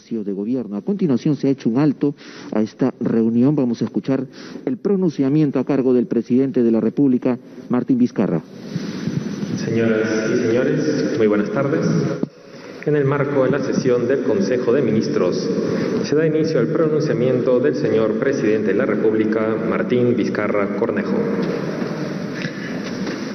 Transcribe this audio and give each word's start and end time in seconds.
Palacio 0.00 0.24
de 0.24 0.32
Gobierno. 0.32 0.76
A 0.76 0.82
continuación 0.82 1.36
se 1.36 1.48
ha 1.48 1.50
hecho 1.50 1.68
un 1.68 1.78
alto 1.78 2.14
a 2.52 2.62
esta 2.62 2.94
reunión. 3.00 3.54
Vamos 3.54 3.82
a 3.82 3.84
escuchar 3.84 4.24
el 4.64 4.78
pronunciamiento 4.78 5.58
a 5.58 5.64
cargo 5.66 5.92
del 5.92 6.06
presidente 6.06 6.62
de 6.62 6.70
la 6.70 6.80
República, 6.80 7.38
Martín 7.68 7.98
Vizcarra. 7.98 8.40
Señoras 9.62 10.08
y 10.32 10.38
señores, 10.38 11.18
muy 11.18 11.26
buenas 11.26 11.50
tardes. 11.50 11.86
En 12.86 12.96
el 12.96 13.04
marco 13.04 13.44
de 13.44 13.50
la 13.50 13.58
sesión 13.58 14.08
del 14.08 14.22
Consejo 14.22 14.72
de 14.72 14.80
Ministros, 14.80 15.46
se 16.04 16.16
da 16.16 16.26
inicio 16.26 16.60
al 16.60 16.68
pronunciamiento 16.68 17.60
del 17.60 17.74
señor 17.74 18.14
presidente 18.14 18.68
de 18.68 18.78
la 18.78 18.86
República, 18.86 19.54
Martín 19.68 20.16
Vizcarra 20.16 20.78
Cornejo. 20.78 21.18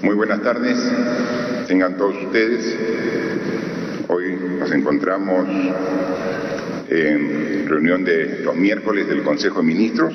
Muy 0.01 0.15
buenas 0.15 0.41
tardes, 0.41 0.79
tengan 1.67 1.95
todos 1.95 2.15
ustedes. 2.23 2.75
Hoy 4.07 4.37
nos 4.59 4.71
encontramos 4.71 5.47
en 6.89 7.67
reunión 7.67 8.03
de 8.03 8.39
los 8.43 8.55
miércoles 8.55 9.07
del 9.07 9.23
Consejo 9.23 9.59
de 9.59 9.65
Ministros. 9.65 10.13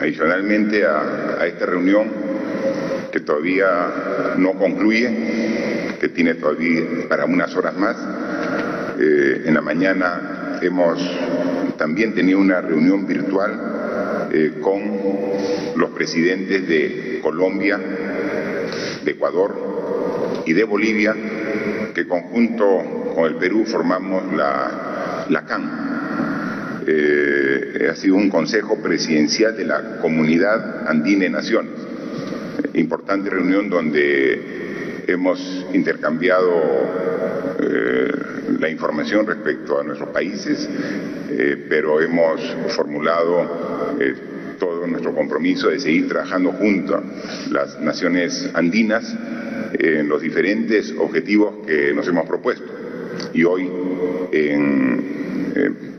Adicionalmente 0.00 0.84
a, 0.84 1.46
esta 1.46 1.66
reunión, 1.66 2.08
que 3.12 3.20
todavía 3.20 4.34
no 4.36 4.52
concluye, 4.52 5.96
que 6.00 6.08
tiene 6.08 6.34
todavía 6.34 6.82
para 7.08 7.24
unas 7.24 7.54
horas 7.56 7.76
más, 7.76 7.96
eh, 8.98 9.42
en 9.46 9.54
la 9.54 9.60
mañana 9.60 10.58
hemos 10.62 11.00
también 11.76 12.14
tenido 12.14 12.38
una 12.38 12.60
reunión 12.60 13.06
virtual 13.06 14.28
eh, 14.32 14.52
con 14.60 14.80
los 15.76 15.90
presidentes 15.90 16.66
de 16.68 17.20
Colombia, 17.22 17.78
de 19.04 19.10
Ecuador 19.10 20.42
y 20.46 20.52
de 20.52 20.64
Bolivia, 20.64 21.14
que 21.94 22.06
conjunto 22.06 23.12
con 23.14 23.24
el 23.24 23.36
Perú 23.36 23.64
formamos 23.66 24.32
la, 24.32 24.89
la 25.30 25.44
CAN. 25.44 26.84
Eh, 26.86 27.88
ha 27.90 27.94
sido 27.94 28.16
un 28.16 28.28
consejo 28.28 28.76
presidencial 28.82 29.56
de 29.56 29.64
la 29.64 29.98
Comunidad 30.00 30.88
Andina 30.88 31.24
de 31.24 31.30
Naciones. 31.30 31.72
Importante 32.74 33.30
reunión 33.30 33.68
donde 33.70 35.04
hemos 35.06 35.66
intercambiado 35.72 36.50
eh, 37.60 38.12
la 38.58 38.68
información 38.68 39.26
respecto 39.26 39.80
a 39.80 39.84
nuestros 39.84 40.10
países, 40.10 40.68
eh, 41.30 41.66
pero 41.68 42.00
hemos 42.00 42.40
formulado 42.68 43.96
todo 44.58 44.86
nuestro 44.86 45.14
compromiso 45.14 45.68
de 45.68 45.80
seguir 45.80 46.08
trabajando 46.08 46.52
junto 46.52 46.96
a 46.96 47.02
las 47.50 47.80
naciones 47.80 48.50
andinas 48.52 49.14
en 49.72 50.08
los 50.08 50.20
diferentes 50.20 50.94
objetivos 50.98 51.66
que 51.66 51.94
nos 51.94 52.06
hemos 52.08 52.26
propuesto 52.26 52.80
y 53.32 53.44
hoy 53.44 53.70
en 54.32 55.00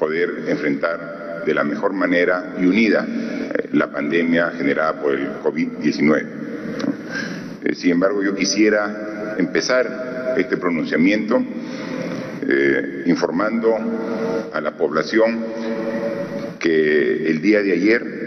poder 0.01 0.45
enfrentar 0.47 1.43
de 1.45 1.53
la 1.53 1.63
mejor 1.63 1.93
manera 1.93 2.55
y 2.59 2.65
unida 2.65 3.05
eh, 3.07 3.69
la 3.73 3.91
pandemia 3.91 4.51
generada 4.51 4.99
por 5.01 5.13
el 5.13 5.29
COVID-19. 5.43 6.25
Eh, 7.63 7.75
sin 7.75 7.91
embargo, 7.91 8.23
yo 8.23 8.33
quisiera 8.35 9.35
empezar 9.37 10.33
este 10.37 10.57
pronunciamiento 10.57 11.39
eh, 12.47 13.03
informando 13.05 13.77
a 14.53 14.61
la 14.61 14.71
población 14.71 15.45
que 16.59 17.27
el 17.29 17.41
día 17.41 17.61
de 17.61 17.71
ayer 17.71 18.21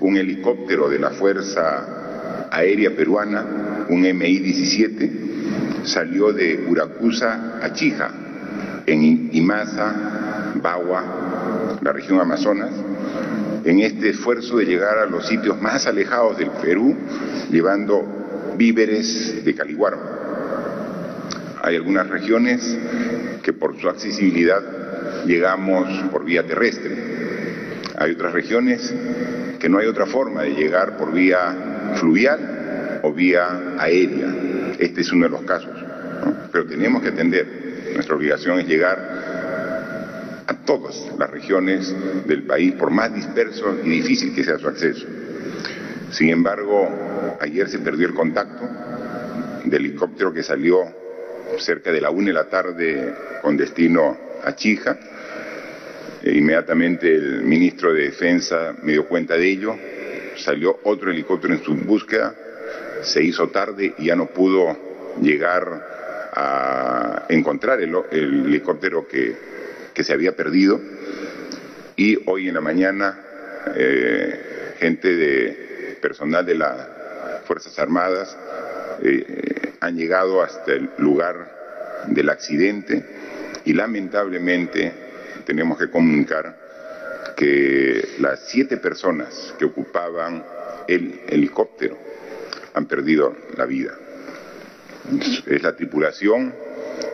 un 0.00 0.16
helicóptero 0.16 0.88
de 0.88 0.98
la 0.98 1.10
Fuerza 1.10 2.48
Aérea 2.50 2.94
Peruana, 2.94 3.86
un 3.88 4.02
MI-17, 4.02 5.10
salió 5.84 6.32
de 6.32 6.64
Uracusa 6.68 7.58
a 7.62 7.72
Chija, 7.72 8.10
en 8.86 9.30
Imasa, 9.32 10.52
Bagua, 10.62 11.78
la 11.80 11.92
región 11.92 12.20
Amazonas, 12.20 12.70
en 13.64 13.80
este 13.80 14.10
esfuerzo 14.10 14.58
de 14.58 14.66
llegar 14.66 14.98
a 14.98 15.06
los 15.06 15.26
sitios 15.26 15.60
más 15.60 15.86
alejados 15.86 16.38
del 16.38 16.50
Perú, 16.50 16.94
llevando 17.50 18.54
víveres 18.56 19.44
de 19.44 19.54
Caliguarma. 19.54 20.02
Hay 21.62 21.76
algunas 21.76 22.08
regiones 22.08 22.76
que 23.42 23.52
por 23.52 23.80
su 23.80 23.88
accesibilidad 23.88 25.24
llegamos 25.24 25.88
por 26.10 26.24
vía 26.24 26.46
terrestre. 26.46 26.96
Hay 27.96 28.12
otras 28.12 28.32
regiones 28.32 28.92
que 29.58 29.68
no 29.68 29.78
hay 29.78 29.86
otra 29.86 30.06
forma 30.06 30.42
de 30.42 30.50
llegar 30.50 30.96
por 30.98 31.12
vía 31.12 31.94
fluvial 31.94 33.00
o 33.02 33.12
vía 33.12 33.76
aérea. 33.78 34.53
Este 34.78 35.00
es 35.00 35.12
uno 35.12 35.26
de 35.26 35.30
los 35.30 35.42
casos. 35.42 35.70
Pero 36.52 36.66
tenemos 36.66 37.02
que 37.02 37.08
atender. 37.08 37.46
Nuestra 37.94 38.16
obligación 38.16 38.60
es 38.60 38.66
llegar 38.66 40.44
a 40.46 40.54
todas 40.64 41.10
las 41.18 41.30
regiones 41.30 41.94
del 42.26 42.42
país, 42.42 42.74
por 42.74 42.90
más 42.90 43.14
disperso 43.14 43.78
y 43.84 43.90
difícil 43.90 44.34
que 44.34 44.44
sea 44.44 44.58
su 44.58 44.68
acceso. 44.68 45.06
Sin 46.10 46.30
embargo, 46.30 47.36
ayer 47.40 47.68
se 47.68 47.78
perdió 47.78 48.06
el 48.08 48.14
contacto 48.14 48.68
del 49.64 49.86
helicóptero 49.86 50.32
que 50.32 50.42
salió 50.42 50.80
cerca 51.58 51.92
de 51.92 52.00
la 52.00 52.10
una 52.10 52.26
de 52.26 52.32
la 52.32 52.48
tarde 52.48 53.14
con 53.42 53.56
destino 53.56 54.16
a 54.44 54.54
Chija 54.54 54.98
e 56.22 56.38
inmediatamente 56.38 57.14
el 57.14 57.42
ministro 57.42 57.92
de 57.92 58.04
Defensa 58.04 58.74
me 58.82 58.92
dio 58.92 59.06
cuenta 59.06 59.36
de 59.36 59.46
ello, 59.46 59.76
salió 60.36 60.80
otro 60.84 61.10
helicóptero 61.10 61.52
en 61.52 61.62
su 61.62 61.74
búsqueda, 61.74 62.34
se 63.04 63.22
hizo 63.22 63.48
tarde 63.48 63.94
y 63.98 64.06
ya 64.06 64.16
no 64.16 64.26
pudo 64.26 64.76
llegar 65.20 66.30
a 66.32 67.26
encontrar 67.28 67.80
el, 67.80 67.94
helicóptero 68.10 69.06
que, 69.06 69.36
se 70.02 70.12
había 70.12 70.34
perdido. 70.34 70.80
Y 71.96 72.18
hoy 72.26 72.48
en 72.48 72.54
la 72.54 72.60
mañana, 72.60 73.20
eh, 73.76 74.74
gente 74.78 75.14
de 75.14 75.98
personal 76.00 76.44
de 76.44 76.54
las 76.56 76.88
Fuerzas 77.46 77.78
Armadas 77.78 78.36
eh, 79.02 79.74
han 79.80 79.96
llegado 79.96 80.42
hasta 80.42 80.72
el 80.72 80.90
lugar 80.98 82.04
del 82.08 82.28
accidente 82.28 83.04
y 83.64 83.72
lamentablemente 83.72 84.92
tenemos 85.46 85.78
que 85.78 85.90
comunicar 85.90 86.56
que 87.36 88.16
las 88.18 88.40
siete 88.48 88.76
personas 88.76 89.54
que 89.58 89.64
ocupaban 89.64 90.44
el 90.88 91.20
helicóptero 91.28 91.96
han 92.74 92.86
perdido 92.86 93.34
la 93.56 93.64
vida. 93.64 93.94
Es 95.46 95.62
la 95.62 95.76
tripulación 95.76 96.54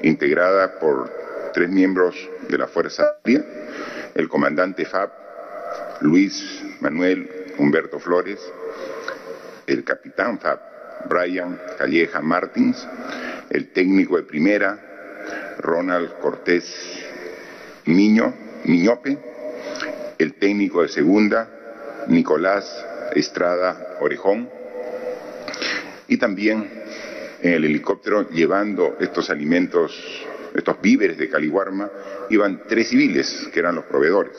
integrada 0.03 0.78
por 0.78 1.10
tres 1.53 1.69
miembros 1.69 2.16
de 2.48 2.59
la 2.59 2.66
Fuerza 2.66 3.04
Aérea, 3.25 3.44
el 4.15 4.28
comandante 4.28 4.84
FAB, 4.84 5.10
Luis 6.00 6.62
Manuel 6.81 7.28
Humberto 7.59 7.99
Flores, 7.99 8.41
el 9.66 9.84
capitán 9.84 10.38
FAB, 10.38 10.59
Brian 11.09 11.59
Calleja 11.78 12.20
Martins, 12.20 12.87
el 13.50 13.72
técnico 13.72 14.16
de 14.16 14.22
primera, 14.22 14.78
Ronald 15.59 16.19
Cortés 16.20 17.04
Miño, 17.87 18.34
Miñope, 18.65 19.19
el 20.19 20.34
técnico 20.34 20.82
de 20.82 20.88
segunda, 20.88 21.49
Nicolás 22.09 22.87
Estrada 23.15 23.97
Orejón, 24.00 24.59
y 26.10 26.16
también 26.16 26.69
en 27.41 27.53
el 27.54 27.65
helicóptero 27.65 28.28
llevando 28.31 28.98
estos 29.00 29.31
alimentos, 29.31 29.97
estos 30.54 30.81
víveres 30.82 31.16
de 31.16 31.31
Caliguarma, 31.31 31.88
iban 32.28 32.65
tres 32.69 32.88
civiles 32.88 33.48
que 33.53 33.60
eran 33.60 33.76
los 33.76 33.84
proveedores. 33.84 34.37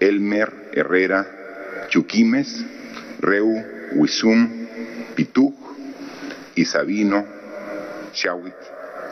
Elmer 0.00 0.70
Herrera 0.72 1.86
Chuquimes, 1.88 2.64
Reu 3.20 3.54
Huizum 3.92 4.66
Pituj 5.14 5.54
y 6.54 6.64
Sabino 6.64 7.26
Chawit 8.14 8.54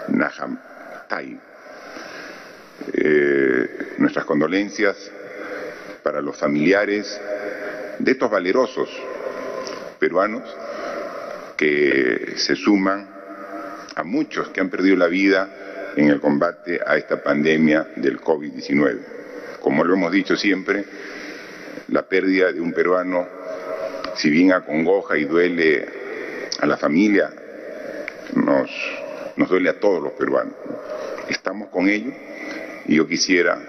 Nahamtay. 0.09 1.39
Eh, 2.95 3.95
nuestras 3.99 4.25
condolencias 4.25 4.97
para 6.03 6.23
los 6.23 6.39
familiares 6.39 7.21
de 7.99 8.13
estos 8.13 8.31
valerosos 8.31 8.89
peruanos 9.99 10.43
que 11.61 12.33
se 12.37 12.57
suman 12.57 13.07
a 13.95 14.03
muchos 14.03 14.49
que 14.49 14.63
han 14.63 14.71
perdido 14.71 14.97
la 14.97 15.09
vida 15.09 15.93
en 15.95 16.09
el 16.09 16.19
combate 16.19 16.81
a 16.85 16.97
esta 16.97 17.23
pandemia 17.23 17.89
del 17.97 18.19
COVID-19. 18.19 18.99
Como 19.61 19.85
lo 19.85 19.93
hemos 19.93 20.11
dicho 20.11 20.37
siempre, 20.37 20.87
la 21.89 22.09
pérdida 22.09 22.51
de 22.51 22.63
un 22.63 22.73
peruano, 22.73 23.29
si 24.17 24.31
bien 24.31 24.55
acongoja 24.55 25.19
y 25.19 25.27
duele 25.27 25.87
a 26.61 26.67
la 26.67 26.79
familia, 26.79 27.29
nos, 28.35 28.71
duele 29.37 29.69
a 29.69 29.79
todos 29.79 30.03
los 30.03 30.13
peruanos. 30.13 30.55
Estamos 31.29 31.69
con 31.69 31.91
ellos 31.91 32.15
y 32.87 32.97
yo 32.97 33.07
quisiera, 33.07 33.61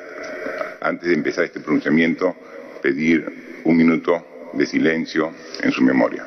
antes 0.79 1.09
de 1.09 1.15
empezar 1.15 1.43
este 1.43 1.59
pronunciamiento, 1.59 2.37
pedir 2.81 3.61
un 3.65 3.75
minuto 3.75 4.49
de 4.53 4.65
silencio 4.65 5.33
en 5.61 5.73
su 5.73 5.83
memoria. 5.83 6.25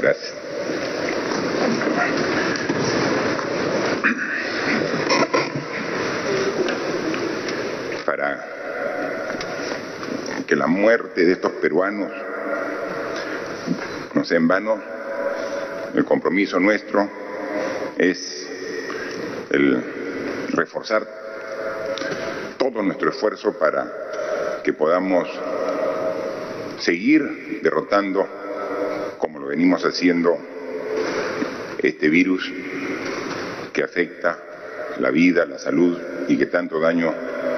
Gracias. 0.00 0.32
Para 8.06 8.44
que 10.46 10.56
la 10.56 10.66
muerte 10.90 11.24
de 11.24 11.34
estos 11.34 11.52
peruanos 11.52 12.10
no 14.12 14.24
sea 14.24 14.38
en 14.38 14.48
vano, 14.48 14.82
el 15.94 16.04
compromiso 16.04 16.58
nuestro 16.58 17.08
es 17.96 18.48
el 19.50 19.84
reforzar 20.48 21.06
todo 22.58 22.82
nuestro 22.82 23.10
esfuerzo 23.10 23.56
para 23.56 24.60
que 24.64 24.72
podamos 24.72 25.28
seguir 26.80 27.60
derrotando, 27.62 28.26
como 29.18 29.38
lo 29.38 29.46
venimos 29.46 29.84
haciendo, 29.84 30.36
este 31.78 32.08
virus 32.08 32.52
que 33.72 33.84
afecta 33.84 34.40
la 34.98 35.10
vida, 35.10 35.46
la 35.46 35.60
salud 35.60 35.96
y 36.26 36.36
que 36.36 36.46
tanto 36.46 36.80
daño 36.80 37.14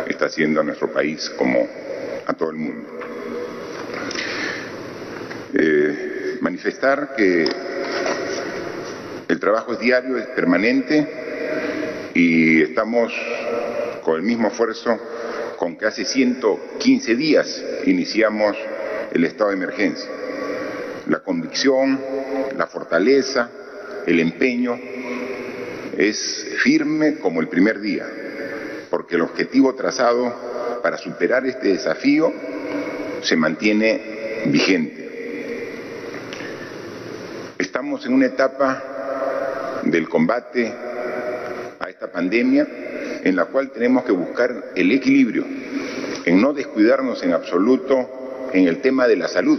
está 0.06 0.26
haciendo 0.26 0.60
a 0.60 0.64
nuestro 0.64 0.92
país 0.92 1.30
como 1.38 1.66
a 2.26 2.34
todo 2.34 2.50
el 2.50 2.56
mundo. 2.56 3.01
Eh, 5.64 6.38
manifestar 6.40 7.14
que 7.16 7.46
el 9.28 9.38
trabajo 9.38 9.74
es 9.74 9.78
diario, 9.78 10.18
es 10.18 10.26
permanente 10.26 11.06
y 12.14 12.62
estamos 12.62 13.12
con 14.02 14.16
el 14.16 14.22
mismo 14.22 14.48
esfuerzo 14.48 14.98
con 15.58 15.76
que 15.76 15.86
hace 15.86 16.04
115 16.04 17.14
días 17.14 17.64
iniciamos 17.84 18.56
el 19.12 19.22
estado 19.22 19.50
de 19.50 19.56
emergencia. 19.56 20.10
La 21.06 21.20
convicción, 21.20 22.00
la 22.58 22.66
fortaleza, 22.66 23.48
el 24.04 24.18
empeño 24.18 24.76
es 25.96 26.56
firme 26.64 27.18
como 27.18 27.40
el 27.40 27.46
primer 27.46 27.80
día, 27.80 28.04
porque 28.90 29.14
el 29.14 29.22
objetivo 29.22 29.76
trazado 29.76 30.80
para 30.82 30.98
superar 30.98 31.46
este 31.46 31.68
desafío 31.68 32.32
se 33.20 33.36
mantiene 33.36 34.42
vigente. 34.46 35.01
Estamos 37.82 38.06
en 38.06 38.14
una 38.14 38.26
etapa 38.26 39.80
del 39.82 40.08
combate 40.08 40.72
a 41.80 41.90
esta 41.90 42.12
pandemia 42.12 42.64
en 43.24 43.34
la 43.34 43.46
cual 43.46 43.72
tenemos 43.72 44.04
que 44.04 44.12
buscar 44.12 44.70
el 44.76 44.92
equilibrio, 44.92 45.44
en 46.24 46.40
no 46.40 46.52
descuidarnos 46.52 47.20
en 47.24 47.32
absoluto 47.32 48.48
en 48.52 48.68
el 48.68 48.80
tema 48.80 49.08
de 49.08 49.16
la 49.16 49.26
salud, 49.26 49.58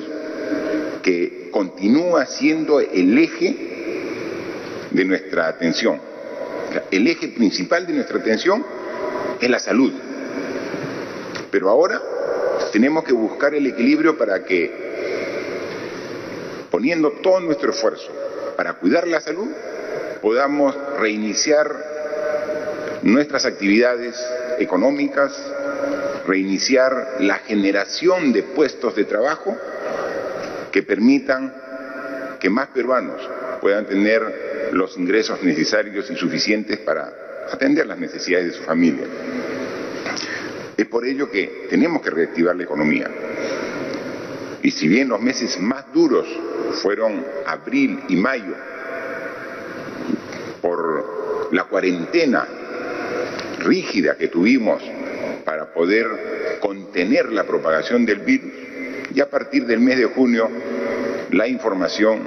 que 1.04 1.50
continúa 1.52 2.26
siendo 2.26 2.80
el 2.80 3.18
eje 3.18 3.58
de 4.90 5.04
nuestra 5.04 5.50
atención. 5.50 6.00
El 6.92 7.06
eje 7.08 7.28
principal 7.28 7.86
de 7.86 7.92
nuestra 7.92 8.20
atención 8.20 8.66
es 9.42 9.50
la 9.50 9.60
salud. 9.60 9.92
Pero 11.52 11.70
ahora 11.70 12.02
tenemos 12.72 13.04
que 13.04 13.12
buscar 13.12 13.54
el 13.54 13.68
equilibrio 13.68 14.18
para 14.18 14.46
que, 14.46 14.83
poniendo 16.74 17.12
todo 17.12 17.40
nuestro 17.40 17.70
esfuerzo 17.70 18.12
para 18.58 18.74
cuidar 18.74 19.08
la 19.08 19.22
salud, 19.22 19.48
podamos 20.24 20.76
reiniciar 20.98 21.72
nuestras 23.04 23.46
actividades 23.46 24.16
económicas, 24.58 25.32
reiniciar 26.26 27.18
la 27.20 27.36
generación 27.36 28.34
de 28.34 28.42
puestos 28.42 28.96
de 28.96 29.06
trabajo 29.06 29.56
que 30.72 30.82
permitan 30.82 31.54
que 32.40 32.50
más 32.50 32.70
peruanos 32.70 33.22
puedan 33.62 33.86
tener 33.86 34.72
los 34.72 34.98
ingresos 34.98 35.44
necesarios 35.44 36.10
y 36.10 36.16
suficientes 36.16 36.80
para 36.80 37.14
atender 37.52 37.86
las 37.86 38.00
necesidades 38.00 38.48
de 38.48 38.54
su 38.54 38.64
familia. 38.64 39.06
Es 40.76 40.88
por 40.88 41.06
ello 41.06 41.30
que 41.30 41.68
tenemos 41.70 42.02
que 42.02 42.10
reactivar 42.10 42.56
la 42.56 42.64
economía. 42.64 43.12
Y 44.64 44.72
si 44.72 44.88
bien 44.88 45.10
los 45.10 45.22
meses 45.22 45.60
más 45.60 45.94
duros 45.94 46.26
fueron 46.82 47.26
abril 47.46 48.00
y 48.10 48.16
mayo, 48.16 48.54
por 50.62 51.54
la 51.54 51.66
cuarentena 51.66 52.48
rígida 53.60 54.16
que 54.16 54.28
tuvimos 54.28 54.82
para 55.46 55.74
poder 55.74 56.58
contener 56.60 57.32
la 57.32 57.44
propagación 57.44 58.06
del 58.06 58.20
virus, 58.20 58.52
y 59.14 59.20
a 59.20 59.30
partir 59.30 59.66
del 59.66 59.80
mes 59.80 59.98
de 59.98 60.06
junio 60.06 60.50
la 61.32 61.48
información 61.48 62.22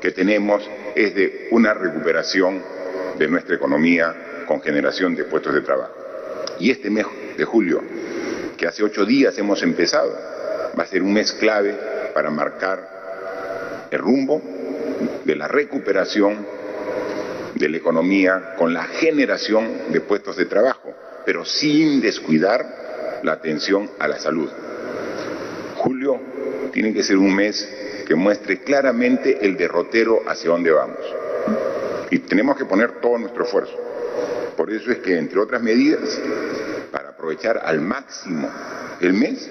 que 0.00 0.10
tenemos 0.10 0.68
es 0.94 1.14
de 1.14 1.48
una 1.50 1.74
recuperación 1.74 2.62
de 3.18 3.28
nuestra 3.28 3.54
economía 3.54 4.44
con 4.46 4.60
generación 4.60 5.14
de 5.14 5.24
puestos 5.24 5.54
de 5.54 5.60
trabajo. 5.62 5.94
Y 6.58 6.70
este 6.70 6.90
mes 6.90 7.06
de 7.36 7.44
julio, 7.44 7.82
que 8.56 8.66
hace 8.66 8.82
ocho 8.82 9.04
días 9.04 9.36
hemos 9.38 9.62
empezado, 9.62 10.12
va 10.78 10.82
a 10.82 10.86
ser 10.86 11.02
un 11.02 11.12
mes 11.12 11.32
clave 11.32 11.74
para 12.12 12.30
marcar 12.30 12.93
el 13.94 14.00
rumbo 14.00 14.42
de 15.24 15.36
la 15.36 15.48
recuperación 15.48 16.46
de 17.54 17.68
la 17.68 17.76
economía 17.76 18.54
con 18.58 18.74
la 18.74 18.84
generación 18.84 19.92
de 19.92 20.00
puestos 20.00 20.36
de 20.36 20.46
trabajo, 20.46 20.92
pero 21.24 21.44
sin 21.44 22.00
descuidar 22.00 23.20
la 23.22 23.32
atención 23.32 23.90
a 23.98 24.08
la 24.08 24.18
salud. 24.18 24.50
Julio 25.76 26.20
tiene 26.72 26.92
que 26.92 27.02
ser 27.02 27.16
un 27.16 27.34
mes 27.34 27.68
que 28.06 28.14
muestre 28.14 28.60
claramente 28.60 29.38
el 29.46 29.56
derrotero 29.56 30.22
hacia 30.26 30.50
dónde 30.50 30.72
vamos. 30.72 30.98
Y 32.10 32.18
tenemos 32.18 32.56
que 32.56 32.64
poner 32.64 33.00
todo 33.00 33.16
nuestro 33.18 33.44
esfuerzo. 33.44 33.74
Por 34.56 34.70
eso 34.70 34.90
es 34.90 34.98
que, 34.98 35.16
entre 35.16 35.40
otras 35.40 35.62
medidas, 35.62 36.20
para 36.90 37.10
aprovechar 37.10 37.62
al 37.64 37.80
máximo 37.80 38.48
el 39.00 39.12
mes, 39.14 39.48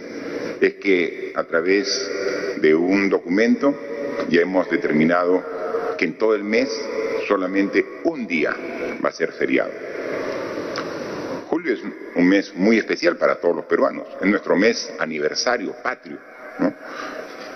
es 0.61 0.75
que 0.75 1.33
a 1.35 1.43
través 1.43 1.87
de 2.61 2.75
un 2.75 3.09
documento 3.09 3.75
ya 4.29 4.41
hemos 4.41 4.69
determinado 4.69 5.43
que 5.97 6.05
en 6.05 6.17
todo 6.17 6.35
el 6.35 6.43
mes 6.43 6.69
solamente 7.27 7.85
un 8.03 8.27
día 8.27 8.55
va 9.03 9.09
a 9.09 9.11
ser 9.11 9.31
feriado. 9.31 9.71
Julio 11.47 11.73
es 11.73 11.81
un 12.15 12.27
mes 12.27 12.53
muy 12.55 12.77
especial 12.77 13.17
para 13.17 13.35
todos 13.35 13.55
los 13.55 13.65
peruanos, 13.65 14.07
es 14.19 14.27
nuestro 14.27 14.55
mes 14.55 14.91
aniversario 14.99 15.73
patrio, 15.83 16.17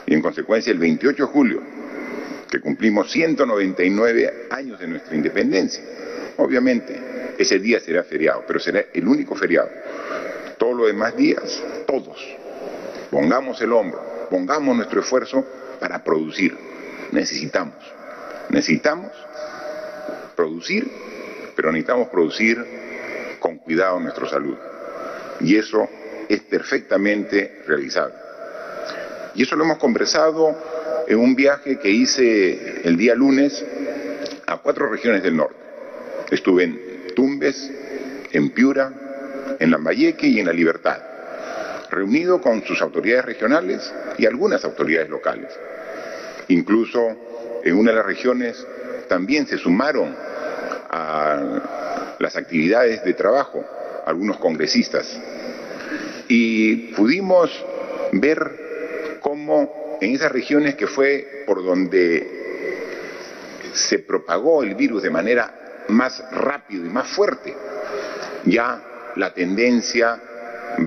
y 0.06 0.14
en 0.14 0.22
consecuencia 0.22 0.72
el 0.72 0.80
28 0.80 1.26
de 1.26 1.32
julio, 1.32 1.64
que 2.50 2.62
cumplimos 2.62 3.12
199 3.12 4.48
años 4.52 4.80
de 4.80 4.88
nuestra 4.88 5.16
independencia, 5.16 5.84
obviamente 6.38 7.36
ese 7.38 7.60
día 7.60 7.80
será 7.80 8.04
feriado, 8.04 8.44
pero 8.48 8.60
será 8.60 8.86
el 8.94 9.08
único 9.08 9.36
feriado. 9.36 9.70
Todos 10.58 10.76
los 10.76 10.88
demás 10.88 11.16
días, 11.16 11.62
todos, 11.86 12.18
pongamos 13.12 13.62
el 13.62 13.72
hombro, 13.74 14.28
pongamos 14.30 14.76
nuestro 14.76 15.02
esfuerzo 15.02 15.46
para 15.80 16.04
producir. 16.04 16.58
Necesitamos, 17.12 17.76
necesitamos 18.50 19.12
producir, 20.36 20.90
pero 21.56 21.72
necesitamos 21.72 22.10
producir 22.10 22.64
con 23.40 23.58
cuidado 23.58 24.00
nuestra 24.00 24.28
salud. 24.30 24.58
Y 25.40 25.56
eso 25.56 25.88
es 26.28 26.42
perfectamente 26.42 27.64
realizable. 27.66 28.16
Y 29.36 29.44
eso 29.44 29.56
lo 29.56 29.64
hemos 29.64 29.78
conversado 29.78 30.56
en 31.08 31.20
un 31.20 31.36
viaje 31.36 31.80
que 31.80 31.90
hice 31.90 32.82
el 32.84 32.98
día 32.98 33.16
lunes 33.16 33.64
a 34.46 34.58
cuatro 34.58 34.90
regiones 34.90 35.24
del 35.24 35.38
norte. 35.38 35.56
Estuve 36.32 36.64
en 36.64 36.80
Tumbes, 37.16 37.72
en 38.32 38.50
Piura, 38.50 38.92
en 39.60 39.72
Lambayeque 39.72 40.28
y 40.28 40.40
en 40.40 40.48
La 40.48 40.54
Libertad, 40.54 41.02
reunido 41.89 42.41
con 42.41 42.63
sus 42.63 42.82
autoridades 42.82 43.25
regionales 43.25 43.94
y 44.17 44.25
algunas 44.25 44.63
autoridades 44.65 45.10
locales. 45.10 45.51
Incluso 46.50 47.60
en 47.63 47.75
una 47.75 47.91
de 47.91 47.98
las 47.98 48.06
regiones 48.06 48.65
también 49.08 49.48
se 49.48 49.58
sumaron 49.58 50.15
a 50.89 52.15
las 52.20 52.36
actividades 52.36 53.03
de 53.03 53.13
trabajo 53.13 53.63
algunos 54.06 54.38
congresistas 54.38 55.20
y 56.27 56.94
pudimos 56.94 57.51
ver 58.13 59.17
cómo 59.22 59.98
en 60.01 60.15
esas 60.15 60.32
regiones 60.32 60.75
que 60.75 60.88
fue 60.88 61.44
por 61.46 61.63
donde 61.63 62.38
se 63.74 64.00
propagó 64.00 64.63
el 64.63 64.75
virus 64.75 65.03
de 65.03 65.10
manera 65.10 65.86
más 65.89 66.24
rápido 66.32 66.86
y 66.86 66.89
más 66.89 67.08
fuerte, 67.08 67.56
ya 68.46 68.82
la 69.15 69.34
tendencia 69.34 70.20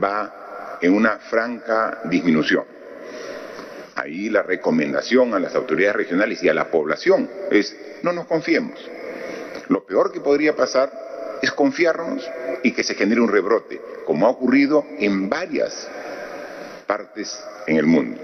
va 0.02 0.39
en 0.80 0.94
una 0.94 1.18
franca 1.18 2.00
disminución. 2.04 2.64
Ahí 3.94 4.30
la 4.30 4.42
recomendación 4.42 5.34
a 5.34 5.38
las 5.38 5.54
autoridades 5.54 5.96
regionales 5.96 6.42
y 6.42 6.48
a 6.48 6.54
la 6.54 6.70
población 6.70 7.28
es 7.50 7.76
no 8.02 8.12
nos 8.12 8.26
confiemos. 8.26 8.78
Lo 9.68 9.84
peor 9.84 10.10
que 10.10 10.20
podría 10.20 10.56
pasar 10.56 10.90
es 11.42 11.52
confiarnos 11.52 12.28
y 12.62 12.72
que 12.72 12.82
se 12.82 12.94
genere 12.94 13.20
un 13.20 13.30
rebrote, 13.30 13.80
como 14.06 14.26
ha 14.26 14.30
ocurrido 14.30 14.84
en 14.98 15.28
varias 15.28 15.88
partes 16.86 17.38
en 17.66 17.76
el 17.76 17.86
mundo. 17.86 18.20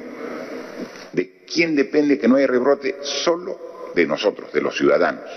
De 1.12 1.44
quién 1.44 1.76
depende 1.76 2.18
que 2.18 2.28
no 2.28 2.36
haya 2.36 2.46
rebrote? 2.46 2.96
Solo 3.02 3.92
de 3.94 4.06
nosotros, 4.06 4.52
de 4.52 4.60
los 4.60 4.76
ciudadanos. 4.76 5.30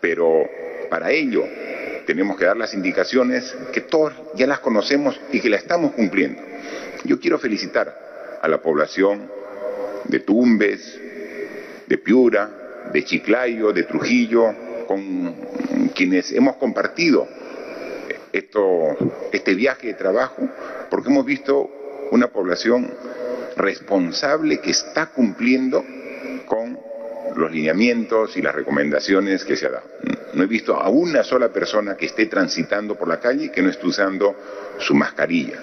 Pero 0.00 0.44
para 0.90 1.10
ello 1.10 1.44
tenemos 2.06 2.36
que 2.36 2.44
dar 2.44 2.56
las 2.56 2.74
indicaciones 2.74 3.54
que 3.72 3.80
todos 3.80 4.12
ya 4.34 4.46
las 4.46 4.60
conocemos 4.60 5.20
y 5.32 5.40
que 5.40 5.50
las 5.50 5.62
estamos 5.62 5.92
cumpliendo. 5.92 6.42
Yo 7.04 7.20
quiero 7.20 7.38
felicitar 7.38 8.38
a 8.40 8.48
la 8.48 8.60
población 8.62 9.30
de 10.04 10.20
Tumbes, 10.20 11.00
de 11.86 11.98
Piura, 11.98 12.90
de 12.92 13.04
Chiclayo, 13.04 13.72
de 13.72 13.84
Trujillo, 13.84 14.54
con 14.86 15.34
quienes 15.94 16.32
hemos 16.32 16.56
compartido 16.56 17.26
esto, 18.32 18.96
este 19.32 19.54
viaje 19.54 19.88
de 19.88 19.94
trabajo, 19.94 20.48
porque 20.90 21.08
hemos 21.08 21.24
visto 21.24 21.70
una 22.10 22.28
población 22.28 22.92
responsable 23.56 24.60
que 24.60 24.70
está 24.70 25.06
cumpliendo 25.06 25.84
con 26.46 26.78
los 27.36 27.50
lineamientos 27.50 28.36
y 28.36 28.42
las 28.42 28.54
recomendaciones 28.54 29.44
que 29.44 29.56
se 29.56 29.66
ha 29.66 29.70
dado. 29.70 29.86
No 30.34 30.42
he 30.42 30.46
visto 30.46 30.74
a 30.74 30.88
una 30.88 31.22
sola 31.22 31.48
persona 31.50 31.96
que 31.96 32.06
esté 32.06 32.26
transitando 32.26 32.96
por 32.96 33.08
la 33.08 33.20
calle 33.20 33.52
que 33.52 33.62
no 33.62 33.70
esté 33.70 33.86
usando 33.86 34.34
su 34.78 34.94
mascarilla. 34.94 35.58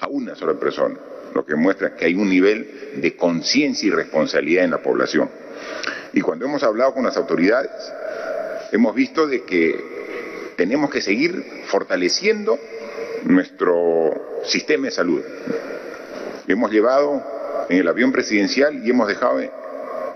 A 0.00 0.08
una 0.08 0.34
sola 0.34 0.54
persona. 0.54 0.96
Lo 1.34 1.44
que 1.44 1.54
muestra 1.54 1.94
que 1.94 2.06
hay 2.06 2.14
un 2.14 2.28
nivel 2.28 2.96
de 2.96 3.16
conciencia 3.16 3.86
y 3.86 3.90
responsabilidad 3.90 4.64
en 4.64 4.70
la 4.70 4.82
población. 4.82 5.28
Y 6.12 6.20
cuando 6.22 6.46
hemos 6.46 6.62
hablado 6.62 6.94
con 6.94 7.04
las 7.04 7.16
autoridades, 7.16 7.70
hemos 8.72 8.94
visto 8.94 9.26
de 9.26 9.42
que 9.44 10.54
tenemos 10.56 10.90
que 10.90 11.02
seguir 11.02 11.62
fortaleciendo 11.66 12.58
nuestro 13.24 14.40
sistema 14.44 14.86
de 14.86 14.92
salud. 14.92 15.22
Hemos 16.48 16.70
llevado 16.70 17.66
en 17.68 17.78
el 17.78 17.88
avión 17.88 18.12
presidencial 18.12 18.86
y 18.86 18.90
hemos 18.90 19.08
dejado 19.08 19.40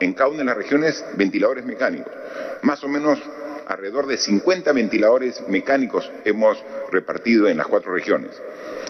en 0.01 0.13
cada 0.15 0.31
una 0.31 0.39
de 0.39 0.45
las 0.45 0.57
regiones 0.57 1.05
ventiladores 1.17 1.65
mecánicos. 1.67 2.13
Más 2.63 2.83
o 2.83 2.89
menos 2.89 3.19
alrededor 3.71 4.07
de 4.07 4.17
50 4.17 4.73
ventiladores 4.73 5.43
mecánicos 5.49 6.11
hemos 6.25 6.63
repartido 6.91 7.49
en 7.49 7.57
las 7.57 7.69
cuatro 7.69 7.95
regiones, 7.95 8.31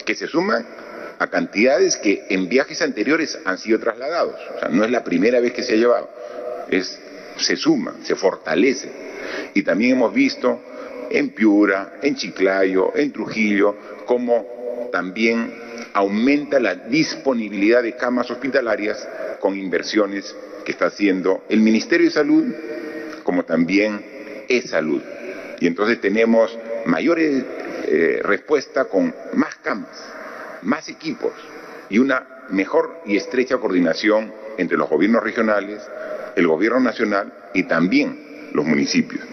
que 0.04 0.14
se 0.14 0.26
suman 0.26 0.66
a 1.18 1.26
cantidades 1.26 1.96
que 1.98 2.24
en 2.30 2.48
viajes 2.48 2.80
anteriores 2.80 3.38
han 3.44 3.58
sido 3.58 3.78
trasladados. 3.78 4.36
O 4.56 4.58
sea, 4.58 4.68
no 4.70 4.84
es 4.84 4.90
la 4.90 5.04
primera 5.04 5.38
vez 5.38 5.52
que 5.52 5.62
se 5.62 5.74
ha 5.74 5.76
llevado, 5.76 6.08
es, 6.70 6.98
se 7.36 7.56
suma, 7.56 7.96
se 8.02 8.16
fortalece. 8.16 8.90
Y 9.52 9.62
también 9.62 9.92
hemos 9.92 10.14
visto 10.14 10.60
en 11.10 11.30
Piura, 11.30 11.98
en 12.00 12.16
Chiclayo, 12.16 12.96
en 12.96 13.12
Trujillo, 13.12 13.76
cómo 14.06 14.88
también 14.90 15.52
aumenta 15.92 16.58
la 16.58 16.74
disponibilidad 16.74 17.82
de 17.82 17.96
camas 17.96 18.30
hospitalarias 18.30 19.06
con 19.40 19.58
inversiones 19.58 20.34
que 20.64 20.72
está 20.72 20.86
haciendo 20.86 21.44
el 21.48 21.60
Ministerio 21.60 22.06
de 22.06 22.12
Salud, 22.12 22.44
como 23.24 23.44
también 23.44 24.09
e-Salud. 24.50 25.00
Y 25.60 25.66
entonces 25.66 26.00
tenemos 26.00 26.58
mayores 26.84 27.44
eh, 27.86 28.20
respuesta 28.22 28.86
con 28.86 29.14
más 29.34 29.54
camas, 29.56 29.96
más 30.62 30.88
equipos 30.88 31.32
y 31.88 31.98
una 31.98 32.26
mejor 32.50 33.00
y 33.06 33.16
estrecha 33.16 33.58
coordinación 33.58 34.32
entre 34.58 34.76
los 34.76 34.88
gobiernos 34.90 35.22
regionales, 35.22 35.80
el 36.36 36.46
gobierno 36.46 36.80
nacional 36.80 37.32
y 37.54 37.62
también 37.64 38.50
los 38.52 38.66
municipios. 38.66 39.24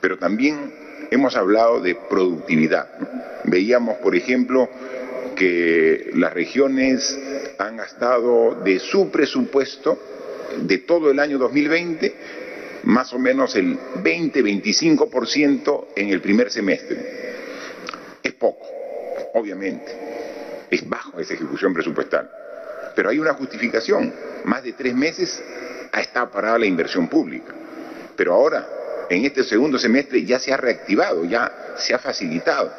Pero 0.00 0.18
también 0.18 0.72
hemos 1.10 1.36
hablado 1.36 1.80
de 1.80 1.94
productividad. 1.94 2.88
Veíamos, 3.44 3.98
por 3.98 4.16
ejemplo, 4.16 4.68
que 5.36 6.10
las 6.14 6.32
regiones 6.32 7.18
han 7.58 7.76
gastado 7.76 8.54
de 8.64 8.78
su 8.78 9.10
presupuesto 9.10 9.98
de 10.58 10.78
todo 10.78 11.10
el 11.10 11.18
año 11.18 11.38
2020 11.38 12.14
más 12.84 13.12
o 13.12 13.18
menos 13.18 13.56
el 13.56 13.78
20-25% 13.78 15.86
en 15.96 16.08
el 16.08 16.20
primer 16.20 16.50
semestre. 16.50 17.34
Es 18.22 18.32
poco, 18.34 18.66
obviamente, 19.34 20.66
es 20.70 20.88
bajo 20.88 21.20
esa 21.20 21.34
ejecución 21.34 21.74
presupuestal, 21.74 22.30
pero 22.94 23.10
hay 23.10 23.18
una 23.18 23.34
justificación. 23.34 24.12
Más 24.44 24.62
de 24.62 24.72
tres 24.72 24.94
meses 24.94 25.42
ha 25.92 26.00
estado 26.00 26.30
parada 26.30 26.58
la 26.58 26.66
inversión 26.66 27.08
pública, 27.08 27.54
pero 28.16 28.34
ahora 28.34 28.68
en 29.10 29.24
este 29.24 29.44
segundo 29.44 29.78
semestre 29.78 30.24
ya 30.24 30.38
se 30.38 30.52
ha 30.52 30.56
reactivado, 30.56 31.24
ya 31.24 31.74
se 31.76 31.94
ha 31.94 31.98
facilitado, 31.98 32.72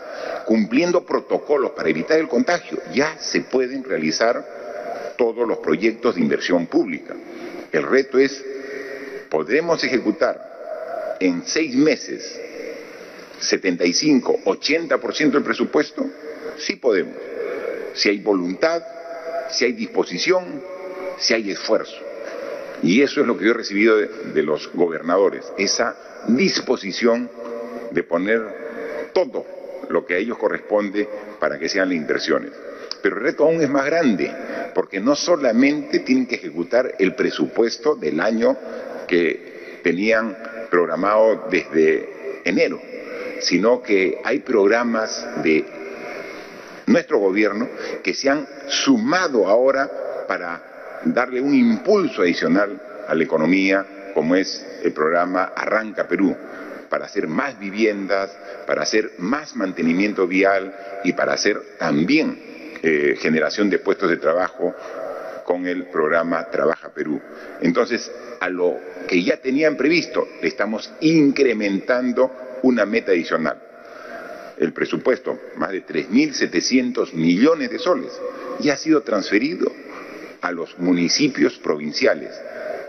cumpliendo 0.46 1.06
protocolos 1.06 1.72
para 1.72 1.90
evitar 1.90 2.20
el 2.20 2.28
contagio, 2.28 2.80
ya 2.94 3.18
se 3.20 3.42
pueden 3.42 3.84
realizar 3.84 5.14
todos 5.18 5.48
los 5.48 5.60
proyectos 5.60 6.16
de 6.16 6.22
inversión 6.22 6.68
pública. 6.68 7.16
El 7.72 7.84
reto 7.84 8.18
es, 8.18 8.44
¿podremos 9.30 9.84
ejecutar 9.84 11.18
en 11.20 11.44
seis 11.46 11.76
meses 11.76 12.40
75, 13.40 14.40
80% 14.46 15.32
del 15.32 15.44
presupuesto? 15.44 16.06
Sí 16.58 16.78
podemos, 16.78 17.16
si 17.94 18.10
hay 18.10 18.20
voluntad, 18.20 18.84
si 19.50 19.66
hay 19.66 19.74
disposición, 19.74 20.62
si 21.18 21.34
hay 21.34 21.52
esfuerzo. 21.52 21.96
Y 22.84 23.02
eso 23.02 23.22
es 23.22 23.28
lo 23.28 23.38
que 23.38 23.46
yo 23.46 23.52
he 23.52 23.56
recibido 23.56 23.98
de, 23.98 24.44
los 24.44 24.72
gobernadores, 24.74 25.46
esa 25.58 25.96
disposición 26.28 27.30
de 27.92 28.04
poner 28.04 29.12
todo 29.14 29.46
lo 29.90 30.06
que 30.06 30.16
a 30.16 30.18
ellos 30.18 30.38
corresponde 30.38 31.08
para 31.40 31.58
que 31.58 31.70
sean 31.70 31.90
las 31.90 31.98
inversiones. 31.98 32.52
Pero 33.02 33.18
el 33.18 33.24
reto 33.24 33.46
aún 33.46 33.62
es 33.62 33.70
más 33.70 33.86
grande, 33.86 34.32
porque 34.74 35.00
no 35.00 35.16
solamente 35.16 36.00
tienen 36.00 36.26
que 36.26 36.36
ejecutar 36.36 36.96
el 37.00 37.16
presupuesto 37.16 37.96
del 37.96 38.20
año 38.20 38.58
que 39.06 39.80
tenían 39.84 40.36
programado 40.70 41.48
desde 41.50 42.42
enero, 42.44 42.82
sino 43.40 43.82
que 43.82 44.20
hay 44.24 44.40
programas 44.40 45.44
de 45.44 45.66
nuestro 46.88 47.20
gobierno 47.20 47.68
que 48.04 48.14
se 48.14 48.30
han 48.30 48.48
sumado 48.68 49.48
ahora 49.48 49.90
para 50.28 51.02
darle 51.06 51.42
un 51.42 51.54
impulso 51.54 52.22
adicional 52.22 52.82
a 53.08 53.14
la 53.14 53.24
economía, 53.24 53.86
como 54.14 54.36
es 54.36 54.66
el 54.84 54.92
programa 54.92 55.52
Arranca 55.56 56.08
Perú, 56.08 56.36
para 56.90 57.06
hacer 57.06 57.28
más 57.28 57.60
viviendas, 57.60 58.36
para 58.66 58.84
hacer 58.84 59.12
más 59.18 59.56
mantenimiento 59.56 60.28
vial 60.28 60.74
y 61.04 61.14
para 61.14 61.34
hacer 61.34 61.62
también 61.78 62.40
eh, 62.82 63.16
generación 63.20 63.70
de 63.70 63.80
puestos 63.80 64.10
de 64.10 64.18
trabajo 64.18 64.74
con 65.46 65.68
el 65.68 65.86
programa 65.86 66.50
Trabaja 66.50 66.90
Perú. 66.90 67.22
Entonces, 67.62 68.12
a 68.40 68.50
lo 68.50 68.78
que 69.08 69.24
ya 69.24 69.38
tenían 69.38 69.78
previsto, 69.78 70.28
le 70.42 70.48
estamos 70.48 70.92
incrementando 71.02 72.60
una 72.64 72.86
meta 72.86 73.12
adicional. 73.12 73.62
El 74.58 74.74
presupuesto, 74.74 75.40
más 75.58 75.72
de 75.72 75.86
3.700 75.86 77.14
millones 77.14 77.70
de 77.70 77.80
soles, 77.80 78.12
ya 78.60 78.74
ha 78.74 78.78
sido 78.78 79.02
transferido 79.02 79.72
a 80.42 80.52
los 80.52 80.78
municipios 80.80 81.58
provinciales 81.60 82.32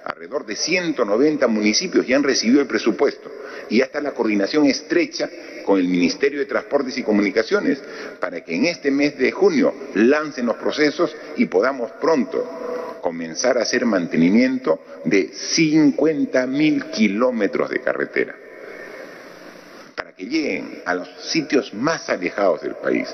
alrededor 0.07 0.47
de 0.47 0.55
190 0.55 1.49
municipios 1.49 2.07
ya 2.07 2.17
han 2.17 2.23
recibido 2.23 2.61
el 2.61 2.69
presupuesto. 2.69 3.31
Y 3.69 3.79
ya 3.79 3.87
está 3.87 4.01
la 4.01 4.13
coordinación 4.13 4.67
estrecha 4.67 5.29
con 5.65 5.81
el 5.81 5.89
Ministerio 5.89 6.39
de 6.39 6.47
Transportes 6.47 6.97
y 6.97 7.03
Comunicaciones 7.03 7.83
para 8.21 8.45
que 8.45 8.55
en 8.55 8.67
este 8.67 8.93
mes 8.93 9.19
de 9.19 9.33
junio 9.33 9.75
lancen 9.95 10.47
los 10.47 10.57
procesos 10.57 11.15
y 11.37 11.47
podamos 11.47 11.91
pronto 12.01 12.99
comenzar 13.03 13.59
a 13.59 13.63
hacer 13.63 13.85
mantenimiento 13.85 14.81
de 15.05 15.31
50 15.33 16.47
mil 16.47 16.85
kilómetros 16.85 17.69
de 17.71 17.81
carretera. 17.81 18.37
Para 19.97 20.13
que 20.13 20.27
lleguen 20.27 20.83
a 20.85 20.95
los 20.95 21.09
sitios 21.21 21.75
más 21.75 22.09
alejados 22.09 22.63
del 22.63 22.77
país. 22.77 23.13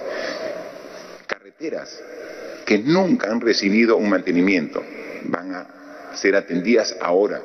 Carreteras 1.27 2.03
que 2.67 2.79
nunca 2.79 3.31
han 3.31 3.41
recibido 3.41 3.97
un 3.97 4.11
mantenimiento. 4.11 4.83
Van 5.25 5.55
a 5.55 5.82
ser 6.15 6.37
atendidas 6.37 6.97
ahora 7.01 7.41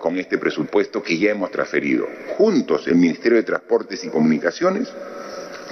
con 0.00 0.18
este 0.18 0.38
presupuesto 0.38 1.02
que 1.02 1.16
ya 1.18 1.30
hemos 1.30 1.50
transferido, 1.50 2.08
juntos 2.36 2.86
el 2.88 2.96
Ministerio 2.96 3.38
de 3.38 3.44
Transportes 3.44 4.02
y 4.04 4.08
Comunicaciones 4.08 4.92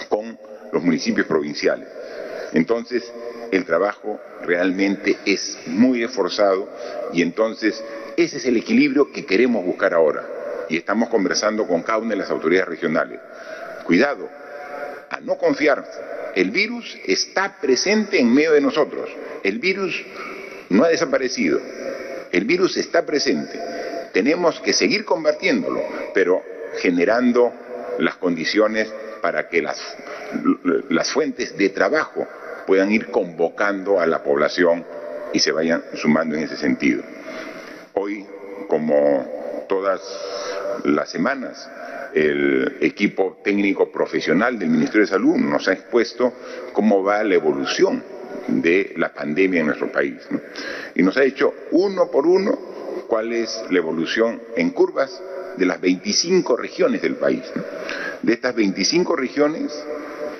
con 0.08 0.38
los 0.72 0.82
municipios 0.82 1.26
provinciales. 1.26 1.88
Entonces, 2.52 3.12
el 3.50 3.64
trabajo 3.64 4.20
realmente 4.42 5.16
es 5.24 5.58
muy 5.66 6.02
esforzado 6.04 6.68
y 7.12 7.22
entonces 7.22 7.82
ese 8.16 8.36
es 8.36 8.46
el 8.46 8.56
equilibrio 8.56 9.10
que 9.12 9.24
queremos 9.24 9.64
buscar 9.64 9.94
ahora. 9.94 10.26
Y 10.68 10.76
estamos 10.76 11.08
conversando 11.08 11.66
con 11.66 11.82
cada 11.82 11.98
una 11.98 12.10
de 12.10 12.16
las 12.16 12.30
autoridades 12.30 12.68
regionales. 12.68 13.18
Cuidado, 13.84 14.28
a 15.10 15.20
no 15.20 15.36
confiarse. 15.36 15.90
El 16.36 16.50
virus 16.52 16.96
está 17.06 17.56
presente 17.60 18.20
en 18.20 18.32
medio 18.32 18.52
de 18.52 18.60
nosotros. 18.60 19.10
El 19.42 19.58
virus 19.58 20.04
no 20.68 20.84
ha 20.84 20.88
desaparecido. 20.88 21.60
El 22.32 22.44
virus 22.44 22.76
está 22.76 23.04
presente. 23.04 23.58
Tenemos 24.12 24.60
que 24.60 24.72
seguir 24.72 25.04
combatiéndolo, 25.04 25.82
pero 26.14 26.42
generando 26.78 27.52
las 27.98 28.16
condiciones 28.16 28.92
para 29.20 29.48
que 29.48 29.62
las, 29.62 29.78
las 30.88 31.10
fuentes 31.12 31.56
de 31.56 31.68
trabajo 31.70 32.26
puedan 32.66 32.90
ir 32.92 33.10
convocando 33.10 34.00
a 34.00 34.06
la 34.06 34.22
población 34.22 34.84
y 35.32 35.38
se 35.38 35.52
vayan 35.52 35.82
sumando 35.94 36.36
en 36.36 36.44
ese 36.44 36.56
sentido. 36.56 37.02
Hoy, 37.94 38.26
como 38.68 39.66
todas 39.68 40.00
las 40.84 41.10
semanas, 41.10 41.68
el 42.14 42.78
equipo 42.80 43.38
técnico 43.44 43.90
profesional 43.90 44.58
del 44.58 44.70
Ministerio 44.70 45.02
de 45.02 45.12
Salud 45.12 45.36
nos 45.36 45.68
ha 45.68 45.72
expuesto 45.72 46.32
cómo 46.72 47.02
va 47.02 47.22
la 47.22 47.34
evolución 47.34 48.02
de 48.50 48.92
la 48.96 49.12
pandemia 49.12 49.60
en 49.60 49.66
nuestro 49.66 49.90
país. 49.90 50.16
Y 50.94 51.02
nos 51.02 51.16
ha 51.16 51.22
dicho 51.22 51.54
uno 51.72 52.10
por 52.10 52.26
uno 52.26 52.58
cuál 53.06 53.32
es 53.32 53.62
la 53.70 53.78
evolución 53.78 54.40
en 54.56 54.70
curvas 54.70 55.22
de 55.56 55.66
las 55.66 55.80
25 55.80 56.56
regiones 56.56 57.02
del 57.02 57.16
país. 57.16 57.42
De 58.22 58.32
estas 58.32 58.54
25 58.54 59.16
regiones 59.16 59.72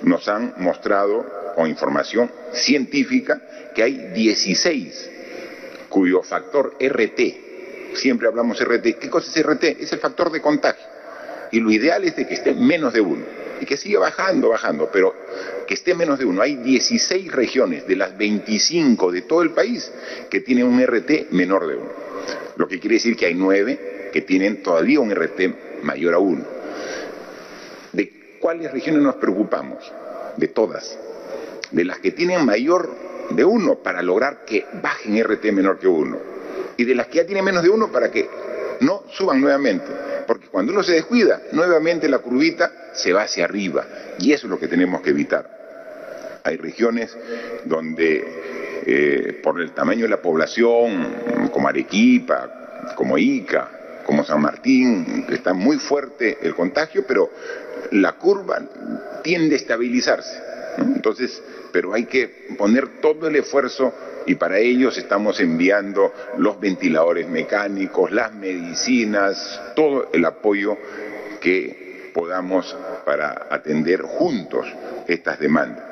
nos 0.03 0.29
han 0.29 0.55
mostrado 0.59 1.25
con 1.55 1.69
información 1.69 2.31
científica 2.53 3.41
que 3.75 3.83
hay 3.83 4.11
16 4.15 5.11
cuyo 5.89 6.23
factor 6.23 6.77
RT, 6.81 7.21
siempre 7.95 8.29
hablamos 8.29 8.59
RT, 8.65 8.99
¿qué 8.99 9.11
cosa 9.11 9.29
es 9.29 9.45
RT? 9.45 9.65
Es 9.81 9.93
el 9.93 9.99
factor 9.99 10.31
de 10.31 10.41
contagio. 10.41 10.87
Y 11.53 11.61
lo 11.61 11.71
ideal 11.71 12.05
es 12.05 12.17
de 12.17 12.27
que 12.27 12.35
esté 12.35 12.55
menos 12.55 12.93
de 12.95 13.01
uno 13.01 13.25
y 13.61 13.67
que 13.67 13.77
siga 13.77 13.99
bajando, 13.99 14.49
bajando, 14.49 14.89
pero 14.91 15.15
que 15.71 15.75
esté 15.75 15.95
menos 15.95 16.19
de 16.19 16.25
uno. 16.25 16.43
Hay 16.43 16.57
16 16.57 17.31
regiones 17.31 17.87
de 17.87 17.95
las 17.95 18.19
25 18.19 19.13
de 19.13 19.23
todo 19.23 19.43
el 19.43 19.51
país 19.51 19.89
que 20.29 20.41
tienen 20.41 20.67
un 20.67 20.85
RT 20.85 21.31
menor 21.31 21.69
de 21.69 21.77
uno. 21.77 21.91
Lo 22.57 22.67
que 22.67 22.81
quiere 22.81 22.97
decir 22.97 23.17
que 23.17 23.27
hay 23.27 23.37
nueve 23.37 24.09
que 24.13 24.23
tienen 24.23 24.65
todavía 24.65 24.99
un 24.99 25.15
RT 25.15 25.85
mayor 25.85 26.15
a 26.15 26.19
uno. 26.19 26.43
¿De 27.93 28.37
cuáles 28.41 28.73
regiones 28.73 29.01
nos 29.01 29.15
preocupamos? 29.15 29.93
De 30.37 30.49
todas. 30.49 30.99
De 31.71 31.85
las 31.85 32.01
que 32.01 32.11
tienen 32.11 32.45
mayor 32.45 32.93
de 33.31 33.45
uno 33.45 33.77
para 33.77 34.03
lograr 34.03 34.45
que 34.45 34.67
bajen 34.83 35.23
RT 35.23 35.53
menor 35.53 35.79
que 35.79 35.87
uno. 35.87 36.19
Y 36.79 36.85
de 36.85 36.97
las 36.97 37.07
que 37.07 37.19
ya 37.19 37.27
tienen 37.27 37.45
menos 37.45 37.63
de 37.63 37.69
uno 37.69 37.93
para 37.93 38.11
que 38.11 38.29
no 38.81 39.05
suban 39.13 39.41
nuevamente. 39.41 39.87
Porque 40.27 40.49
cuando 40.49 40.73
uno 40.73 40.83
se 40.83 40.95
descuida, 40.95 41.43
nuevamente 41.53 42.09
la 42.09 42.19
curvita 42.19 42.91
se 42.93 43.13
va 43.13 43.23
hacia 43.23 43.45
arriba. 43.45 43.87
Y 44.19 44.33
eso 44.33 44.49
es 44.49 44.51
lo 44.51 44.59
que 44.59 44.67
tenemos 44.67 45.01
que 45.01 45.11
evitar. 45.11 45.60
Hay 46.45 46.57
regiones 46.57 47.17
donde, 47.65 48.83
eh, 48.87 49.41
por 49.43 49.61
el 49.61 49.73
tamaño 49.73 50.05
de 50.05 50.11
la 50.11 50.23
población, 50.23 51.51
como 51.53 51.69
Arequipa, 51.69 52.93
como 52.97 53.19
Ica, 53.19 54.03
como 54.05 54.25
San 54.25 54.41
Martín, 54.41 55.27
está 55.31 55.53
muy 55.55 55.79
fuerte 55.79 56.39
el 56.43 56.55
contagio, 56.55 57.05
pero 57.07 57.31
la 57.93 58.13
curva 58.13 58.61
tiende 59.23 59.55
a 59.55 59.59
estabilizarse. 59.59 60.41
Entonces, 60.79 61.43
pero 61.73 61.95
hay 61.95 62.07
que 62.07 62.29
poner 62.57 63.01
todo 63.01 63.29
el 63.29 63.37
esfuerzo 63.37 63.95
y 64.27 64.35
para 64.35 64.59
ellos 64.59 64.97
estamos 64.99 65.41
enviando 65.41 66.13
los 66.39 66.61
ventiladores 66.61 67.29
mecánicos, 67.29 68.13
las 68.13 68.35
medicinas, 68.35 69.61
todo 69.75 70.11
el 70.13 70.25
apoyo 70.25 70.77
que 71.41 71.90
podamos 72.13 72.77
para 73.05 73.47
atender 73.51 74.03
juntos 74.03 74.67
estas 75.07 75.39
demandas. 75.39 75.85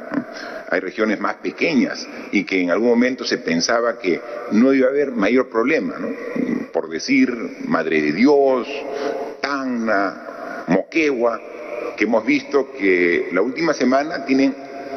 Hay 0.71 0.81
regiones 0.81 1.19
más 1.21 1.37
pequeñas 1.37 2.07
y 2.33 2.45
que 2.45 2.61
en 2.61 2.71
algún 2.71 2.89
momento 2.89 3.25
se 3.25 3.39
pensaba 3.39 3.99
que 3.99 4.21
no 4.53 4.73
iba 4.73 4.87
a 4.87 4.91
haber 4.91 5.13
mayor 5.13 5.49
problema, 5.49 5.95
por 6.73 6.89
decir 6.89 7.31
Madre 7.67 8.03
de 8.03 8.13
Dios, 8.13 8.69
Tacna, 9.41 10.65
Moquegua, 10.69 11.41
que 11.97 12.05
hemos 12.05 12.25
visto 12.25 12.73
que 12.73 13.29
la 13.33 13.43
última 13.43 13.73
semana 13.75 14.25
tienen 14.25 14.55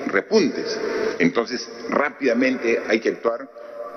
repuntes. 0.08 0.78
Entonces, 1.20 1.68
rápidamente 1.90 2.82
hay 2.88 3.00
que 3.00 3.10
actuar 3.10 3.50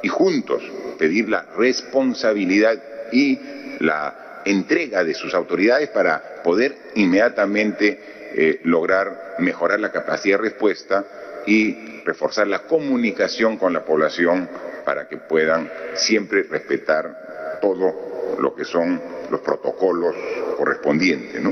y 0.03 0.09
juntos 0.09 0.63
pedir 0.99 1.29
la 1.29 1.43
responsabilidad 1.57 2.83
y 3.13 3.39
la 3.81 4.24
entrega 4.45 5.05
de 5.05 5.15
sus 5.15 5.35
autoridades 5.35 5.89
para 5.91 6.43
poder 6.43 6.77
inmediatamente 6.95 7.99
eh, 8.35 8.61
lograr 8.65 9.37
mejorar 9.39 9.81
la 9.81 9.91
capacidad 9.91 10.39
de 10.39 10.43
respuesta 10.43 11.05
y 11.47 12.03
reforzar 12.05 12.47
la 12.47 12.61
comunicación 12.61 13.57
con 13.57 13.73
la 13.73 13.85
población 13.85 14.49
para 14.85 15.09
que 15.09 15.17
puedan 15.17 15.71
siempre 15.95 16.43
respetar 16.43 17.59
todo 17.61 18.37
lo 18.39 18.55
que 18.55 18.65
son 18.65 19.01
los 19.31 19.41
protocolos 19.41 20.15
correspondientes. 20.57 21.43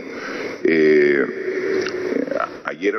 Eh, 0.65 1.25
ayer 2.65 2.95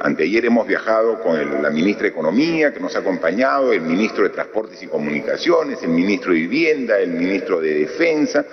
Anteayer 0.00 0.46
hemos 0.46 0.66
viajado 0.66 1.20
con 1.20 1.62
la 1.62 1.70
ministra 1.70 2.04
de 2.04 2.10
Economía, 2.10 2.72
que 2.72 2.80
nos 2.80 2.94
ha 2.94 3.00
acompañado, 3.00 3.72
el 3.72 3.80
ministro 3.80 4.24
de 4.24 4.30
Transportes 4.30 4.82
y 4.82 4.86
Comunicaciones, 4.86 5.82
el 5.82 5.90
ministro 5.90 6.32
de 6.32 6.38
Vivienda, 6.38 6.98
el 6.98 7.10
ministro 7.10 7.60
de 7.60 7.74
Defensa, 7.74 8.44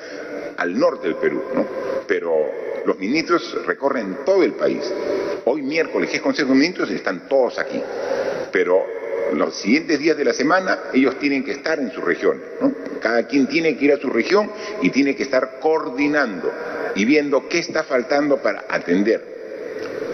al 0.58 0.78
norte 0.78 1.08
del 1.08 1.18
Perú, 1.18 1.44
¿no? 1.54 1.66
Pero 2.08 2.34
los 2.86 2.98
ministros 3.00 3.66
recorren 3.66 4.20
todo 4.26 4.44
el 4.44 4.54
país. 4.54 4.92
Hoy 5.46 5.62
miércoles, 5.62 6.10
que 6.10 6.18
es 6.18 6.22
Consejo 6.22 6.50
de 6.50 6.56
Ministros, 6.56 6.90
están 6.92 7.28
todos 7.28 7.60
aquí. 7.60 7.82
Pero 8.52 8.86
los 9.34 9.56
siguientes 9.56 10.00
días 10.00 10.18
de 10.18 10.26
la 10.26 10.34
semana 10.34 10.80
ellos 10.94 11.18
tienen 11.20 11.44
que 11.44 11.52
estar 11.52 11.80
en 11.80 11.92
sus 11.92 12.04
regiones. 12.04 12.46
¿no? 12.62 12.72
Cada 13.02 13.28
quien 13.28 13.48
tiene 13.48 13.78
que 13.78 13.86
ir 13.86 13.94
a 13.94 13.98
su 13.98 14.10
región 14.10 14.52
y 14.82 14.90
tiene 14.90 15.16
que 15.16 15.24
estar 15.24 15.60
coordinando 15.60 16.52
y 16.96 17.06
viendo 17.06 17.48
qué 17.50 17.60
está 17.60 17.84
faltando 17.84 18.38
para 18.38 18.66
atender 18.70 19.36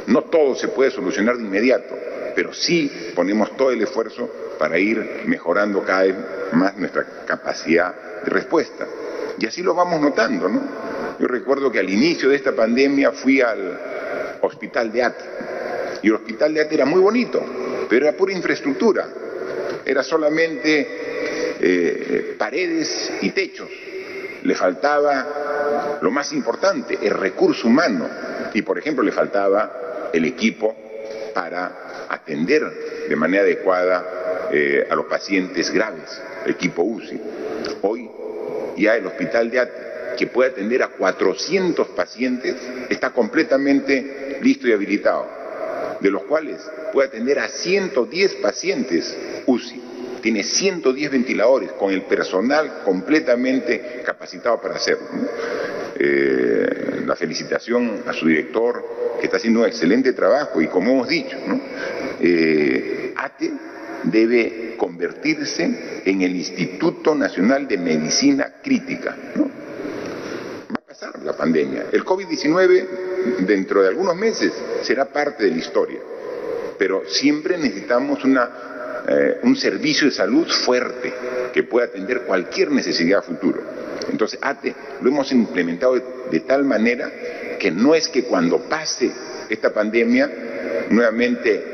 no 0.08 0.24
todo 0.24 0.56
se 0.56 0.68
puede 0.68 0.92
solucionar 0.92 1.38
de 1.38 1.44
inmediato, 1.44 1.96
pero 2.36 2.54
sí 2.54 2.92
ponemos 3.16 3.56
todo 3.56 3.72
el 3.72 3.82
esfuerzo 3.82 4.30
para 4.58 4.78
ir 4.78 5.24
mejorando 5.26 5.84
cada 5.84 6.04
vez 6.04 6.16
más 6.54 6.78
nuestra 6.78 7.06
capacidad 7.26 7.96
de 8.24 8.30
respuesta. 8.30 8.86
Y 9.40 9.46
así 9.46 9.62
lo 9.62 9.74
vamos 9.74 10.02
notando, 10.02 10.48
¿no? 10.48 10.62
Yo 11.20 11.28
recuerdo 11.28 11.72
que 11.72 11.80
al 11.80 11.90
inicio 11.90 12.30
de 12.30 12.36
esta 12.36 12.56
pandemia 12.56 13.12
fui 13.12 13.42
al 13.42 13.80
hospital 14.42 14.92
de 14.92 15.04
Ate. 15.04 15.24
Y 16.02 16.08
el 16.08 16.16
hospital 16.16 16.54
de 16.54 16.62
Ate 16.62 16.76
era 16.76 16.86
muy 16.86 17.00
bonito, 17.00 17.44
pero 17.90 18.08
era 18.08 18.18
pura 18.18 18.34
infraestructura. 18.34 19.08
Era 19.86 20.04
solamente 20.04 20.88
eh, 21.60 22.36
paredes 22.38 23.12
y 23.22 23.30
techos. 23.32 23.70
Le 24.44 24.56
faltaba 24.56 26.00
lo 26.02 26.10
más 26.10 26.34
importante, 26.34 26.98
el 27.02 27.12
recurso 27.12 27.68
humano. 27.68 28.10
Y, 28.54 28.64
por 28.64 28.80
ejemplo, 28.80 29.04
le 29.04 29.12
faltaba 29.12 30.10
el 30.12 30.26
equipo 30.26 30.76
para 31.34 32.08
atender 32.10 33.08
de 33.08 33.16
manera 33.16 33.44
adecuada 33.44 34.50
eh, 34.52 34.88
a 34.90 34.96
los 34.96 35.06
pacientes 35.06 35.72
graves, 35.72 36.22
equipo 36.46 36.82
UCI. 36.82 37.22
Hoy 37.84 38.11
ya 38.82 38.96
el 38.96 39.06
hospital 39.06 39.50
de 39.50 39.60
Ate, 39.60 39.92
que 40.18 40.28
puede 40.28 40.52
atender 40.52 40.84
a 40.84 40.90
400 40.90 41.88
pacientes, 41.90 42.56
está 42.90 43.12
completamente 43.12 44.40
listo 44.42 44.68
y 44.68 44.74
habilitado, 44.74 45.28
de 46.00 46.12
los 46.12 46.24
cuales 46.24 46.58
puede 46.92 47.08
atender 47.08 47.40
a 47.40 47.48
110 47.48 48.36
pacientes 48.36 49.18
UCI. 49.46 49.82
Tiene 50.22 50.44
110 50.44 51.12
ventiladores 51.12 51.72
con 51.72 51.92
el 51.92 52.04
personal 52.04 52.82
completamente 52.86 54.04
capacitado 54.06 54.62
para 54.62 54.76
hacerlo. 54.76 55.08
Eh, 55.98 57.04
la 57.06 57.16
felicitación 57.16 58.04
a 58.06 58.14
su 58.14 58.28
director, 58.28 59.18
que 59.20 59.26
está 59.26 59.38
haciendo 59.38 59.62
un 59.62 59.68
excelente 59.68 60.14
trabajo 60.14 60.62
y 60.62 60.68
como 60.68 60.92
hemos 60.92 61.08
dicho, 61.08 61.38
eh, 62.20 63.14
ATE 63.18 63.52
debe 64.04 64.71
convertirse 65.02 66.04
en 66.06 66.22
el 66.22 66.36
Instituto 66.36 67.16
Nacional 67.16 67.68
de 67.68 67.76
Medicina 67.76 68.58
Crítica. 68.62 69.18
Va 70.70 70.76
a 70.76 70.88
pasar 70.88 71.20
la 71.24 71.34
pandemia. 71.36 71.88
El 71.92 72.06
COVID-19 72.06 72.88
dentro 73.40 73.82
de 73.82 73.88
algunos 73.88 74.16
meses 74.16 74.54
será 74.84 75.06
parte 75.06 75.46
de 75.46 75.50
la 75.50 75.58
historia, 75.58 76.00
pero 76.78 77.02
siempre 77.08 77.58
necesitamos 77.58 78.24
una, 78.24 79.04
eh, 79.08 79.40
un 79.42 79.56
servicio 79.56 80.06
de 80.06 80.14
salud 80.14 80.48
fuerte 80.48 81.12
que 81.52 81.64
pueda 81.64 81.88
atender 81.88 82.22
cualquier 82.22 82.70
necesidad 82.70 83.24
futuro. 83.24 83.60
Entonces, 84.12 84.38
ATE 84.40 84.76
lo 85.02 85.10
hemos 85.10 85.32
implementado 85.32 85.96
de, 86.30 86.40
tal 86.42 86.64
manera 86.64 87.12
que 87.60 87.72
no 87.72 87.96
es 87.96 88.08
que 88.08 88.26
cuando 88.26 88.60
pase 88.70 89.12
esta 89.50 89.74
pandemia 89.74 90.30
nuevamente 90.92 91.71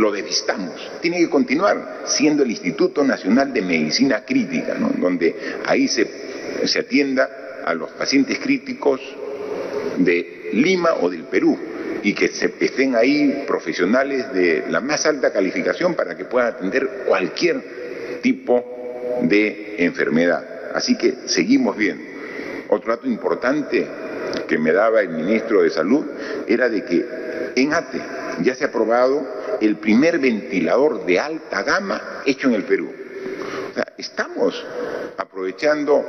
lo 0.00 0.10
devistamos. 0.10 0.74
Tiene 1.02 1.18
que 1.18 1.28
continuar 1.28 2.04
siendo 2.06 2.42
el 2.42 2.50
Instituto 2.50 3.04
Nacional 3.04 3.52
de 3.52 3.60
Medicina 3.60 4.24
Crítica, 4.24 4.74
donde 4.98 5.36
ahí 5.66 5.88
se, 5.88 6.06
se 6.64 6.80
atienda 6.80 7.62
a 7.66 7.74
los 7.74 7.90
pacientes 7.90 8.38
críticos 8.38 9.00
de 9.98 10.50
Lima 10.54 10.94
o 11.02 11.10
del 11.10 11.24
Perú 11.24 11.56
y 12.02 12.14
que 12.14 12.28
se, 12.28 12.54
estén 12.60 12.96
ahí 12.96 13.44
profesionales 13.46 14.32
de 14.32 14.64
la 14.70 14.80
más 14.80 15.04
alta 15.04 15.32
calificación 15.32 15.94
para 15.94 16.16
que 16.16 16.24
puedan 16.24 16.54
atender 16.54 17.04
cualquier 17.06 18.18
tipo 18.22 19.18
de 19.20 19.74
enfermedad. 19.78 20.72
Así 20.74 20.96
que 20.96 21.14
seguimos 21.26 21.76
bien. 21.76 22.00
Otro 22.70 22.96
dato 22.96 23.06
importante 23.06 23.86
que 24.48 24.56
me 24.56 24.72
daba 24.72 25.02
el 25.02 25.10
ministro 25.10 25.62
de 25.62 25.68
Salud 25.68 26.06
era 26.46 26.70
de 26.70 26.84
que 26.86 27.04
en 27.54 27.74
ATE 27.74 28.00
ya 28.42 28.54
se 28.54 28.64
ha 28.64 28.68
aprobado 28.68 29.39
el 29.60 29.76
primer 29.76 30.18
ventilador 30.18 31.04
de 31.04 31.20
alta 31.20 31.62
gama 31.62 32.22
hecho 32.24 32.48
en 32.48 32.54
el 32.54 32.64
Perú. 32.64 32.92
estamos 33.96 34.64
aprovechando 35.16 36.04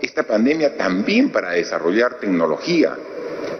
esta 0.00 0.22
pandemia 0.22 0.76
también 0.76 1.30
para 1.30 1.50
desarrollar 1.50 2.14
tecnología. 2.14 2.96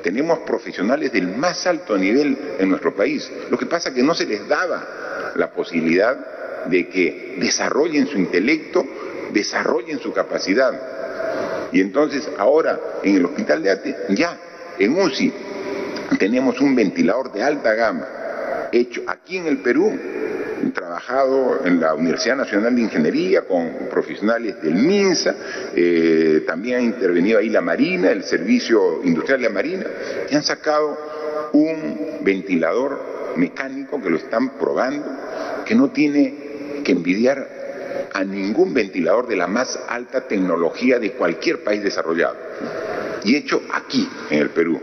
Tenemos 0.02 0.38
profesionales 0.40 1.12
del 1.12 1.26
más 1.37 1.66
alto 1.66 1.98
nivel 1.98 2.38
en 2.59 2.68
nuestro 2.68 2.94
país. 2.94 3.28
Lo 3.50 3.59
que 3.59 3.66
pasa 3.66 3.88
es 3.88 3.96
que 3.96 4.02
no 4.02 4.14
se 4.14 4.26
les 4.26 4.46
daba 4.46 5.33
la 5.35 5.50
posibilidad 5.50 6.66
de 6.66 6.88
que 6.88 7.37
desarrollen 7.38 8.07
su 8.07 8.18
intelecto, 8.18 8.85
desarrollen 9.33 9.98
su 9.98 10.12
capacidad. 10.12 11.68
Y 11.72 11.81
entonces 11.81 12.28
ahora 12.38 12.78
en 13.02 13.16
el 13.16 13.24
Hospital 13.26 13.62
de 13.62 13.70
Ate, 13.70 13.96
ya 14.11 14.38
en 14.78 14.96
UCI, 14.96 15.33
tenemos 16.18 16.61
un 16.61 16.76
ventilador 16.76 17.33
de 17.33 17.42
alta 17.42 17.74
gama 17.74 18.17
hecho 18.73 19.03
aquí 19.07 19.39
en 19.39 19.47
el 19.47 19.59
Perú 19.59 19.93
trabajado 20.73 21.65
en 21.65 21.81
la 21.81 21.95
Universidad 21.95 22.37
Nacional 22.37 22.75
de 22.75 22.83
Ingeniería 22.83 23.43
con 23.43 23.89
profesionales 23.91 24.61
del 24.63 24.75
MINSA, 24.75 25.35
eh, 25.75 26.45
también 26.47 26.79
ha 26.79 26.83
intervenido 26.83 27.39
ahí 27.39 27.49
la 27.49 27.61
Marina, 27.61 28.11
el 28.11 28.25
Servicio 28.25 29.03
Industrial 29.05 29.41
de 29.41 29.49
la 29.49 29.55
Marina, 29.55 29.87
y 30.31 30.35
han 30.35 30.43
sacado 30.43 30.97
un 31.53 32.19
ventilador 32.23 33.35
mecánico 33.37 34.01
que 34.03 34.11
lo 34.11 34.17
están 34.17 34.59
probando, 34.59 35.07
que 35.65 35.75
no 35.75 35.91
tiene 35.91 36.83
que 36.85 36.93
envidiar 36.93 38.09
a 38.13 38.25
ningún 38.25 38.75
ventilador 38.75 39.27
de 39.29 39.37
la 39.37 39.47
más 39.47 39.79
alta 39.89 40.27
tecnología 40.27 40.99
de 40.99 41.13
cualquier 41.13 41.63
país 41.63 41.83
desarrollado, 41.83 42.37
y 43.25 43.37
hecho 43.37 43.63
aquí, 43.73 44.09
en 44.31 44.41
el 44.41 44.51
Perú. 44.51 44.81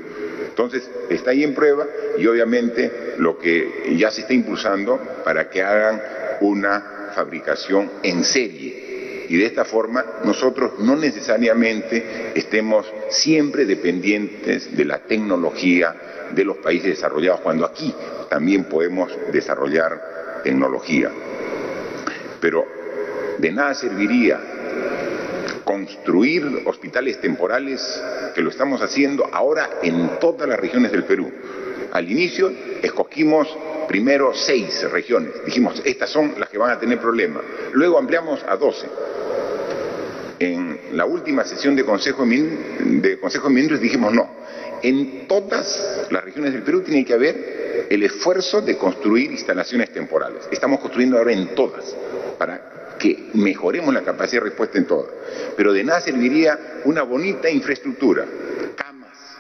Entonces, 0.56 0.90
está 1.10 1.32
ahí 1.32 1.44
en 1.44 1.54
prueba 1.54 1.86
y 2.18 2.26
obviamente 2.28 3.16
lo 3.18 3.38
que 3.38 3.94
ya 3.98 4.10
se 4.10 4.22
está 4.22 4.34
impulsando 4.34 4.98
para 5.26 5.50
que 5.50 5.62
hagan 5.62 6.02
una 6.40 7.10
fabricación 7.14 7.92
en 8.02 8.24
serie. 8.24 9.26
Y 9.28 9.36
de 9.36 9.48
esta 9.48 9.66
forma 9.66 10.06
nosotros 10.24 10.80
no 10.80 10.96
necesariamente 10.96 12.32
estemos 12.36 12.90
siempre 13.10 13.66
dependientes 13.66 14.78
de 14.78 14.86
la 14.86 15.00
tecnología 15.00 15.94
de 16.32 16.46
los 16.46 16.56
países 16.60 16.92
desarrollados, 16.92 17.42
cuando 17.42 17.66
aquí 17.66 17.94
también 18.30 18.64
podemos 18.64 19.12
desarrollar 19.34 20.42
tecnología. 20.42 21.12
Pero 22.40 22.66
de 23.40 23.52
nada 23.52 23.74
serviría 23.74 24.40
construir 25.76 26.64
hospitales 26.66 27.20
temporales, 27.20 27.82
que 28.34 28.42
lo 28.42 28.50
estamos 28.50 28.82
haciendo 28.82 29.28
ahora 29.30 29.70
en 29.84 30.20
todas 30.22 30.48
las 30.48 30.58
regiones 30.58 30.90
del 30.94 31.04
Perú. 31.04 31.30
Al 31.92 32.10
inicio 32.10 32.50
escogimos 32.82 33.50
primero 33.86 34.34
seis 34.34 34.90
regiones, 34.90 35.34
dijimos, 35.46 35.82
estas 35.84 36.10
son 36.10 36.34
las 36.40 36.48
que 36.48 36.58
van 36.58 36.72
a 36.72 36.80
tener 36.80 37.00
problemas. 37.00 37.44
Luego 37.74 37.98
ampliamos 37.98 38.42
a 38.48 38.56
doce. 38.56 38.88
En 40.40 40.80
la 40.94 41.06
última 41.06 41.44
sesión 41.44 41.76
de 41.76 41.84
Consejo 41.84 42.26
de, 42.26 43.20
Consejo 43.20 43.50
Ministros 43.50 43.82
dijimos, 43.82 44.14
no, 44.14 44.30
en 44.82 45.28
todas 45.28 46.08
las 46.10 46.24
regiones 46.24 46.54
del 46.54 46.64
Perú 46.64 46.84
tiene 46.84 47.04
que 47.04 47.14
haber 47.14 47.88
el 47.90 48.02
esfuerzo 48.02 48.62
de 48.62 48.78
construir 48.78 49.30
instalaciones 49.32 49.92
temporales. 49.92 50.48
Estamos 50.52 50.80
construyendo 50.80 51.18
ahora 51.18 51.34
en 51.34 51.54
todas, 51.54 51.94
para 52.38 52.85
que 53.06 53.30
mejoremos 53.36 53.94
la 53.94 54.02
capacidad 54.02 54.42
de 54.42 54.50
respuesta 54.50 54.80
en 54.80 54.88
todo. 54.88 55.08
Pero 55.56 55.74
de 55.74 55.84
nada 55.84 56.02
serviría 56.02 56.82
una 56.86 57.04
bonita 57.04 57.48
infraestructura, 57.52 58.26
camas, 58.76 59.38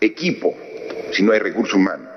equipo, 0.00 0.56
si 1.12 1.22
no 1.22 1.30
hay 1.30 1.38
recurso 1.38 1.76
humano. 1.76 2.08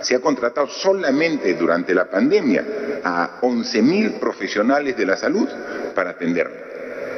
Se 0.00 0.14
ha 0.14 0.20
contratado 0.20 0.68
solamente 0.68 1.54
durante 1.54 1.92
la 1.92 2.08
pandemia 2.08 2.64
a 3.02 3.40
11.000 3.40 4.20
profesionales 4.20 4.96
de 4.96 5.06
la 5.06 5.16
salud 5.16 5.48
para 5.92 6.10
atenderla. 6.10 6.56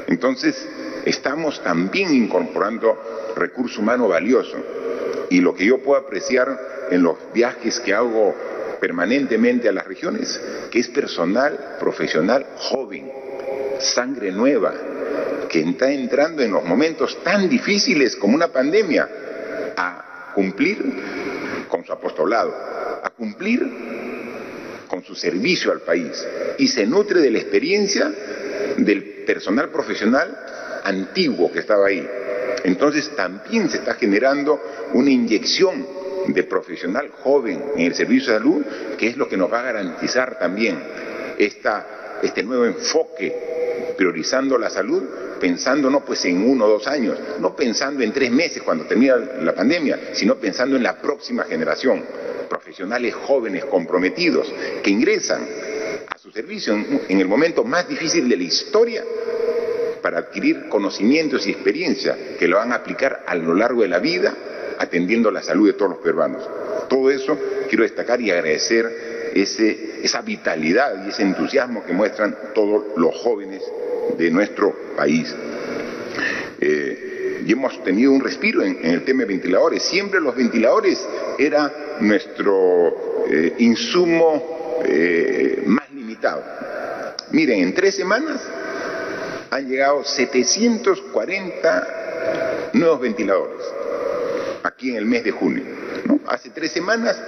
Entonces, 0.07 0.67
estamos 1.05 1.63
también 1.63 2.15
incorporando 2.15 3.35
recurso 3.37 3.83
humano 3.83 4.09
valioso. 4.09 4.57
Y 5.29 5.41
lo 5.41 5.55
que 5.55 5.67
yo 5.67 5.83
puedo 5.83 6.01
apreciar 6.01 6.87
en 6.91 7.03
los 7.03 7.17
viajes 7.35 7.81
que 7.81 7.93
hago 7.93 8.35
permanentemente 8.81 9.69
a 9.69 9.73
las 9.73 9.87
regiones, 9.87 10.41
que 10.71 10.81
es 10.81 10.89
personal 10.89 11.77
profesional 11.79 12.47
joven, 12.57 13.11
sangre 13.79 14.33
nueva, 14.33 14.75
que 15.49 15.61
está 15.61 15.91
entrando 15.91 16.43
en 16.43 16.53
los 16.53 16.65
momentos 16.65 17.23
tan 17.23 17.49
difíciles 17.49 18.17
como 18.17 18.35
una 18.35 18.49
pandemia 18.49 19.09
a 19.77 20.33
cumplir 20.35 20.79
con 21.69 21.85
su 21.85 21.93
apostolado, 21.93 22.55
a 23.03 23.11
cumplir 23.11 23.61
con 24.89 25.03
su 25.03 25.15
servicio 25.15 25.73
al 25.73 25.81
país 25.81 26.27
y 26.59 26.69
se 26.69 26.87
nutre 26.87 27.21
de 27.21 27.31
la 27.31 27.39
experiencia 27.39 28.13
del 28.77 29.25
personal 29.27 29.71
profesional 29.71 30.37
antiguo 30.85 31.51
que 31.51 31.61
estaba 31.61 31.87
ahí. 31.87 32.07
Entonces 32.65 33.15
también 33.15 33.69
se 33.69 33.79
está 33.79 33.95
generando 33.95 34.61
una 34.93 35.11
inyección 35.11 35.87
de 36.29 36.45
profesional 36.45 37.11
joven 37.23 37.63
en 37.77 37.87
el 37.87 37.95
servicio 37.95 38.33
de 38.33 38.39
salud, 38.39 38.65
que 38.99 39.09
es 39.09 39.17
lo 39.17 39.29
que 39.29 39.37
nos 39.37 39.53
va 39.53 39.61
a 39.61 39.65
garantizar 39.65 40.39
también 40.39 40.79
esta, 41.39 42.19
este 42.23 42.43
nuevo 42.43 42.65
enfoque 42.65 43.95
priorizando 43.97 44.59
la 44.59 44.71
salud, 44.71 45.03
pensando 45.41 45.91
no 45.91 46.05
pues 46.05 46.25
en 46.25 46.49
uno 46.49 46.67
o 46.67 46.69
dos 46.69 46.87
años, 46.87 47.19
no 47.41 47.55
pensando 47.55 48.03
en 48.03 48.13
tres 48.13 48.31
meses 48.31 48.63
cuando 48.63 48.85
termina 48.85 49.17
la 49.17 49.55
pandemia, 49.55 50.11
sino 50.13 50.37
pensando 50.37 50.77
en 50.77 50.83
la 50.83 51.01
próxima 51.01 51.45
generación, 51.45 52.05
profesionales 52.49 53.15
jóvenes 53.15 53.65
comprometidos 53.65 54.53
que 54.83 54.91
ingresan 54.91 55.47
a 56.09 56.19
su 56.19 56.31
servicio 56.31 56.75
en 56.75 57.21
el 57.21 57.27
momento 57.27 57.65
más 57.65 57.89
difícil 57.89 58.29
de 58.29 58.37
la 58.37 58.45
historia 58.45 59.05
para 60.03 60.19
adquirir 60.19 60.69
conocimientos 60.69 61.47
y 61.47 61.51
experiencia 61.51 62.37
que 62.39 62.47
lo 62.47 62.59
van 62.59 62.73
a 62.73 62.77
aplicar 62.77 63.25
a 63.27 63.35
lo 63.35 63.55
largo 63.55 63.83
de 63.83 63.89
la 63.89 63.99
vida 63.99 64.35
atendiendo 64.79 65.31
la 65.31 65.43
salud 65.43 65.67
de 65.67 65.75
todos 65.75 65.93
los 65.93 66.01
peruanos. 66.01 66.43
Todo 66.89 67.11
eso 67.11 67.39
quiero 67.69 67.85
destacar 67.85 68.21
y 68.21 68.31
agradecer 68.31 69.31
ese, 69.35 70.01
esa 70.03 70.23
vitalidad 70.23 71.05
y 71.05 71.11
ese 71.11 71.23
entusiasmo 71.23 71.85
que 71.85 71.93
muestran 71.93 72.37
todos 72.55 72.85
los 72.97 73.15
jóvenes 73.17 73.63
de 74.17 74.31
nuestro 74.31 74.75
país. 74.97 75.35
Eh, 76.61 77.43
y 77.47 77.53
hemos 77.53 77.85
tenido 77.85 78.13
un 78.13 78.21
respiro 78.21 78.63
en, 78.63 78.79
el 78.83 79.05
tema 79.05 79.21
de 79.21 79.27
ventiladores. 79.27 79.83
Siempre 79.83 80.21
los 80.21 80.35
ventiladores 80.35 81.07
era 81.39 81.71
nuestro 82.01 83.27
eh, 83.29 83.55
insumo 83.59 84.81
eh, 84.85 85.63
más 85.67 85.91
limitado. 85.93 86.43
Miren, 87.31 87.61
en 87.61 87.75
tres 87.75 87.95
semanas 87.95 88.41
han 89.51 89.69
llegado 89.69 90.03
740 90.03 92.71
nuevos 92.73 93.01
ventiladores 93.01 93.76
aquí 94.67 94.91
en 94.91 94.97
el 94.97 95.07
mes 95.07 95.25
de 95.25 95.31
junio. 95.31 95.65
Hace 96.27 96.51
tres 96.51 96.73
semanas 96.73 97.21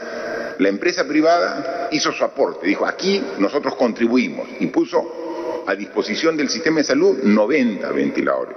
la 0.59 0.68
empresa 0.68 1.07
privada 1.07 1.88
hizo 1.92 2.12
su 2.12 2.24
aporte, 2.24 2.66
dijo, 2.66 2.85
aquí 2.85 3.22
nosotros 3.38 3.77
contribuimos 3.77 4.48
y 4.59 4.66
puso 4.66 5.64
a 5.66 5.74
disposición 5.74 6.37
del 6.37 6.48
sistema 6.48 6.79
de 6.79 6.85
salud 6.85 7.18
90 7.22 7.90
ventiladores. 7.92 8.57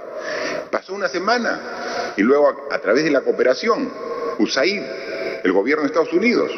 Pasó 0.70 0.94
una 0.94 1.08
semana 1.08 2.12
y 2.16 2.22
luego 2.22 2.66
a, 2.70 2.78
través 2.78 3.04
de 3.04 3.10
la 3.10 3.20
cooperación, 3.20 3.90
USAID, 4.38 4.82
el 5.44 5.52
gobierno 5.52 5.82
de 5.82 5.88
Estados 5.88 6.12
Unidos, 6.12 6.50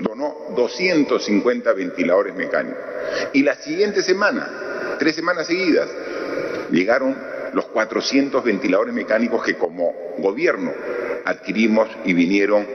donó 0.00 0.34
250 0.56 1.72
ventiladores 1.72 2.34
mecánicos. 2.34 2.78
Y 3.32 3.42
la 3.42 3.54
siguiente 3.56 4.02
semana, 4.02 4.96
tres 4.98 5.14
semanas 5.14 5.46
seguidas, 5.46 5.88
llegaron 6.70 7.16
los 7.52 7.66
400 7.66 8.44
ventiladores 8.44 8.94
mecánicos 8.94 9.42
que 9.42 9.56
como 9.56 9.92
gobierno 10.18 10.72
adquirimos 11.26 11.88
y 12.04 12.14
vinieron 12.14 12.66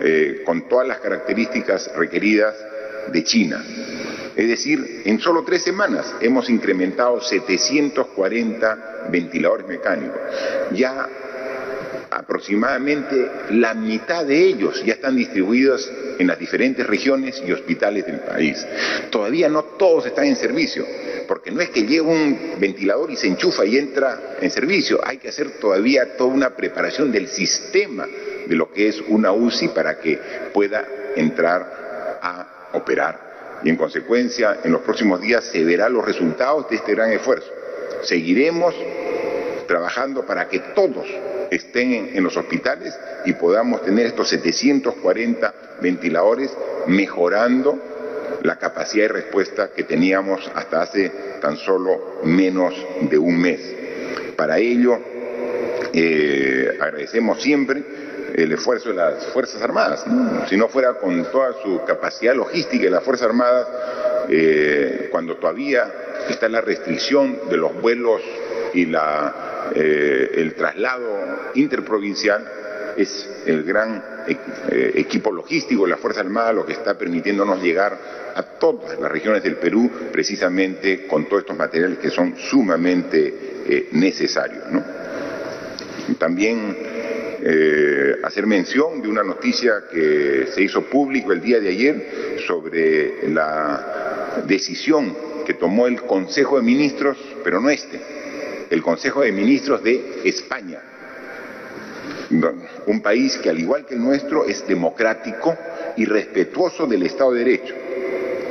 eh, 0.00 0.42
con 0.46 0.68
todas 0.68 0.88
las 0.88 0.98
características 0.98 1.90
requeridas 1.94 2.54
de 3.12 3.24
China. 3.24 3.62
Es 4.36 4.48
decir, 4.48 5.02
en 5.04 5.18
solo 5.18 5.42
tres 5.44 5.62
semanas 5.62 6.14
hemos 6.20 6.48
incrementado 6.50 7.20
740 7.20 9.08
ventiladores 9.10 9.66
mecánicos. 9.66 10.20
Ya 10.72 11.08
aproximadamente 12.10 13.30
la 13.50 13.74
mitad 13.74 14.24
de 14.24 14.38
ellos 14.38 14.82
ya 14.84 14.94
están 14.94 15.16
distribuidos 15.16 15.90
en 16.18 16.26
las 16.26 16.38
diferentes 16.38 16.86
regiones 16.86 17.42
y 17.46 17.52
hospitales 17.52 18.06
del 18.06 18.20
país. 18.20 18.64
Todavía 19.10 19.48
no 19.48 19.64
todos 19.64 20.06
están 20.06 20.26
en 20.26 20.36
servicio, 20.36 20.86
porque 21.26 21.50
no 21.50 21.60
es 21.60 21.70
que 21.70 21.82
llegue 21.82 22.00
un 22.00 22.56
ventilador 22.58 23.10
y 23.10 23.16
se 23.16 23.26
enchufa 23.26 23.64
y 23.64 23.76
entra 23.76 24.36
en 24.40 24.50
servicio, 24.50 25.00
hay 25.04 25.18
que 25.18 25.28
hacer 25.28 25.52
todavía 25.60 26.16
toda 26.16 26.30
una 26.30 26.50
preparación 26.50 27.10
del 27.12 27.28
sistema 27.28 28.06
de 28.46 28.54
lo 28.54 28.72
que 28.72 28.88
es 28.88 29.02
una 29.08 29.32
UCI 29.32 29.68
para 29.68 29.98
que 29.98 30.18
pueda 30.52 30.86
entrar 31.16 32.18
a 32.22 32.70
operar. 32.72 33.60
Y 33.64 33.70
en 33.70 33.76
consecuencia, 33.76 34.58
en 34.62 34.72
los 34.72 34.82
próximos 34.82 35.20
días 35.20 35.44
se 35.44 35.64
verán 35.64 35.92
los 35.92 36.04
resultados 36.04 36.68
de 36.68 36.76
este 36.76 36.94
gran 36.94 37.10
esfuerzo. 37.10 37.50
Seguiremos 38.02 38.74
trabajando 39.66 40.24
para 40.24 40.48
que 40.48 40.60
todos 40.74 41.06
estén 41.50 42.10
en, 42.14 42.24
los 42.24 42.36
hospitales 42.36 42.94
y 43.24 43.32
podamos 43.34 43.82
tener 43.82 44.06
estos 44.06 44.28
740 44.28 45.54
ventiladores 45.80 46.56
mejorando 46.86 47.78
la 48.42 48.56
capacidad 48.56 49.04
de 49.04 49.12
respuesta 49.12 49.70
que 49.74 49.84
teníamos 49.84 50.50
hasta 50.54 50.82
hace 50.82 51.10
tan 51.40 51.56
solo 51.56 52.20
menos 52.24 52.74
de 53.02 53.18
un 53.18 53.40
mes. 53.40 53.60
Para 54.36 54.58
ello, 54.58 54.98
eh, 55.92 56.76
agradecemos 56.80 57.42
siempre 57.42 57.82
el 58.34 58.52
esfuerzo 58.52 58.90
de 58.90 58.96
las 58.96 59.26
Fuerzas 59.28 59.62
Armadas. 59.62 60.04
Si 60.48 60.56
no 60.56 60.68
fuera 60.68 60.94
con 60.94 61.24
toda 61.30 61.54
su 61.62 61.82
capacidad 61.86 62.34
logística 62.34 62.84
de 62.84 62.90
las 62.90 63.02
Fuerzas 63.02 63.28
Armadas, 63.28 63.66
eh, 64.28 65.08
cuando 65.10 65.36
todavía 65.36 65.90
está 66.28 66.48
la 66.48 66.60
restricción 66.60 67.48
de 67.48 67.56
los 67.56 67.80
vuelos 67.80 68.20
y 68.74 68.86
la, 68.86 69.45
eh, 69.74 70.30
el 70.34 70.54
traslado 70.54 71.52
interprovincial, 71.54 72.44
es 72.96 73.28
el 73.46 73.62
gran 73.62 74.02
eh, 74.26 74.92
equipo 74.94 75.30
logístico 75.30 75.84
de 75.84 75.90
la 75.90 75.96
Fuerza 75.98 76.20
Armada 76.20 76.52
lo 76.52 76.64
que 76.64 76.72
está 76.72 76.96
permitiéndonos 76.96 77.62
llegar 77.62 78.32
a 78.34 78.42
todas 78.42 78.98
las 78.98 79.10
regiones 79.10 79.42
del 79.42 79.56
Perú 79.56 79.90
precisamente 80.10 81.06
con 81.06 81.26
todos 81.26 81.42
estos 81.42 81.56
materiales 81.56 81.98
que 81.98 82.10
son 82.10 82.36
sumamente 82.36 83.34
eh, 83.66 83.88
necesarios. 83.92 84.64
También 86.18 86.76
hacer 88.24 88.46
mención 88.46 89.00
de 89.00 89.08
una 89.08 89.22
noticia 89.22 89.84
que 89.92 90.48
se 90.52 90.62
hizo 90.62 90.82
público 90.82 91.32
el 91.32 91.40
día 91.40 91.60
de 91.60 91.68
ayer 91.68 92.38
sobre 92.44 93.28
la 93.28 94.42
decisión 94.46 95.14
que 95.46 95.54
tomó 95.54 95.86
el 95.86 96.02
Consejo 96.02 96.56
de 96.56 96.62
Ministros, 96.62 97.16
pero 97.44 97.60
no 97.60 97.70
este, 97.70 98.00
el 98.70 98.82
Consejo 98.82 99.22
de 99.22 99.32
Ministros 99.32 99.82
de 99.82 100.22
España, 100.24 100.80
un 102.86 103.00
país 103.00 103.36
que 103.38 103.50
al 103.50 103.58
igual 103.58 103.86
que 103.86 103.94
el 103.94 104.02
nuestro 104.02 104.44
es 104.44 104.66
democrático 104.66 105.56
y 105.96 106.04
respetuoso 106.04 106.86
del 106.86 107.04
Estado 107.04 107.32
de 107.32 107.44
Derecho. 107.44 107.74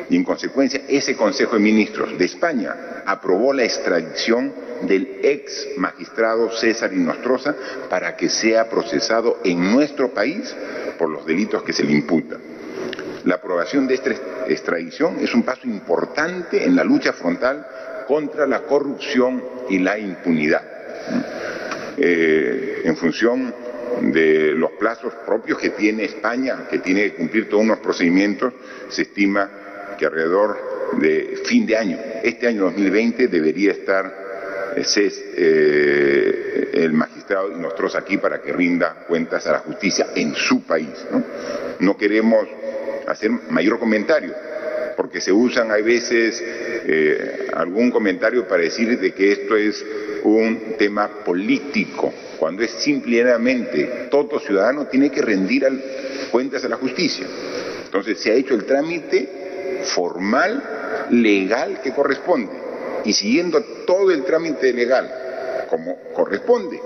Y 0.09 0.15
en 0.15 0.23
consecuencia, 0.23 0.81
ese 0.87 1.15
Consejo 1.15 1.55
de 1.55 1.61
Ministros 1.61 2.17
de 2.17 2.25
España 2.25 3.03
aprobó 3.05 3.53
la 3.53 3.63
extradición 3.63 4.53
del 4.83 5.19
ex 5.23 5.69
magistrado 5.77 6.51
César 6.51 6.93
Inostroza 6.93 7.55
para 7.89 8.15
que 8.15 8.29
sea 8.29 8.69
procesado 8.69 9.39
en 9.43 9.71
nuestro 9.73 10.13
país 10.13 10.55
por 10.97 11.09
los 11.09 11.25
delitos 11.25 11.63
que 11.63 11.73
se 11.73 11.83
le 11.83 11.93
imputan. 11.93 12.39
La 13.23 13.35
aprobación 13.35 13.87
de 13.87 13.95
esta 13.95 14.11
extradición 14.47 15.17
es 15.19 15.33
un 15.33 15.43
paso 15.43 15.65
importante 15.65 16.63
en 16.63 16.75
la 16.75 16.83
lucha 16.83 17.11
frontal 17.13 17.65
contra 18.07 18.45
la 18.47 18.61
corrupción 18.61 19.43
y 19.69 19.79
la 19.79 19.97
impunidad. 19.97 20.63
Eh, 21.97 22.81
en 22.83 22.95
función 22.95 23.53
de 24.01 24.51
los 24.53 24.71
plazos 24.71 25.13
propios 25.25 25.59
que 25.59 25.69
tiene 25.71 26.05
España, 26.05 26.67
que 26.69 26.79
tiene 26.79 27.03
que 27.03 27.13
cumplir 27.15 27.49
todos 27.49 27.63
unos 27.63 27.79
procedimientos, 27.79 28.53
se 28.89 29.03
estima 29.03 29.49
que 29.97 30.05
alrededor 30.05 30.75
de 30.99 31.41
fin 31.45 31.65
de 31.65 31.77
año, 31.77 31.97
este 32.23 32.47
año 32.47 32.63
2020, 32.63 33.27
debería 33.27 33.71
estar 33.71 34.25
eh, 34.75 34.83
eh, 35.37 36.69
el 36.73 36.93
magistrado 36.93 37.49
nosotros 37.49 37.95
aquí 37.95 38.17
para 38.17 38.41
que 38.41 38.51
rinda 38.51 39.05
cuentas 39.07 39.47
a 39.47 39.53
la 39.53 39.59
justicia 39.59 40.07
en 40.15 40.35
su 40.35 40.63
país. 40.63 41.07
No, 41.79 41.95
queremos 41.95 42.47
hacer 43.07 43.31
mayor 43.49 43.79
comentario, 43.79 44.33
porque 44.97 45.21
se 45.21 45.31
usan 45.31 45.71
a 45.71 45.75
veces 45.75 46.43
eh, 46.87 47.47
algún 47.53 47.89
comentario 47.91 48.47
para 48.47 48.63
decir 48.63 48.99
de 48.99 49.11
que 49.11 49.31
esto 49.31 49.55
es 49.55 49.83
un 50.23 50.75
tema 50.77 51.23
político 51.23 52.13
cuando 52.37 52.63
es 52.63 52.71
simplemente 52.71 54.07
todo 54.09 54.39
ciudadano 54.39 54.87
tiene 54.87 55.09
que 55.09 55.21
rendir 55.21 55.65
cuentas 56.31 56.63
a 56.65 56.69
la 56.69 56.77
justicia. 56.77 57.25
Entonces 57.85 58.19
se 58.19 58.31
ha 58.31 58.33
hecho 58.35 58.53
el 58.53 58.65
trámite 58.65 59.81
formal, 59.83 61.07
legal 61.11 61.81
que 61.81 61.91
corresponde 61.91 62.51
y 63.03 63.13
siguiendo 63.13 63.63
todo 63.85 64.11
el 64.11 64.23
trámite 64.23 64.73
legal 64.73 65.11
como 65.69 65.97
corresponde, 66.13 66.79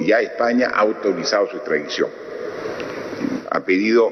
ya 0.00 0.20
España 0.20 0.70
ha 0.74 0.80
autorizado 0.80 1.48
su 1.48 1.56
extradición. 1.56 2.10
Ha 3.50 3.60
pedido 3.60 4.10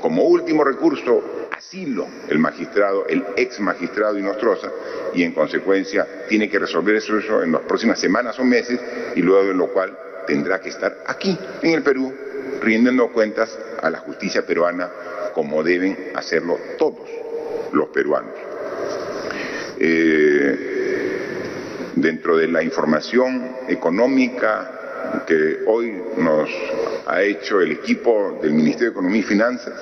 como 0.00 0.24
último 0.24 0.64
recurso 0.64 1.22
asilo 1.62 2.08
el 2.28 2.38
magistrado, 2.38 3.06
el 3.06 3.24
ex 3.36 3.60
magistrado 3.60 4.18
Inostroza, 4.18 4.68
y 5.14 5.22
en 5.22 5.32
consecuencia 5.32 6.06
tiene 6.28 6.48
que 6.50 6.58
resolver 6.58 6.96
eso, 6.96 7.42
en 7.42 7.52
las 7.52 7.62
próximas 7.62 8.00
semanas 8.00 8.38
o 8.40 8.44
meses, 8.44 8.80
y 9.14 9.22
luego 9.22 9.46
de 9.46 9.54
lo 9.54 9.68
cual 9.68 9.96
tendrá 10.26 10.60
que 10.60 10.70
estar 10.70 11.04
aquí, 11.06 11.38
en 11.62 11.70
el 11.72 11.82
Perú, 11.82 12.12
rindiendo 12.60 13.12
cuentas 13.12 13.56
a 13.80 13.90
la 13.90 13.98
justicia 13.98 14.44
peruana 14.44 14.90
como 15.34 15.62
deben 15.62 15.96
hacerlo 16.14 16.58
todos 16.78 17.08
los 17.72 17.88
peruanos. 17.88 18.34
Eh, 19.78 20.58
dentro 21.94 22.36
de 22.36 22.48
la 22.48 22.62
información 22.62 23.56
económica 23.68 25.24
que 25.26 25.60
hoy 25.66 26.02
nos 26.16 26.50
ha 27.06 27.22
hecho 27.22 27.60
el 27.60 27.72
equipo 27.72 28.38
del 28.42 28.52
Ministerio 28.52 28.88
de 28.88 28.92
Economía 28.92 29.20
y 29.20 29.24
Finanzas, 29.24 29.74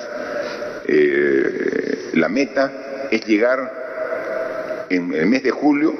eh, 0.92 2.10
la 2.14 2.28
meta 2.28 3.08
es 3.12 3.24
llegar 3.24 4.86
en 4.90 5.14
el 5.14 5.26
mes 5.26 5.44
de 5.44 5.52
julio 5.52 5.94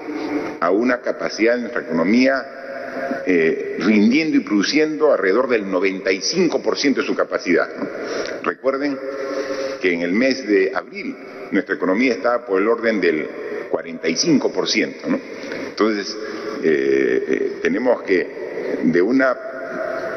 a 0.59 0.71
una 0.71 1.01
capacidad 1.01 1.55
de 1.55 1.61
nuestra 1.61 1.83
economía 1.83 2.45
eh, 3.25 3.77
rindiendo 3.79 4.37
y 4.37 4.41
produciendo 4.41 5.13
alrededor 5.13 5.49
del 5.49 5.67
95% 5.67 6.95
de 6.97 7.03
su 7.03 7.15
capacidad. 7.15 7.69
Recuerden 8.43 8.99
que 9.81 9.93
en 9.93 10.03
el 10.03 10.13
mes 10.13 10.45
de 10.45 10.73
abril 10.75 11.17
nuestra 11.53 11.77
economía 11.77 12.15
estaba 12.15 12.45
por 12.45 12.61
el 12.61 12.67
orden 12.67 13.01
del 13.01 13.29
45%. 13.71 15.21
Entonces, 15.69 16.17
eh, 16.65 17.59
tenemos 17.63 18.03
que 18.03 18.27
de 18.83 19.01
una 19.01 19.37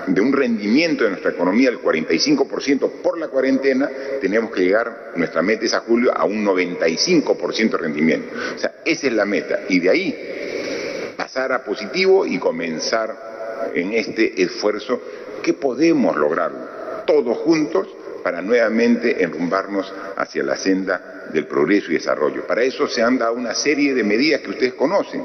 de 0.08 0.22
un 0.22 0.34
rendimiento 0.34 1.04
de 1.04 1.12
nuestra 1.12 1.32
economía 1.32 1.70
del 1.70 1.82
45% 1.82 2.90
por 3.02 3.18
la 3.18 3.28
cuarentena, 3.28 3.90
tenemos 4.22 4.52
que 4.52 4.62
llegar, 4.62 5.12
nuestra 5.16 5.42
meta 5.42 5.66
es 5.66 5.74
a 5.74 5.80
julio, 5.82 6.12
a 6.16 6.26
un 6.26 6.46
95% 6.46 7.72
de 7.72 7.78
rendimiento. 7.78 8.36
O 8.56 8.60
sea, 8.60 8.76
esa 8.86 9.08
es 9.08 9.14
la 9.14 9.26
meta. 9.26 9.62
Y 9.70 9.80
de 9.80 9.90
ahí 9.90 11.14
pasar 11.16 11.52
a 11.52 11.64
positivo 11.64 12.26
y 12.26 12.40
comenzar 12.40 13.72
en 13.74 13.94
este 13.94 14.42
esfuerzo 14.42 15.02
que 15.42 15.54
podemos 15.54 16.16
lograrlo 16.16 16.74
todos 17.06 17.38
juntos 17.40 17.88
para 18.24 18.42
nuevamente 18.42 19.22
enrumbarnos 19.24 19.94
hacia 20.16 20.44
la 20.44 20.56
senda 20.56 21.28
del 21.34 21.46
progreso 21.46 21.92
y 21.92 21.96
desarrollo. 21.96 22.48
Para 22.48 22.64
eso 22.64 22.88
se 22.88 23.02
han 23.02 23.18
dado 23.18 23.34
una 23.34 23.54
serie 23.54 23.94
de 23.94 24.04
medidas 24.04 24.42
que 24.42 24.52
ustedes 24.52 24.74
conocen. 24.74 25.24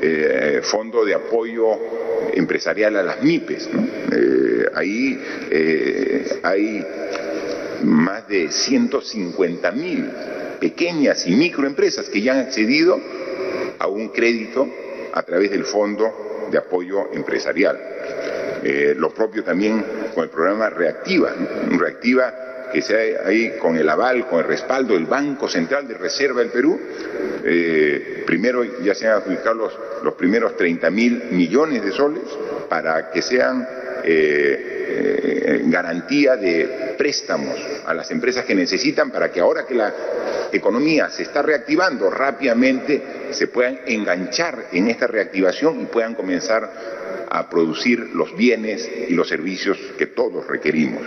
Eh, 0.00 0.60
fondo 0.62 1.04
de 1.04 1.14
apoyo 1.14 1.66
empresarial 2.36 2.96
a 2.96 3.02
las 3.02 3.22
MIPES. 3.22 3.68
Eh, 4.12 4.66
ahí 4.74 5.20
eh, 5.50 6.40
hay 6.42 6.86
más 7.82 8.28
de 8.28 8.50
150 8.50 9.72
mil 9.72 10.08
pequeñas 10.60 11.26
y 11.26 11.34
microempresas 11.34 12.08
que 12.08 12.22
ya 12.22 12.32
han 12.32 12.40
accedido 12.40 13.00
a 13.78 13.88
un 13.88 14.08
crédito 14.08 14.68
a 15.12 15.22
través 15.22 15.50
del 15.50 15.64
Fondo 15.64 16.48
de 16.50 16.58
Apoyo 16.58 17.12
Empresarial. 17.12 17.78
lo 18.96 19.10
propio 19.10 19.44
también 19.44 19.84
con 20.14 20.24
el 20.24 20.30
programa. 20.30 20.70
Reactiva 20.70 21.34
que 22.76 22.82
sea 22.82 23.26
ahí 23.26 23.52
con 23.58 23.74
el 23.78 23.88
aval, 23.88 24.26
con 24.28 24.40
el 24.40 24.44
respaldo 24.44 24.92
del 24.92 25.06
Banco 25.06 25.48
Central 25.48 25.88
de 25.88 25.94
Reserva 25.94 26.40
del 26.40 26.50
Perú. 26.50 26.78
Eh, 27.42 28.22
primero 28.26 28.62
ya 28.82 28.94
se 28.94 29.08
han 29.08 29.14
adjudicado 29.14 29.54
los, 29.54 29.72
los 30.02 30.12
primeros 30.12 30.58
30 30.58 30.90
mil 30.90 31.24
millones 31.30 31.82
de 31.82 31.90
soles 31.90 32.24
para 32.68 33.10
que 33.10 33.22
sean 33.22 33.66
eh, 34.04 34.84
eh, 34.88 35.62
garantía 35.64 36.36
de 36.36 36.94
préstamos 36.98 37.56
a 37.86 37.94
las 37.94 38.10
empresas 38.10 38.44
que 38.44 38.54
necesitan 38.54 39.10
para 39.10 39.32
que 39.32 39.40
ahora 39.40 39.64
que 39.64 39.74
la 39.74 39.94
economía 40.52 41.08
se 41.08 41.22
está 41.22 41.40
reactivando 41.40 42.10
rápidamente 42.10 43.00
se 43.30 43.46
puedan 43.46 43.80
enganchar 43.86 44.66
en 44.72 44.88
esta 44.88 45.06
reactivación 45.06 45.80
y 45.80 45.86
puedan 45.86 46.14
comenzar 46.14 46.70
a 47.30 47.48
producir 47.48 48.00
los 48.12 48.36
bienes 48.36 48.86
y 49.08 49.14
los 49.14 49.26
servicios 49.26 49.78
que 49.96 50.08
todos 50.08 50.46
requerimos. 50.46 51.00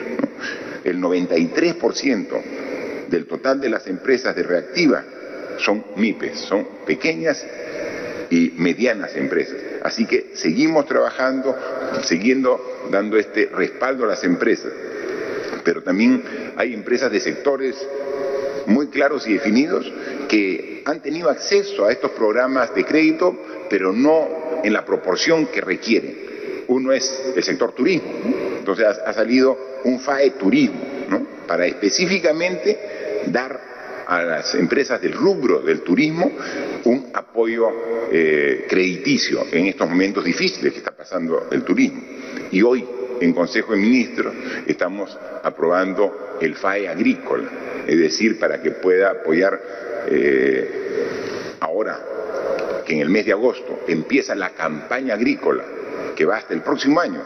El 0.83 1.01
93% 1.01 2.41
del 3.09 3.25
total 3.25 3.59
de 3.59 3.69
las 3.69 3.87
empresas 3.87 4.35
de 4.35 4.43
reactiva 4.43 5.03
son 5.57 5.83
MIPES, 5.95 6.39
son 6.39 6.67
pequeñas 6.85 7.45
y 8.29 8.53
medianas 8.57 9.15
empresas. 9.15 9.57
Así 9.83 10.05
que 10.05 10.31
seguimos 10.33 10.85
trabajando, 10.85 11.55
siguiendo 12.03 12.87
dando 12.91 13.17
este 13.17 13.47
respaldo 13.47 14.05
a 14.05 14.07
las 14.07 14.23
empresas. 14.23 14.71
Pero 15.63 15.83
también 15.83 16.23
hay 16.55 16.73
empresas 16.73 17.11
de 17.11 17.19
sectores 17.19 17.75
muy 18.67 18.87
claros 18.87 19.27
y 19.27 19.33
definidos 19.33 19.91
que 20.27 20.83
han 20.85 21.01
tenido 21.01 21.29
acceso 21.29 21.85
a 21.85 21.91
estos 21.91 22.11
programas 22.11 22.73
de 22.73 22.85
crédito, 22.85 23.35
pero 23.69 23.91
no 23.91 24.61
en 24.63 24.73
la 24.73 24.85
proporción 24.85 25.47
que 25.47 25.61
requieren. 25.61 26.29
Uno 26.67 26.91
es 26.91 27.33
el 27.35 27.43
sector 27.43 27.71
turismo, 27.71 28.11
entonces 28.59 28.85
ha, 28.85 29.13
salido 29.13 29.57
un 29.83 29.99
FAE 29.99 30.31
turismo, 30.31 30.79
para 31.47 31.65
específicamente 31.65 32.77
dar 33.27 33.59
a 34.07 34.23
las 34.23 34.55
empresas 34.55 35.01
del 35.01 35.13
rubro 35.13 35.61
del 35.61 35.81
turismo 35.81 36.31
un 36.85 37.09
apoyo 37.13 37.69
eh, 38.11 38.65
crediticio 38.67 39.45
en 39.51 39.67
estos 39.67 39.87
momentos 39.89 40.23
difíciles 40.23 40.71
que 40.71 40.79
está 40.79 40.91
pasando 40.91 41.47
el 41.51 41.63
turismo. 41.63 42.01
Y 42.51 42.61
hoy 42.61 42.85
en 43.21 43.33
Consejo 43.33 43.73
de 43.73 43.79
Ministros 43.79 44.33
estamos 44.65 45.17
aprobando 45.43 46.37
el 46.41 46.55
FAE 46.55 46.87
agrícola, 46.87 47.49
es 47.85 47.99
decir, 47.99 48.39
para 48.39 48.61
que 48.61 48.71
pueda 48.71 49.11
apoyar 49.11 49.59
eh, 50.07 50.71
ahora 51.59 51.99
que 52.85 52.93
en 52.93 53.01
el 53.01 53.09
mes 53.09 53.25
de 53.25 53.33
agosto 53.33 53.81
empieza 53.87 54.33
la 54.35 54.51
campaña 54.51 55.13
agrícola 55.13 55.63
que 56.15 56.25
va 56.25 56.37
hasta 56.37 56.53
el 56.53 56.61
próximo 56.61 56.99
año. 56.99 57.21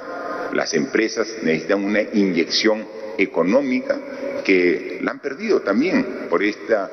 Las 0.54 0.74
empresas 0.74 1.28
necesitan 1.42 1.84
una 1.84 2.02
inyección 2.02 2.86
económica 3.18 3.98
que 4.44 5.00
la 5.02 5.12
han 5.12 5.20
perdido 5.20 5.62
también 5.62 6.28
por 6.30 6.44
esta 6.44 6.90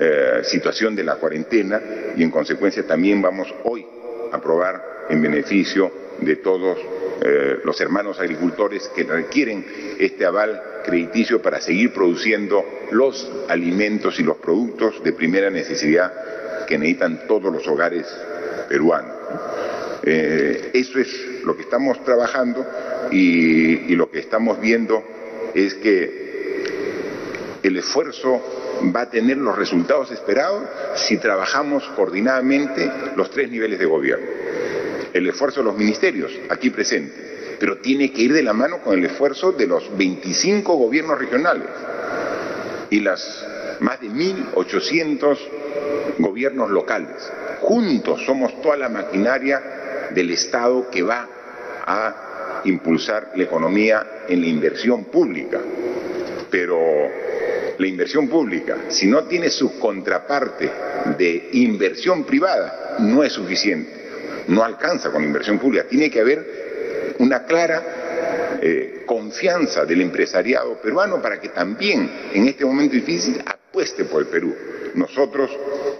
eh, 0.00 0.40
situación 0.44 0.94
de 0.96 1.04
la 1.04 1.16
cuarentena 1.16 1.80
y 2.16 2.22
en 2.22 2.30
consecuencia 2.30 2.86
también 2.86 3.20
vamos 3.20 3.52
hoy 3.64 3.86
a 4.32 4.36
aprobar 4.36 5.06
en 5.08 5.20
beneficio 5.20 5.92
de 6.20 6.36
todos 6.36 6.78
eh, 7.24 7.58
los 7.64 7.80
hermanos 7.80 8.18
agricultores 8.18 8.88
que 8.94 9.04
requieren 9.04 9.64
este 9.98 10.24
aval 10.24 10.62
crediticio 10.84 11.40
para 11.40 11.60
seguir 11.60 11.92
produciendo 11.92 12.64
los 12.90 13.30
alimentos 13.48 14.18
y 14.18 14.22
los 14.22 14.38
productos 14.38 15.02
de 15.02 15.12
primera 15.12 15.50
necesidad 15.50 16.66
que 16.66 16.78
necesitan 16.78 17.26
todos 17.26 17.52
los 17.52 17.66
hogares 17.68 18.06
peruanos. 18.68 19.14
Eh, 20.02 20.70
eso 20.74 20.98
es 20.98 21.31
lo 21.44 21.56
que 21.56 21.62
estamos 21.62 22.02
trabajando 22.04 22.66
y, 23.10 23.94
lo 23.94 24.10
que 24.10 24.18
estamos 24.18 24.60
viendo 24.60 25.02
es 25.54 25.74
que 25.74 27.58
el 27.62 27.76
esfuerzo 27.76 28.40
va 28.94 29.02
a 29.02 29.10
tener 29.10 29.36
los 29.36 29.56
resultados 29.56 30.10
esperados 30.10 30.64
si 30.96 31.18
trabajamos 31.18 31.84
coordinadamente 31.94 32.90
los 33.16 33.30
tres 33.30 33.50
niveles 33.50 33.78
de 33.78 33.86
gobierno. 33.86 34.26
El 35.12 35.28
esfuerzo 35.28 35.60
de 35.60 35.66
los 35.66 35.76
ministerios, 35.76 36.32
aquí 36.48 36.70
presentes, 36.70 37.56
pero 37.60 37.78
tiene 37.78 38.12
que 38.12 38.22
ir 38.22 38.32
de 38.32 38.42
la 38.42 38.52
mano 38.52 38.78
con 38.78 38.98
el 38.98 39.04
esfuerzo 39.04 39.52
de 39.52 39.66
los 39.66 39.96
25 39.96 40.74
gobiernos 40.74 41.18
regionales 41.18 41.68
y 42.90 43.00
las 43.00 43.46
más 43.80 44.00
de 44.00 44.08
1.800 44.08 45.38
gobiernos 46.18 46.70
locales. 46.70 47.30
Juntos 47.60 48.24
somos 48.24 48.60
toda 48.62 48.76
la 48.76 48.88
maquinaria 48.88 49.62
del 50.14 50.30
Estado 50.30 50.88
que 50.90 51.02
va 51.02 51.28
a 51.86 52.62
impulsar 52.64 53.32
la 53.34 53.44
economía 53.44 54.24
en 54.28 54.40
la 54.40 54.46
inversión 54.46 55.04
pública. 55.06 55.60
Pero 56.50 56.78
la 57.78 57.86
inversión 57.86 58.28
pública, 58.28 58.76
si 58.88 59.06
no 59.06 59.24
tiene 59.24 59.50
su 59.50 59.78
contraparte 59.78 60.70
de 61.18 61.48
inversión 61.52 62.24
privada, 62.24 62.96
no 63.00 63.24
es 63.24 63.32
suficiente. 63.32 64.44
No 64.48 64.62
alcanza 64.62 65.10
con 65.10 65.22
la 65.22 65.26
inversión 65.26 65.58
pública. 65.58 65.86
Tiene 65.88 66.10
que 66.10 66.20
haber 66.20 67.14
una 67.18 67.44
clara 67.44 68.58
eh, 68.60 69.02
confianza 69.06 69.84
del 69.84 70.00
empresariado 70.00 70.80
peruano 70.80 71.20
para 71.20 71.40
que 71.40 71.48
también 71.48 72.10
en 72.32 72.46
este 72.46 72.64
momento 72.64 72.94
difícil 72.94 73.42
apueste 73.44 74.04
por 74.04 74.22
el 74.22 74.28
Perú. 74.28 74.54
Nosotros 74.94 75.50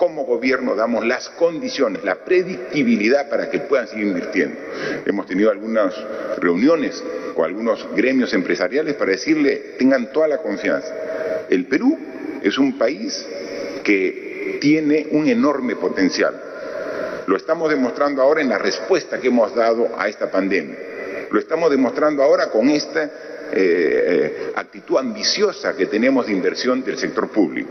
como 0.03 0.25
gobierno 0.25 0.75
damos 0.75 1.07
las 1.07 1.29
condiciones, 1.29 2.03
la 2.03 2.17
predictibilidad 2.17 3.31
para 3.31 3.49
que 3.49 3.61
puedan 3.61 3.87
seguir 3.87 4.09
invirtiendo. 4.09 4.59
Hemos 5.07 5.29
tenido 5.29 5.49
algunas 5.49 5.95
reuniones 6.39 7.01
con 7.37 7.45
algunos 7.45 7.87
gremios 7.95 8.35
empresariales 8.35 8.97
para 8.97 9.13
decirle 9.13 9.77
tengan 9.79 10.13
toda 10.13 10.27
la 10.27 10.39
confianza. 10.39 10.93
El 11.49 11.67
Perú 11.67 11.97
es 12.43 12.59
un 12.59 12.77
país 12.77 13.25
que 13.85 14.59
tiene 14.61 15.07
un 15.13 15.29
enorme 15.29 15.77
potencial. 15.77 16.35
Lo 17.29 17.37
estamos 17.37 17.71
demostrando 17.71 18.23
ahora 18.23 18.41
en 18.41 18.49
la 18.49 18.59
respuesta 18.59 19.21
que 19.21 19.29
hemos 19.29 19.55
dado 19.55 19.89
a 19.97 20.09
esta 20.09 20.29
pandemia. 20.29 20.79
Lo 21.31 21.39
estamos 21.39 21.71
demostrando 21.71 22.25
ahora 22.25 22.51
con 22.51 22.69
esta 22.71 23.09
eh, 23.53 24.51
actitud 24.57 24.99
ambiciosa 24.99 25.77
que 25.77 25.87
tenemos 25.87 26.27
de 26.27 26.33
inversión 26.33 26.83
del 26.83 26.99
sector 26.99 27.29
público. 27.29 27.71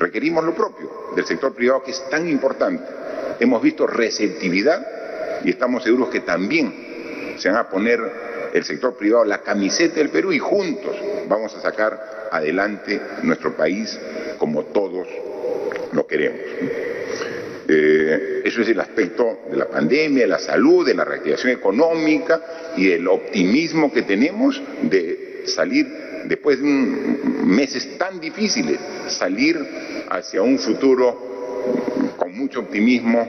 Requerimos 0.00 0.42
lo 0.42 0.54
propio 0.54 1.12
del 1.14 1.26
sector 1.26 1.54
privado 1.54 1.82
que 1.82 1.90
es 1.90 2.08
tan 2.08 2.26
importante. 2.26 2.82
Hemos 3.38 3.60
visto 3.60 3.86
receptividad 3.86 4.86
y 5.44 5.50
estamos 5.50 5.84
seguros 5.84 6.08
que 6.08 6.20
también 6.20 7.36
se 7.36 7.50
van 7.50 7.58
a 7.58 7.68
poner 7.68 8.00
el 8.54 8.64
sector 8.64 8.96
privado 8.96 9.26
la 9.26 9.42
camiseta 9.42 9.96
del 9.96 10.08
Perú 10.08 10.32
y 10.32 10.38
juntos 10.38 10.96
vamos 11.28 11.54
a 11.54 11.60
sacar 11.60 12.28
adelante 12.32 12.98
nuestro 13.24 13.54
país 13.54 14.00
como 14.38 14.64
todos 14.64 15.06
lo 15.92 16.06
queremos. 16.06 16.40
Eh, 17.68 18.40
eso 18.42 18.62
es 18.62 18.68
el 18.70 18.80
aspecto 18.80 19.40
de 19.50 19.56
la 19.58 19.68
pandemia, 19.68 20.22
de 20.22 20.28
la 20.28 20.38
salud, 20.38 20.86
de 20.86 20.94
la 20.94 21.04
reactivación 21.04 21.52
económica 21.52 22.40
y 22.74 22.86
del 22.86 23.06
optimismo 23.06 23.92
que 23.92 24.02
tenemos 24.02 24.60
de 24.82 25.42
salir 25.44 26.09
después 26.24 26.60
de 26.60 26.66
meses 26.66 27.98
tan 27.98 28.20
difíciles, 28.20 28.78
salir 29.08 29.58
hacia 30.10 30.42
un 30.42 30.58
futuro 30.58 32.14
con 32.16 32.36
mucho 32.36 32.60
optimismo, 32.60 33.26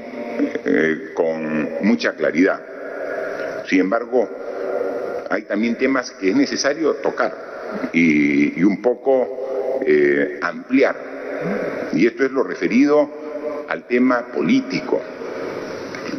eh, 0.66 1.12
con 1.14 1.70
mucha 1.84 2.14
claridad. 2.14 2.62
Sin 3.68 3.82
embargo, 3.82 4.28
hay 5.30 5.44
también 5.44 5.76
temas 5.78 6.12
que 6.12 6.30
es 6.30 6.36
necesario 6.36 6.96
tocar 6.96 7.90
y, 7.94 8.64
un 8.64 8.82
poco 8.82 9.82
eh, 9.86 10.40
ampliar. 10.42 11.90
Y 11.94 12.06
esto 12.06 12.26
es 12.26 12.32
lo 12.32 12.44
referido 12.44 13.10
al 13.68 13.88
tema 13.88 14.28
político. 14.28 15.02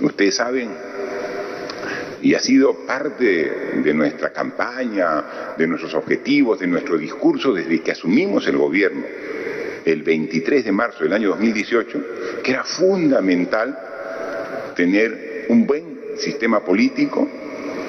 Ustedes 0.01 0.37
saben, 0.37 0.71
y 2.23 2.35
ha 2.35 2.41
sido 2.41 2.87
parte 2.87 3.53
de 3.83 3.95
nuestra 3.95 4.33
campaña, 4.33 5.55
de 5.59 5.67
nuestros 5.67 5.93
objetivos, 5.95 6.61
de 6.61 6.69
nuestro 6.69 6.97
discurso 6.97 7.53
desde 7.53 7.81
que 7.81 7.93
asumimos 7.93 8.47
el 8.47 8.57
gobierno 8.57 9.03
el 9.85 10.03
23 10.03 10.65
de 10.65 10.73
marzo 10.73 11.03
del 11.03 11.13
año 11.13 11.31
2018, 11.31 12.05
que 12.43 12.53
era 12.53 12.63
fundamental 12.63 13.77
tener 14.77 15.47
un 15.49 15.67
buen 15.67 15.99
sistema 16.19 16.65
político 16.65 17.29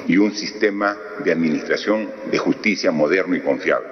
y 0.06 0.16
un 0.16 0.34
sistema 0.34 0.96
de 1.24 1.32
administración 1.32 2.08
de 2.30 2.38
justicia 2.38 2.90
moderno 2.90 3.36
y 3.36 3.40
confiable. 3.40 3.88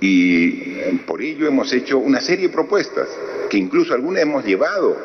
Y 0.00 0.98
por 1.06 1.22
ello 1.22 1.46
hemos 1.48 1.72
hecho 1.72 1.98
una 1.98 2.20
serie 2.20 2.48
de 2.48 2.52
propuestas 2.52 3.08
que 3.48 3.56
incluso 3.56 3.94
algunas 3.94 4.22
hemos 4.22 4.44
llevado 4.44 4.96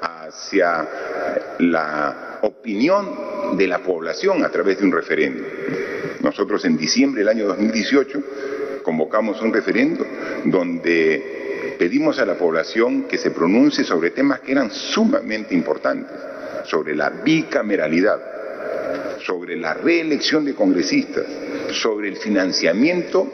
hacia 0.00 0.88
la 1.58 2.31
opinión 2.42 3.56
de 3.56 3.66
la 3.66 3.78
población 3.78 4.44
a 4.44 4.50
través 4.50 4.78
de 4.78 4.84
un 4.84 4.92
referendo. 4.92 5.44
Nosotros 6.20 6.64
en 6.64 6.76
diciembre 6.76 7.20
del 7.20 7.28
año 7.28 7.46
2018 7.48 8.22
convocamos 8.82 9.40
un 9.42 9.52
referendo 9.52 10.06
donde 10.44 11.74
pedimos 11.78 12.18
a 12.18 12.26
la 12.26 12.36
población 12.36 13.04
que 13.04 13.18
se 13.18 13.30
pronuncie 13.30 13.84
sobre 13.84 14.10
temas 14.10 14.40
que 14.40 14.52
eran 14.52 14.70
sumamente 14.70 15.54
importantes, 15.54 16.16
sobre 16.64 16.94
la 16.94 17.10
bicameralidad, 17.10 18.20
sobre 19.24 19.56
la 19.56 19.74
reelección 19.74 20.44
de 20.44 20.54
congresistas, 20.54 21.24
sobre 21.72 22.08
el 22.08 22.16
financiamiento 22.16 23.28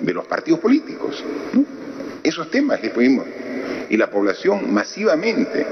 de 0.00 0.14
los 0.14 0.26
partidos 0.26 0.60
políticos. 0.60 1.24
Esos 2.22 2.50
temas 2.50 2.82
les 2.82 2.92
pedimos. 2.92 3.26
Y 3.90 3.96
la 3.96 4.10
población 4.10 4.72
masivamente, 4.72 5.66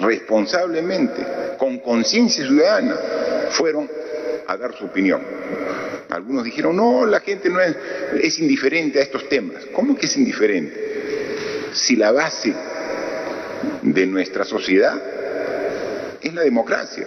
responsablemente, 0.00 1.24
con 1.58 1.78
conciencia 1.78 2.46
ciudadana, 2.46 2.96
fueron 3.50 3.88
a 4.46 4.56
dar 4.56 4.74
su 4.74 4.86
opinión. 4.86 5.22
Algunos 6.10 6.44
dijeron, 6.44 6.76
no, 6.76 7.06
la 7.06 7.20
gente 7.20 7.48
no 7.48 7.60
es, 7.60 7.76
es 8.20 8.38
indiferente 8.38 8.98
a 8.98 9.02
estos 9.02 9.28
temas. 9.28 9.64
¿Cómo 9.72 9.96
que 9.96 10.06
es 10.06 10.16
indiferente? 10.16 11.70
Si 11.72 11.94
la 11.96 12.10
base 12.10 12.52
de 13.82 14.06
nuestra 14.06 14.44
sociedad 14.44 15.00
es 16.20 16.34
la 16.34 16.42
democracia. 16.42 17.06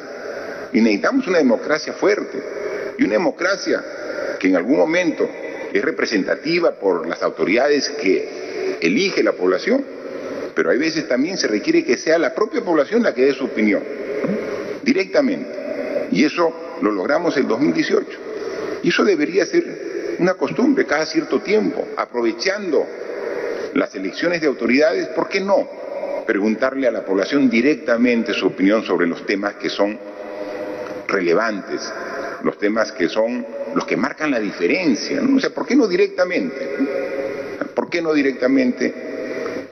Y 0.72 0.82
necesitamos 0.82 1.28
una 1.28 1.38
democracia 1.38 1.94
fuerte 1.94 2.42
y 2.98 3.04
una 3.04 3.14
democracia 3.14 3.84
que 4.40 4.48
en 4.48 4.56
algún 4.56 4.78
momento 4.78 5.30
es 5.72 5.84
representativa 5.84 6.72
por 6.72 7.08
las 7.08 7.22
autoridades 7.24 7.90
que 7.90 8.78
elige 8.82 9.24
la 9.24 9.34
población, 9.34 9.84
pero 10.56 10.70
hay 10.70 10.78
veces 10.78 11.08
también 11.08 11.38
se 11.38 11.48
requiere 11.48 11.84
que 11.84 11.98
sea 11.98 12.18
la 12.18 12.34
propia 12.34 12.62
población 12.62 13.04
la 13.04 13.14
que 13.14 13.26
dé 13.26 13.34
su 13.34 13.46
opinión, 13.46 13.84
directamente. 14.84 16.08
Y 16.12 16.24
eso 16.26 16.78
lo 16.82 16.92
logramos 16.92 17.36
en 17.38 17.48
2018. 17.48 18.20
Y 18.84 18.90
eso 18.90 19.04
debería 19.04 19.46
ser 19.46 20.16
una 20.20 20.36
costumbre 20.36 20.86
cada 20.86 21.06
cierto 21.06 21.40
tiempo, 21.40 21.88
aprovechando 21.98 22.86
las 23.74 23.96
elecciones 23.96 24.42
de 24.42 24.48
autoridades, 24.48 25.08
¿por 25.10 25.28
qué 25.28 25.42
no? 25.42 25.68
Preguntarle 26.28 26.88
a 26.88 26.92
la 26.92 27.04
población 27.04 27.50
directamente 27.50 28.34
su 28.34 28.48
opinión 28.48 28.84
sobre 28.84 29.08
los 29.08 29.26
temas 29.26 29.56
que 29.56 29.70
son 29.70 29.98
relevantes, 31.08 31.92
los 32.44 32.58
temas 32.58 32.92
que 32.92 33.10
son 33.10 33.46
los 33.74 33.86
que 33.86 33.98
marcan 33.98 34.32
la 34.32 34.40
diferencia. 34.40 35.22
O 35.36 35.40
sea, 35.40 35.50
¿por 35.50 35.66
qué 35.66 35.76
no 35.76 35.88
directamente? 35.88 36.70
¿Por 37.74 37.90
qué 37.90 38.02
no 38.02 38.14
directamente 38.14 39.13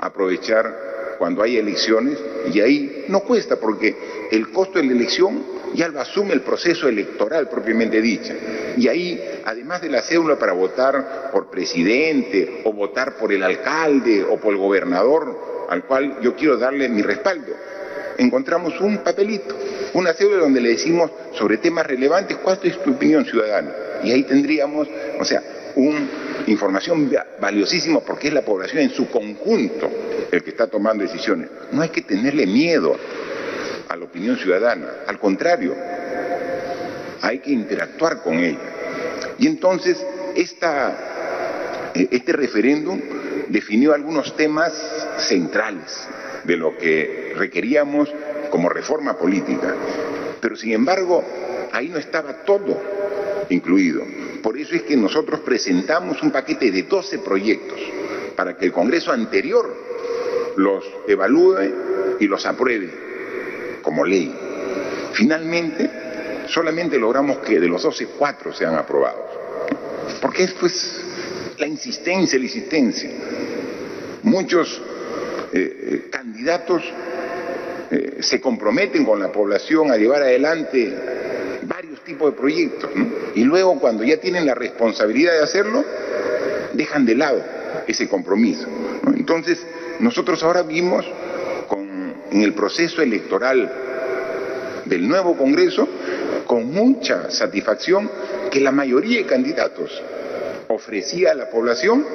aprovechar 0.02 1.16
cuando 1.18 1.44
hay 1.44 1.58
elecciones? 1.58 2.18
Y 2.52 2.60
ahí 2.60 3.06
no 3.08 3.22
cuesta, 3.22 3.56
porque 3.56 3.96
el 4.32 4.52
costo 4.52 4.80
de 4.80 4.86
la 4.86 4.94
elección 4.94 5.62
ya 5.74 5.88
lo 5.88 6.02
asume 6.02 6.34
el 6.34 6.42
proceso 6.42 6.88
electoral 6.88 7.48
propiamente 7.48 8.02
dicha. 8.02 8.36
Y 8.78 8.88
ahí, 8.88 9.22
además 9.46 9.82
de 9.82 9.90
la 9.90 10.02
cédula 10.02 10.38
para 10.38 10.54
votar 10.54 11.30
por 11.32 11.50
presidente 11.50 12.62
o 12.66 12.74
votar 12.74 13.16
por 13.18 13.32
el 13.32 13.44
alcalde 13.44 14.24
o 14.24 14.38
por 14.38 14.54
el 14.54 14.60
gobernador, 14.60 15.68
al 15.70 15.86
cual 15.86 16.20
yo 16.22 16.36
quiero 16.36 16.58
darle 16.58 16.90
mi 16.90 17.02
respaldo, 17.02 17.54
encontramos 18.18 18.80
un 18.82 19.00
papelito, 19.00 19.56
una 19.94 20.14
cédula 20.14 20.40
donde 20.40 20.62
le 20.62 20.70
decimos 20.70 21.12
sobre 21.34 21.58
temas 21.58 21.86
relevantes, 21.86 22.38
¿cuál 22.38 22.60
es 22.64 22.82
tu 22.84 22.92
opinión 22.92 23.26
ciudadana? 23.26 23.72
Y 24.04 24.12
ahí 24.12 24.24
tendríamos, 24.24 24.88
o 25.20 25.26
sea, 25.26 25.42
una 25.76 26.08
información 26.48 27.12
valiosísima 27.40 28.00
porque 28.02 28.28
es 28.28 28.34
la 28.34 28.44
población 28.44 28.84
en 28.84 28.90
su 28.92 29.10
conjunto 29.10 29.90
el 30.32 30.44
que 30.44 30.52
está 30.52 30.68
tomando 30.68 31.04
decisiones. 31.04 31.50
No 31.72 31.82
hay 31.82 31.90
que 31.90 32.02
tenerle 32.02 32.46
miedo 32.46 32.96
a 33.88 33.96
la 33.96 34.06
opinión 34.06 34.38
ciudadana, 34.38 34.88
al 35.08 35.20
contrario, 35.20 35.76
hay 37.22 37.40
que 37.40 37.52
interactuar 37.52 38.22
con 38.24 38.40
ella. 38.40 38.58
Y 39.38 39.48
entonces 39.48 39.98
eh, 40.36 42.08
este 42.12 42.34
referéndum 42.34 43.00
definió 43.50 43.94
algunos 43.94 44.36
temas 44.36 44.74
centrales 45.18 46.08
de 46.44 46.58
lo 46.58 46.78
que 46.78 47.34
requeríamos 47.36 48.10
como 48.50 48.70
reforma 48.70 49.18
política. 49.18 49.76
Pero 50.40 50.56
sin 50.56 50.72
embargo, 50.72 51.24
ahí 51.72 51.90
no 51.90 51.98
estaba 51.98 52.44
todo 52.44 52.82
incluido. 53.50 54.04
Por 54.42 54.58
eso 54.58 54.76
es 54.76 54.84
que 54.84 54.96
nosotros 54.98 55.42
presentamos 55.42 56.22
un 56.24 56.32
paquete 56.32 56.72
de 56.72 56.84
12 56.84 57.20
proyectos 57.20 57.80
para 58.36 58.58
que 58.58 58.66
el 58.66 58.72
Congreso 58.72 59.12
anterior 59.12 59.76
los 60.58 60.84
evalúe 61.08 62.18
y 62.20 62.28
los 62.28 62.46
apruebe 62.46 62.90
como 63.82 64.06
ley. 64.06 64.34
Finalmente, 65.14 65.90
solamente 66.48 66.98
logramos 66.98 67.40
que 67.40 67.60
de 67.60 67.68
los 67.68 67.82
12, 67.82 68.08
cuatro 68.18 68.54
sean 68.54 68.76
aprobados. 68.76 69.26
Porque 70.22 70.44
es 70.44 70.54
pues 70.54 71.02
la 71.58 71.68
insistencia, 71.68 72.38
la 72.38 72.46
insistencia. 72.46 73.10
Muchos 74.24 74.82
eh, 75.54 75.78
eh, 75.82 76.08
candidatos 76.10 76.84
eh, 77.90 78.18
se 78.22 78.40
comprometen 78.40 79.04
con 79.04 79.20
la 79.20 79.32
población 79.32 79.92
a 79.92 79.98
llevar 79.98 80.22
adelante 80.22 81.51
tipos 82.04 82.32
de 82.32 82.38
proyectos 82.38 82.90
y 83.36 83.44
luego 83.44 83.80
cuando 83.80 84.04
ya 84.04 84.18
tienen 84.18 84.46
la 84.46 84.56
responsabilidad 84.56 85.34
de 85.34 85.44
hacerlo, 85.44 85.84
dejan 86.74 87.06
de 87.06 87.16
lado 87.16 87.44
ese 87.88 88.08
compromiso. 88.08 88.68
Entonces, 89.16 89.66
nosotros 90.00 90.44
ahora 90.44 90.64
vimos 90.64 91.06
en 92.32 92.42
el 92.42 92.54
proceso 92.54 93.02
electoral 93.02 93.72
del 94.86 95.08
nuevo 95.08 95.38
Congreso 95.38 95.88
con 96.48 96.72
mucha 96.72 97.30
satisfacción 97.30 98.10
que 98.50 98.62
la 98.62 98.72
mayoría 98.72 99.20
de 99.20 99.26
candidatos 99.26 100.02
ofrecía 100.68 101.32
a 101.32 101.36
la 101.36 101.50
población 101.50 102.06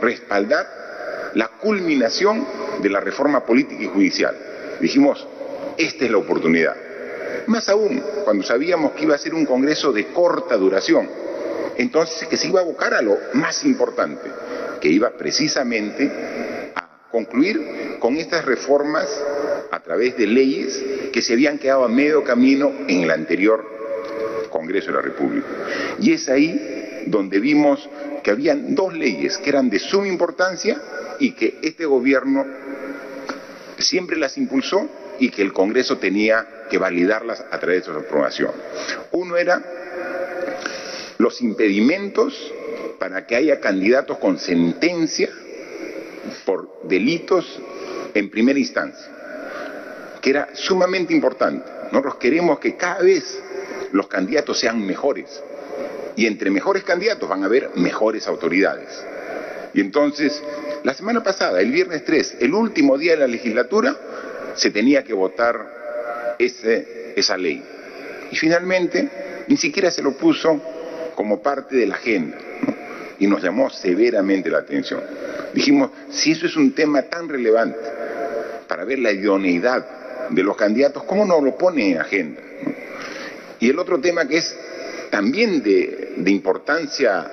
respaldar 0.00 1.30
la 1.34 1.48
culminación 1.48 2.46
de 2.82 2.90
la 2.90 3.00
reforma 3.00 3.44
política 3.44 3.82
y 3.82 3.88
judicial. 3.88 4.34
Dijimos, 4.80 5.26
esta 5.76 6.04
es 6.04 6.10
la 6.10 6.18
oportunidad. 6.18 6.85
Más 7.46 7.68
aún, 7.68 8.02
cuando 8.24 8.44
sabíamos 8.44 8.92
que 8.92 9.04
iba 9.04 9.14
a 9.14 9.18
ser 9.18 9.34
un 9.34 9.46
Congreso 9.46 9.92
de 9.92 10.06
corta 10.06 10.56
duración, 10.56 11.08
entonces 11.76 12.26
que 12.28 12.36
se 12.36 12.48
iba 12.48 12.60
a 12.60 12.62
abocar 12.62 12.94
a 12.94 13.02
lo 13.02 13.18
más 13.34 13.64
importante, 13.64 14.30
que 14.80 14.88
iba 14.88 15.10
precisamente 15.10 16.72
a 16.74 17.08
concluir 17.10 17.98
con 18.00 18.16
estas 18.16 18.44
reformas 18.44 19.08
a 19.70 19.80
través 19.80 20.16
de 20.16 20.26
leyes 20.26 20.82
que 21.12 21.22
se 21.22 21.34
habían 21.34 21.58
quedado 21.58 21.84
a 21.84 21.88
medio 21.88 22.24
camino 22.24 22.72
en 22.88 23.02
el 23.02 23.10
anterior 23.10 23.64
Congreso 24.50 24.88
de 24.88 24.92
la 24.94 25.02
República. 25.02 25.46
Y 26.00 26.12
es 26.12 26.28
ahí 26.28 27.04
donde 27.06 27.38
vimos 27.38 27.88
que 28.22 28.30
habían 28.30 28.74
dos 28.74 28.92
leyes 28.94 29.38
que 29.38 29.50
eran 29.50 29.70
de 29.70 29.78
suma 29.78 30.08
importancia 30.08 30.80
y 31.20 31.32
que 31.32 31.58
este 31.62 31.86
gobierno 31.86 32.44
siempre 33.78 34.16
las 34.16 34.36
impulsó 34.36 34.88
y 35.18 35.30
que 35.30 35.42
el 35.42 35.52
Congreso 35.52 35.98
tenía 35.98 36.66
que 36.70 36.78
validarlas 36.78 37.44
a 37.50 37.58
través 37.58 37.86
de 37.86 37.92
su 37.92 37.98
aprobación. 37.98 38.52
Uno 39.12 39.36
era 39.36 39.62
los 41.18 41.40
impedimentos 41.40 42.52
para 42.98 43.26
que 43.26 43.36
haya 43.36 43.60
candidatos 43.60 44.18
con 44.18 44.38
sentencia 44.38 45.30
por 46.44 46.82
delitos 46.84 47.60
en 48.14 48.30
primera 48.30 48.58
instancia 48.58 49.16
que 50.26 50.30
era 50.30 50.48
sumamente 50.54 51.14
importante. 51.14 51.70
Nosotros 51.92 52.16
queremos 52.16 52.58
que 52.58 52.76
cada 52.76 53.00
vez 53.00 53.40
los 53.92 54.08
candidatos 54.08 54.58
sean 54.58 54.84
mejores. 54.84 55.40
Y 56.16 56.26
entre 56.26 56.50
mejores 56.50 56.82
candidatos 56.82 57.28
van 57.28 57.44
a 57.44 57.46
haber 57.46 57.70
mejores 57.76 58.26
autoridades. 58.26 58.88
Y 59.72 59.80
entonces, 59.80 60.42
la 60.82 60.94
semana 60.94 61.22
pasada, 61.22 61.60
el 61.60 61.70
viernes 61.70 62.04
3, 62.04 62.38
el 62.40 62.54
último 62.54 62.98
día 62.98 63.12
de 63.12 63.18
la 63.18 63.28
legislatura, 63.28 63.96
se 64.56 64.70
tenía 64.70 65.04
que 65.04 65.12
votar 65.12 66.36
esa 66.38 67.36
ley. 67.36 67.62
Y 68.30 68.36
finalmente, 68.36 69.08
ni 69.48 69.56
siquiera 69.56 69.90
se 69.90 70.02
lo 70.02 70.12
puso 70.12 70.60
como 71.14 71.40
parte 71.40 71.76
de 71.76 71.86
la 71.86 71.94
agenda. 71.94 72.38
Y 73.18 73.26
nos 73.26 73.42
llamó 73.42 73.70
severamente 73.70 74.50
la 74.50 74.58
atención. 74.58 75.02
Dijimos, 75.54 75.90
si 76.10 76.32
eso 76.32 76.46
es 76.46 76.56
un 76.56 76.74
tema 76.74 77.02
tan 77.02 77.28
relevante 77.28 77.78
para 78.68 78.84
ver 78.84 78.98
la 78.98 79.12
idoneidad 79.12 80.28
de 80.30 80.42
los 80.42 80.56
candidatos, 80.56 81.04
¿cómo 81.04 81.24
no 81.24 81.40
lo 81.40 81.56
pone 81.56 81.92
en 81.92 81.98
agenda? 81.98 82.42
Y 83.58 83.70
el 83.70 83.78
otro 83.78 84.00
tema 84.00 84.26
que 84.26 84.38
es 84.38 84.54
también 85.10 85.62
de, 85.62 86.30
importancia 86.30 87.30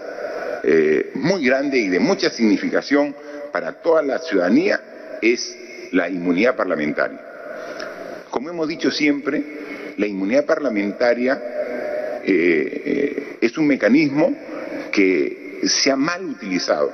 eh, 0.64 1.12
muy 1.16 1.46
grande 1.46 1.78
y 1.80 1.90
de 1.90 2.00
mucha 2.00 2.30
significación 2.30 3.14
para 3.52 3.74
toda 3.74 4.02
la 4.02 4.20
ciudadanía 4.20 5.20
es 5.22 5.58
la 5.94 6.10
inmunidad 6.10 6.56
parlamentaria. 6.56 7.20
Como 8.30 8.50
hemos 8.50 8.68
dicho 8.68 8.92
siempre, 8.92 9.44
la 9.98 10.08
inmunidad 10.08 10.46
parlamentaria 10.46 11.42
eh, 12.26 12.82
eh, 12.86 13.38
es 13.40 13.58
un 13.58 13.68
mecanismo 13.68 14.36
que 14.92 15.62
se 15.64 15.92
ha 15.92 15.96
mal 15.96 16.26
utilizado, 16.26 16.92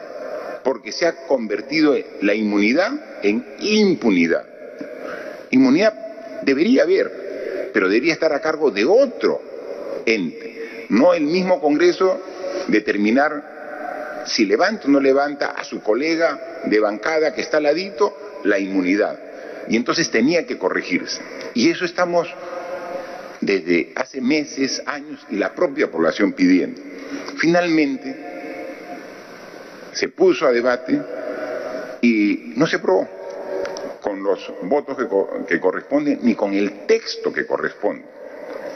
porque 0.64 0.92
se 0.92 1.08
ha 1.08 1.26
convertido 1.28 1.96
la 2.22 2.34
inmunidad 2.34 2.92
en 3.24 3.46
impunidad. 3.60 4.46
Inmunidad 5.52 5.94
debería 6.44 6.84
haber, 6.84 7.70
pero 7.74 7.88
debería 7.88 8.14
estar 8.14 8.34
a 8.34 8.42
cargo 8.42 8.70
de 8.70 8.86
otro 8.86 9.42
ente, 10.06 10.86
no 10.90 11.14
el 11.14 11.24
mismo 11.24 11.62
Congreso 11.62 12.22
determinar 12.68 14.24
si 14.26 14.46
levanta 14.46 14.88
o 14.88 14.92
no 14.92 15.00
levanta 15.00 15.52
a 15.52 15.64
su 15.64 15.82
colega 15.82 16.62
de 16.66 16.80
bancada 16.80 17.34
que 17.34 17.42
está 17.42 17.58
al 17.58 17.64
ladito 17.64 18.14
la 18.44 18.60
inmunidad. 18.60 19.20
Y 19.68 19.76
entonces 19.76 20.10
tenía 20.10 20.46
que 20.46 20.58
corregirse. 20.58 21.22
Y 21.54 21.70
eso 21.70 21.86
estamos 21.86 22.28
desde 23.42 23.94
hace 23.96 24.22
meses, 24.22 24.82
años, 24.86 25.26
y 25.30 25.36
la 25.36 25.54
propia 25.54 25.90
población 25.90 26.34
pidiendo. 26.34 26.82
Finalmente, 27.38 28.16
se 29.94 30.10
puso 30.10 30.48
a 30.48 30.52
debate 30.52 31.02
y 32.02 32.54
no 32.56 32.68
se 32.68 32.78
aprobó 32.78 33.08
con 34.02 34.24
los 34.24 34.52
votos 34.64 34.98
que, 35.48 35.60
corresponden 35.60 36.20
ni 36.24 36.36
con 36.36 36.54
el 36.54 36.86
texto 36.86 37.34
que 37.34 37.46
corresponde. 37.46 38.06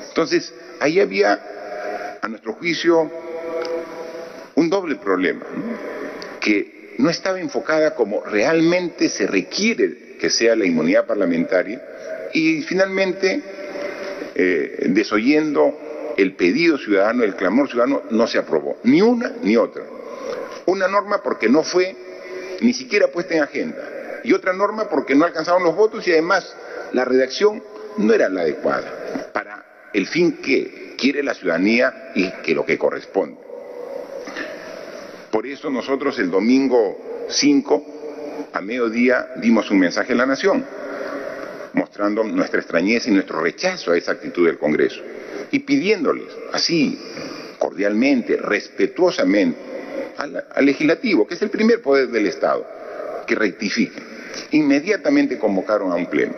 Entonces, 0.09 0.53
ahí 0.79 0.99
había, 0.99 2.19
a 2.21 2.27
nuestro 2.27 2.53
juicio, 2.53 3.09
un 4.55 4.69
doble 4.69 4.95
problema, 4.97 5.45
que 6.39 6.72
no 6.97 7.09
estaba 7.09 7.39
enfocada 7.39 7.95
como 7.95 8.23
realmente 8.23 9.09
se 9.09 9.27
requiere 9.27 10.15
que 10.19 10.29
sea 10.29 10.55
la 10.55 10.65
inmunidad 10.65 11.05
parlamentaria 11.05 11.81
y 12.33 12.61
finalmente, 12.63 13.41
eh, 14.35 14.85
desoyendo 14.89 16.13
el 16.17 16.35
pedido 16.35 16.77
ciudadano, 16.77 17.23
el 17.23 17.35
clamor 17.35 17.69
ciudadano, 17.69 18.03
no 18.09 18.27
se 18.27 18.37
aprobó, 18.37 18.77
ni 18.83 19.01
una 19.01 19.33
ni 19.41 19.55
otra. 19.57 19.83
Una 20.65 20.87
norma 20.87 21.21
porque 21.21 21.49
no 21.49 21.63
fue 21.63 21.95
ni 22.61 22.73
siquiera 22.73 23.07
puesta 23.09 23.35
en 23.35 23.43
agenda, 23.43 24.21
y 24.23 24.33
otra 24.33 24.53
norma 24.53 24.89
porque 24.89 25.15
no 25.15 25.25
alcanzaron 25.25 25.63
los 25.63 25.75
votos 25.75 26.07
y 26.07 26.11
además 26.11 26.55
la 26.93 27.03
redacción 27.03 27.61
no 27.97 28.13
era 28.13 28.29
la 28.29 28.41
adecuada 28.41 29.29
para 29.33 29.65
el 29.93 30.07
fin 30.07 30.37
que 30.37 30.95
quiere 30.97 31.21
la 31.23 31.33
ciudadanía 31.33 32.11
y 32.15 32.31
que 32.43 32.55
lo 32.55 32.65
que 32.65 32.77
corresponde. 32.77 33.42
Por 35.33 35.47
eso 35.47 35.71
nosotros 35.71 36.19
el 36.19 36.29
domingo 36.29 37.25
5 37.27 37.85
a 38.53 38.61
mediodía 38.61 39.29
dimos 39.37 39.71
un 39.71 39.79
mensaje 39.79 40.13
a 40.13 40.15
la 40.15 40.27
nación, 40.27 40.63
mostrando 41.73 42.23
nuestra 42.23 42.59
extrañeza 42.59 43.09
y 43.09 43.13
nuestro 43.13 43.41
rechazo 43.41 43.91
a 43.91 43.97
esa 43.97 44.11
actitud 44.11 44.45
del 44.45 44.59
Congreso 44.59 45.01
y 45.49 45.57
pidiéndoles 45.57 46.27
así 46.51 46.99
cordialmente, 47.57 48.37
respetuosamente, 48.37 49.57
al, 50.17 50.45
legislativo, 50.63 51.25
que 51.25 51.33
es 51.33 51.41
el 51.41 51.49
primer 51.49 51.81
poder 51.81 52.09
del 52.09 52.27
Estado, 52.27 52.67
que 53.25 53.33
rectifique. 53.33 53.99
Inmediatamente 54.51 55.39
convocaron 55.39 55.91
a 55.91 55.95
un 55.95 56.05
pleno. 56.05 56.35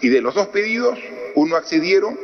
Y 0.00 0.08
de 0.08 0.22
los 0.22 0.34
dos 0.34 0.48
pedidos, 0.48 0.98
uno 1.34 1.56
accedieron 1.56 2.18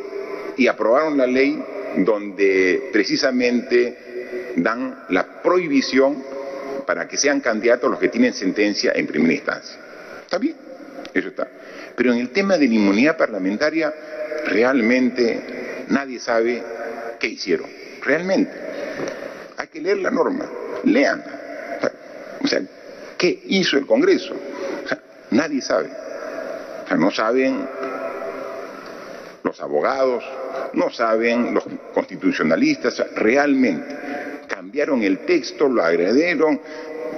y 0.56 0.66
aprobaron 0.66 1.18
la 1.18 1.26
ley 1.26 1.62
donde 1.98 2.88
precisamente 2.90 4.08
dan 4.56 5.04
la 5.08 5.42
prohibición 5.42 6.22
para 6.86 7.06
que 7.06 7.16
sean 7.16 7.40
candidatos 7.40 7.90
los 7.90 8.00
que 8.00 8.08
tienen 8.08 8.34
sentencia 8.34 8.92
en 8.94 9.06
primera 9.06 9.34
instancia. 9.34 9.78
¿Está 10.22 10.38
bien? 10.38 10.56
Eso 11.12 11.28
está. 11.28 11.48
Pero 11.96 12.12
en 12.12 12.18
el 12.18 12.30
tema 12.30 12.56
de 12.56 12.66
la 12.66 12.74
inmunidad 12.74 13.16
parlamentaria, 13.16 13.92
realmente 14.46 15.84
nadie 15.88 16.18
sabe 16.18 16.62
qué 17.18 17.28
hicieron. 17.28 17.68
Realmente. 18.02 18.52
Hay 19.56 19.68
que 19.68 19.80
leer 19.80 19.98
la 19.98 20.10
norma. 20.10 20.46
Leanla. 20.84 21.40
O 22.42 22.46
sea, 22.46 22.62
¿qué 23.18 23.42
hizo 23.46 23.76
el 23.76 23.86
Congreso? 23.86 24.34
O 24.84 24.88
sea, 24.88 24.98
nadie 25.30 25.60
sabe. 25.60 25.90
O 26.84 26.88
sea, 26.88 26.96
no 26.96 27.10
saben 27.10 27.68
los 29.42 29.60
abogados, 29.60 30.24
no 30.72 30.90
saben 30.90 31.54
los 31.54 31.64
constitucionalistas, 31.92 33.02
realmente 33.14 34.29
cambiaron 34.50 35.02
el 35.02 35.20
texto, 35.20 35.68
lo 35.68 35.82
agredieron, 35.82 36.60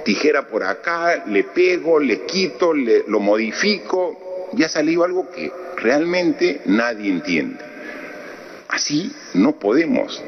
tijera 0.05 0.47
por 0.47 0.63
acá, 0.63 1.25
le 1.25 1.43
pego, 1.43 1.99
le 1.99 2.21
quito, 2.21 2.73
le, 2.73 3.03
lo 3.07 3.19
modifico, 3.19 4.49
ya 4.53 4.69
salió 4.69 5.03
algo 5.03 5.29
que 5.31 5.51
realmente 5.77 6.61
nadie 6.65 7.09
entiende. 7.09 7.59
Así 8.69 9.11
no 9.33 9.53
podemos 9.53 10.23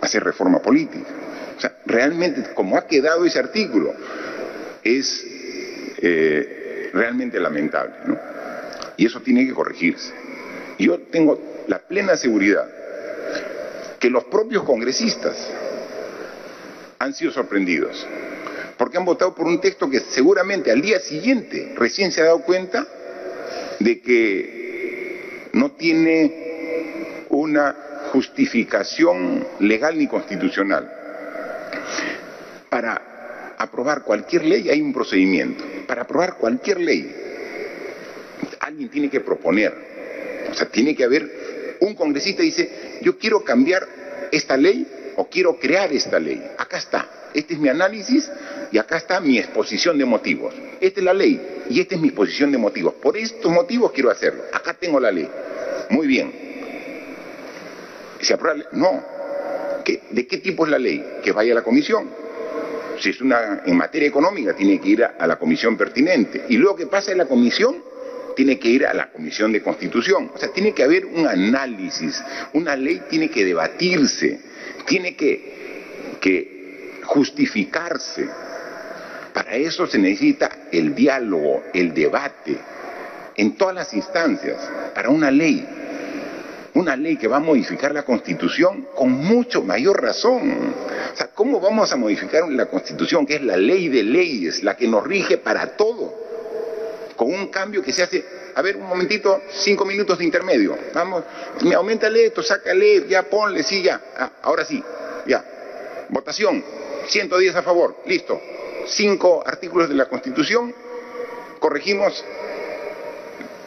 hacer 0.00 0.24
reforma 0.24 0.60
política. 0.60 1.06
O 1.56 1.60
sea, 1.60 1.76
realmente, 1.86 2.42
como 2.54 2.76
ha 2.76 2.86
quedado 2.86 3.24
ese 3.24 3.38
artículo, 3.38 3.92
es 4.82 5.24
eh, 6.00 6.90
realmente 6.92 7.40
lamentable. 7.40 7.94
¿no? 8.04 8.18
Y 8.96 9.06
eso 9.06 9.20
tiene 9.20 9.46
que 9.46 9.54
corregirse. 9.54 10.12
Yo 10.78 10.98
tengo 11.10 11.64
la 11.66 11.78
plena 11.78 12.16
seguridad 12.16 12.68
que 13.98 14.10
los 14.10 14.24
propios 14.24 14.62
congresistas 14.62 15.36
han 16.98 17.14
sido 17.14 17.30
sorprendidos, 17.30 18.06
porque 18.76 18.98
han 18.98 19.04
votado 19.04 19.34
por 19.34 19.46
un 19.46 19.60
texto 19.60 19.88
que 19.88 20.00
seguramente 20.00 20.70
al 20.70 20.80
día 20.80 21.00
siguiente 21.00 21.74
recién 21.76 22.12
se 22.12 22.20
ha 22.20 22.24
dado 22.24 22.42
cuenta 22.42 22.86
de 23.78 24.00
que 24.00 25.50
no 25.52 25.72
tiene 25.72 27.26
una 27.30 27.76
justificación 28.12 29.46
legal 29.60 29.98
ni 29.98 30.06
constitucional. 30.06 30.90
Para 32.68 33.54
aprobar 33.58 34.02
cualquier 34.02 34.44
ley 34.44 34.68
hay 34.68 34.80
un 34.80 34.92
procedimiento. 34.92 35.64
Para 35.86 36.02
aprobar 36.02 36.36
cualquier 36.36 36.80
ley 36.80 37.14
alguien 38.60 38.88
tiene 38.88 39.08
que 39.08 39.20
proponer. 39.20 39.74
O 40.50 40.54
sea, 40.54 40.68
tiene 40.68 40.94
que 40.94 41.04
haber 41.04 41.76
un 41.80 41.94
congresista 41.94 42.42
dice, 42.42 42.98
yo 43.02 43.18
quiero 43.18 43.44
cambiar 43.44 43.86
esta 44.32 44.56
ley 44.56 44.86
o 45.18 45.28
quiero 45.28 45.58
crear 45.58 45.92
esta 45.92 46.18
ley. 46.18 46.42
Acá 46.56 46.78
está. 46.78 47.08
Este 47.34 47.54
es 47.54 47.60
mi 47.60 47.68
análisis 47.68 48.30
y 48.70 48.78
acá 48.78 48.96
está 48.96 49.20
mi 49.20 49.36
exposición 49.38 49.98
de 49.98 50.04
motivos. 50.04 50.54
Esta 50.80 51.00
es 51.00 51.04
la 51.04 51.12
ley 51.12 51.64
y 51.68 51.80
esta 51.80 51.96
es 51.96 52.00
mi 52.00 52.08
exposición 52.08 52.52
de 52.52 52.58
motivos. 52.58 52.94
Por 52.94 53.16
estos 53.16 53.50
motivos 53.50 53.90
quiero 53.92 54.10
hacerlo. 54.10 54.44
Acá 54.52 54.74
tengo 54.74 55.00
la 55.00 55.10
ley. 55.10 55.28
Muy 55.90 56.06
bien. 56.06 56.32
¿Se 58.20 58.32
aprueba? 58.32 58.62
No. 58.72 59.02
¿De 60.10 60.26
qué 60.26 60.38
tipo 60.38 60.64
es 60.64 60.70
la 60.70 60.78
ley? 60.78 61.04
Que 61.22 61.32
vaya 61.32 61.52
a 61.52 61.56
la 61.56 61.62
comisión. 61.62 62.08
Si 63.00 63.10
es 63.10 63.20
una 63.20 63.62
en 63.66 63.76
materia 63.76 64.08
económica, 64.08 64.54
tiene 64.54 64.80
que 64.80 64.88
ir 64.88 65.04
a, 65.04 65.14
a 65.18 65.26
la 65.26 65.36
comisión 65.36 65.76
pertinente. 65.76 66.44
Y 66.48 66.56
luego 66.56 66.76
que 66.76 66.86
pasa 66.86 67.10
en 67.10 67.18
la 67.18 67.26
comisión, 67.26 67.82
tiene 68.36 68.56
que 68.56 68.68
ir 68.68 68.86
a 68.86 68.94
la 68.94 69.10
Comisión 69.10 69.50
de 69.50 69.60
Constitución. 69.60 70.30
O 70.32 70.38
sea, 70.38 70.52
tiene 70.52 70.72
que 70.72 70.84
haber 70.84 71.06
un 71.06 71.26
análisis. 71.26 72.22
Una 72.52 72.76
ley 72.76 73.02
tiene 73.10 73.28
que 73.30 73.44
debatirse, 73.44 74.38
tiene 74.88 75.14
que, 75.14 75.58
justificarse. 77.04 78.28
Para 79.32 79.54
eso 79.54 79.86
se 79.86 79.98
necesita 79.98 80.50
el 80.72 80.94
diálogo, 80.94 81.62
el 81.72 81.94
debate, 81.94 82.58
en 83.36 83.56
todas 83.56 83.74
las 83.74 83.94
instancias, 83.94 84.56
para 84.94 85.08
una 85.08 85.30
ley. 85.30 85.66
Una 86.74 86.96
ley 86.96 87.16
que 87.16 87.28
va 87.28 87.38
a 87.38 87.40
modificar 87.40 87.92
la 87.92 88.02
Constitución 88.02 88.88
con 88.94 89.10
mucho 89.10 89.62
mayor 89.62 90.02
razón. 90.02 90.74
O 91.12 91.16
sea, 91.16 91.28
¿cómo 91.28 91.60
vamos 91.60 91.92
a 91.92 91.96
modificar 91.96 92.46
la 92.50 92.66
Constitución, 92.66 93.24
que 93.24 93.36
es 93.36 93.42
la 93.42 93.56
ley 93.56 93.88
de 93.88 94.02
leyes, 94.02 94.62
la 94.62 94.76
que 94.76 94.86
nos 94.86 95.04
rige 95.04 95.38
para 95.38 95.76
todo? 95.76 96.17
Con 97.18 97.34
un 97.34 97.48
cambio 97.48 97.82
que 97.82 97.92
se 97.92 98.04
hace, 98.04 98.24
a 98.54 98.62
ver, 98.62 98.76
un 98.76 98.86
momentito, 98.86 99.42
cinco 99.50 99.84
minutos 99.84 100.16
de 100.18 100.24
intermedio, 100.24 100.78
vamos, 100.94 101.24
me 101.62 101.74
esto, 102.24 102.44
sácale, 102.44 103.08
ya 103.08 103.24
ponle, 103.24 103.64
sí, 103.64 103.82
ya, 103.82 104.00
ah, 104.16 104.30
ahora 104.42 104.64
sí, 104.64 104.80
ya. 105.26 105.44
Votación, 106.10 106.64
110 107.08 107.56
a 107.56 107.62
favor, 107.62 107.96
listo. 108.06 108.40
Cinco 108.86 109.42
artículos 109.44 109.88
de 109.88 109.96
la 109.96 110.06
Constitución, 110.08 110.72
corregimos 111.58 112.24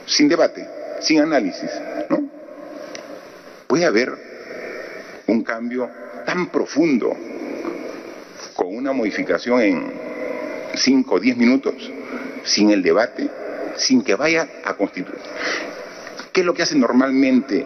sin 0.06 0.30
debate, 0.30 0.66
sin 1.02 1.20
análisis, 1.20 1.70
¿no? 2.10 2.24
Puede 3.68 3.86
haber 3.86 4.14
un 5.28 5.43
cambio 5.43 5.89
tan 6.26 6.49
profundo 6.49 7.14
con 8.56 8.74
una 8.78 8.93
modificación 8.93 9.62
en 9.62 9.93
cinco 10.74 11.16
o 11.16 11.20
diez 11.20 11.36
minutos, 11.36 11.91
sin 12.44 12.72
el 12.72 12.82
debate, 12.82 13.30
sin 13.76 14.04
que 14.04 14.16
vaya 14.16 14.48
a 14.64 14.76
constituir. 14.76 15.20
¿Qué 16.32 16.42
es 16.42 16.46
lo 16.46 16.54
que 16.54 16.64
hace 16.64 16.78
normalmente 16.78 17.66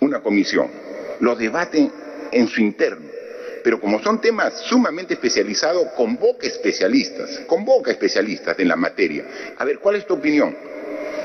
una 0.00 0.20
comisión? 0.20 0.68
Lo 1.20 1.36
debate 1.36 1.90
en 2.32 2.48
su 2.48 2.60
interno. 2.60 3.06
Pero 3.62 3.80
como 3.80 4.00
son 4.00 4.20
temas 4.20 4.60
sumamente 4.60 5.14
especializados, 5.14 5.88
convoca 5.96 6.46
especialistas, 6.46 7.40
convoca 7.46 7.90
especialistas 7.90 8.56
en 8.58 8.68
la 8.68 8.76
materia. 8.76 9.24
A 9.58 9.64
ver, 9.64 9.80
¿cuál 9.80 9.96
es 9.96 10.06
tu 10.06 10.14
opinión? 10.14 10.56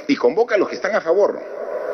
Y 0.08 0.16
convoca 0.16 0.56
a 0.56 0.58
los 0.58 0.68
que 0.68 0.76
están 0.76 0.96
a 0.96 1.02
favor 1.02 1.40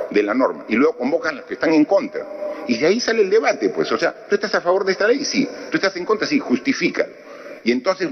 de 0.10 0.24
la 0.24 0.34
norma 0.34 0.66
y 0.70 0.76
luego 0.76 0.98
convoca 0.98 1.30
a 1.30 1.34
los 1.34 1.46
que 1.46 1.56
están 1.56 1.74
en 1.74 1.84
contra. 1.84 2.26
Y 2.68 2.78
de 2.78 2.86
ahí 2.86 3.00
sale 3.00 3.24
el 3.24 3.30
debate, 3.30 3.70
pues. 3.70 3.92
O 3.92 3.98
sea, 3.98 4.14
¿tú 4.30 4.36
estás 4.36 4.54
a 4.56 4.62
favor 4.62 4.86
de 4.86 4.94
esta 4.94 5.08
ley? 5.08 5.24
Sí. 5.26 5.48
¿Tú 5.70 5.78
estás 5.78 5.96
en 5.96 6.06
contra? 6.06 6.28
Sí, 6.28 6.40
justifica. 6.40 7.06
Y 7.64 7.72
entonces 7.72 8.10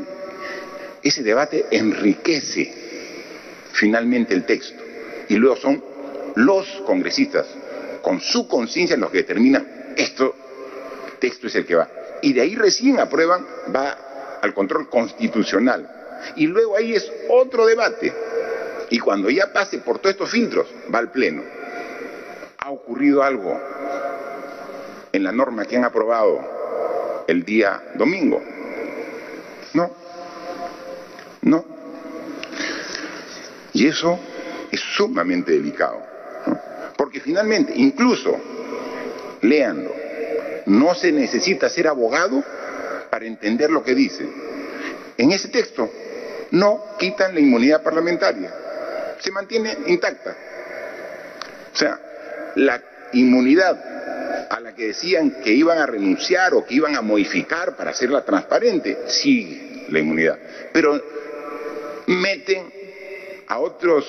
ese 1.05 1.21
debate 1.21 1.67
enriquece 1.69 2.73
finalmente 3.71 4.33
el 4.33 4.43
texto. 4.43 4.81
Y 5.29 5.35
luego 5.35 5.55
son 5.55 5.83
los 6.35 6.67
congresistas, 6.85 7.45
con 8.01 8.19
su 8.19 8.47
conciencia, 8.47 8.97
los 8.97 9.11
que 9.11 9.19
determinan 9.19 9.93
esto, 9.95 10.35
texto 11.19 11.45
es 11.45 11.55
el 11.55 11.65
que 11.65 11.75
va. 11.75 11.87
Y 12.23 12.33
de 12.33 12.41
ahí 12.41 12.55
recién 12.55 12.99
aprueban, 12.99 13.45
va 13.73 14.39
al 14.41 14.53
control 14.55 14.89
constitucional. 14.89 15.87
Y 16.37 16.47
luego 16.47 16.75
ahí 16.75 16.95
es 16.95 17.11
otro 17.29 17.67
debate. 17.67 18.11
Y 18.89 18.97
cuando 18.97 19.29
ya 19.29 19.53
pase 19.53 19.77
por 19.77 19.99
todos 19.99 20.13
estos 20.13 20.31
filtros, 20.31 20.67
va 20.93 20.99
al 20.99 21.11
Pleno. 21.11 21.43
¿Ha 22.57 22.71
ocurrido 22.71 23.21
algo 23.21 23.59
en 25.11 25.23
la 25.23 25.31
norma 25.31 25.65
que 25.65 25.77
han 25.77 25.83
aprobado 25.83 27.23
el 27.27 27.45
día 27.45 27.91
domingo? 27.93 28.54
No. 31.45 31.63
Y 33.73 33.87
eso 33.87 34.19
es 34.71 34.79
sumamente 34.79 35.51
delicado. 35.51 36.01
Porque 36.97 37.19
finalmente, 37.19 37.73
incluso, 37.75 38.35
léanlo, 39.41 39.93
no 40.65 40.95
se 40.95 41.11
necesita 41.11 41.69
ser 41.69 41.87
abogado 41.87 42.43
para 43.09 43.25
entender 43.25 43.69
lo 43.69 43.83
que 43.83 43.93
dice. 43.93 44.27
En 45.17 45.31
ese 45.31 45.49
texto 45.49 45.89
no 46.51 46.83
quitan 46.97 47.33
la 47.33 47.39
inmunidad 47.39 47.83
parlamentaria, 47.83 48.53
se 49.19 49.31
mantiene 49.31 49.77
intacta. 49.87 50.35
O 51.73 51.77
sea, 51.77 51.99
la 52.55 52.81
inmunidad 53.13 54.47
a 54.49 54.59
la 54.59 54.73
que 54.73 54.87
decían 54.87 55.37
que 55.43 55.51
iban 55.51 55.77
a 55.77 55.85
renunciar 55.85 56.53
o 56.53 56.65
que 56.65 56.75
iban 56.75 56.95
a 56.95 57.01
modificar 57.01 57.75
para 57.75 57.91
hacerla 57.91 58.23
transparente, 58.23 58.97
sigue 59.07 59.85
la 59.89 59.99
inmunidad. 59.99 60.37
Pero 60.73 61.01
meten 62.07 62.71
a 63.47 63.59
otros 63.59 64.05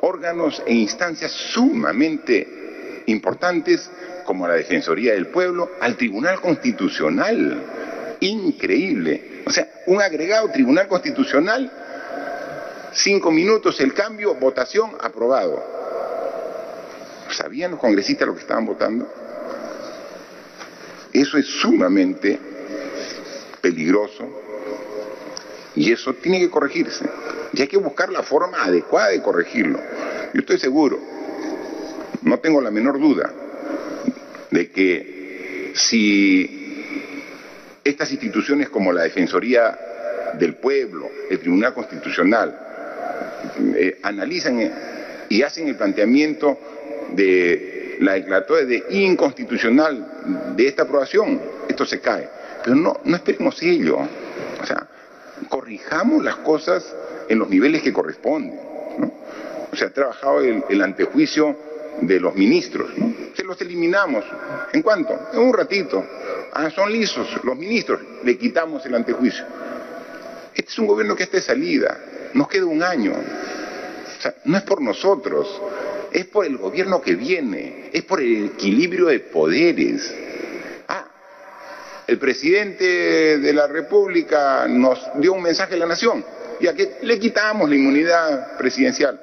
órganos 0.00 0.62
e 0.66 0.74
instancias 0.74 1.32
sumamente 1.32 3.02
importantes 3.06 3.90
como 4.24 4.46
la 4.46 4.54
Defensoría 4.54 5.14
del 5.14 5.28
Pueblo, 5.28 5.70
al 5.80 5.96
Tribunal 5.96 6.40
Constitucional. 6.40 8.16
Increíble. 8.20 9.42
O 9.46 9.50
sea, 9.50 9.68
un 9.86 10.02
agregado 10.02 10.50
Tribunal 10.50 10.88
Constitucional, 10.88 11.70
cinco 12.92 13.30
minutos 13.30 13.80
el 13.80 13.94
cambio, 13.94 14.34
votación, 14.34 14.96
aprobado. 15.00 15.62
¿Sabían 17.30 17.72
los 17.72 17.80
congresistas 17.80 18.26
lo 18.26 18.34
que 18.34 18.40
estaban 18.40 18.66
votando? 18.66 19.08
Eso 21.12 21.38
es 21.38 21.46
sumamente 21.46 22.38
peligroso, 23.60 24.45
y 25.76 25.92
eso 25.92 26.14
tiene 26.14 26.40
que 26.40 26.50
corregirse. 26.50 27.04
Y 27.52 27.60
hay 27.62 27.68
que 27.68 27.76
buscar 27.76 28.10
la 28.10 28.22
forma 28.22 28.64
adecuada 28.64 29.10
de 29.10 29.22
corregirlo. 29.22 29.78
Yo 30.32 30.40
estoy 30.40 30.58
seguro, 30.58 30.98
no 32.22 32.38
tengo 32.38 32.60
la 32.60 32.70
menor 32.70 32.98
duda, 32.98 33.32
de 34.50 34.70
que 34.70 35.72
si 35.74 36.56
estas 37.84 38.10
instituciones 38.10 38.68
como 38.68 38.92
la 38.92 39.02
Defensoría 39.02 39.78
del 40.38 40.54
Pueblo, 40.54 41.08
el 41.30 41.38
Tribunal 41.38 41.74
Constitucional, 41.74 42.58
eh, 43.76 43.98
analizan 44.02 44.72
y 45.28 45.42
hacen 45.42 45.68
el 45.68 45.76
planteamiento 45.76 46.58
de 47.12 47.96
la 48.00 48.14
declaratoria 48.14 48.66
de 48.66 48.84
inconstitucional 48.90 50.54
de 50.56 50.68
esta 50.68 50.82
aprobación, 50.82 51.40
esto 51.68 51.86
se 51.86 52.00
cae. 52.00 52.28
Pero 52.64 52.76
no, 52.76 53.00
no 53.04 53.16
esperemos 53.16 53.62
ello. 53.62 53.98
Corrijamos 55.48 56.24
las 56.24 56.36
cosas 56.36 56.94
en 57.28 57.38
los 57.38 57.48
niveles 57.48 57.82
que 57.82 57.92
corresponden. 57.92 58.58
O 59.72 59.76
sea, 59.76 59.88
ha 59.88 59.90
trabajado 59.90 60.40
el, 60.40 60.64
el 60.68 60.82
antejuicio 60.82 61.56
de 62.00 62.20
los 62.20 62.34
ministros, 62.34 62.90
Se 63.34 63.44
los 63.44 63.60
eliminamos. 63.60 64.24
¿En 64.72 64.82
cuánto? 64.82 65.18
En 65.32 65.40
un 65.40 65.52
ratito. 65.52 66.04
Ah, 66.52 66.70
son 66.70 66.90
lisos 66.90 67.28
los 67.44 67.56
ministros, 67.56 68.00
le 68.24 68.38
quitamos 68.38 68.84
el 68.86 68.94
antejuicio. 68.94 69.44
Este 70.54 70.70
es 70.70 70.78
un 70.78 70.86
gobierno 70.86 71.14
que 71.14 71.24
está 71.24 71.36
de 71.36 71.42
salida, 71.42 71.98
nos 72.32 72.48
queda 72.48 72.64
un 72.64 72.82
año. 72.82 73.12
O 73.12 74.22
sea, 74.22 74.34
no 74.44 74.56
es 74.56 74.62
por 74.62 74.80
nosotros, 74.80 75.60
es 76.12 76.24
por 76.26 76.46
el 76.46 76.56
gobierno 76.56 77.02
que 77.02 77.14
viene, 77.14 77.90
es 77.92 78.02
por 78.04 78.20
el 78.20 78.46
equilibrio 78.46 79.06
de 79.06 79.20
poderes. 79.20 80.14
El 82.06 82.18
presidente 82.18 83.38
de 83.38 83.52
la 83.52 83.66
República 83.66 84.66
nos 84.68 85.00
dio 85.16 85.32
un 85.32 85.42
mensaje 85.42 85.74
a 85.74 85.78
la 85.78 85.86
nación, 85.86 86.24
ya 86.60 86.72
que 86.72 86.98
le 87.02 87.18
quitamos 87.18 87.68
la 87.68 87.74
inmunidad 87.74 88.56
presidencial. 88.56 89.20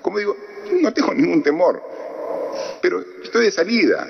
Como 0.00 0.18
digo, 0.18 0.36
no 0.80 0.92
tengo 0.92 1.14
ningún 1.14 1.42
temor, 1.42 1.80
pero 2.80 3.04
estoy 3.22 3.46
de 3.46 3.50
salida. 3.52 4.08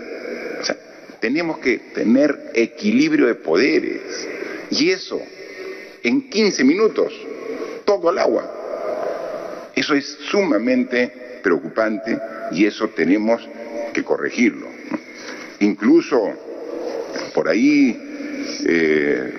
Tenemos 1.21 1.59
que 1.59 1.79
tener 1.95 2.51
equilibrio 2.55 3.27
de 3.27 3.37
poderes. 3.37 4.29
Y 4.71 4.91
eso, 4.91 5.21
en 6.03 6.29
15 6.31 6.65
minutos, 6.65 7.13
todo 7.85 8.09
al 8.09 8.19
agua. 8.19 9.71
Eso 9.77 9.95
es 9.95 10.07
sumamente 10.31 11.41
preocupante 11.43 12.19
y 12.51 12.65
eso 12.65 12.89
tenemos 12.89 13.47
que 13.93 14.03
corregirlo. 14.03 14.67
Incluso 15.61 16.52
por 17.35 17.49
ahí, 17.49 17.99
eh, 18.67 19.35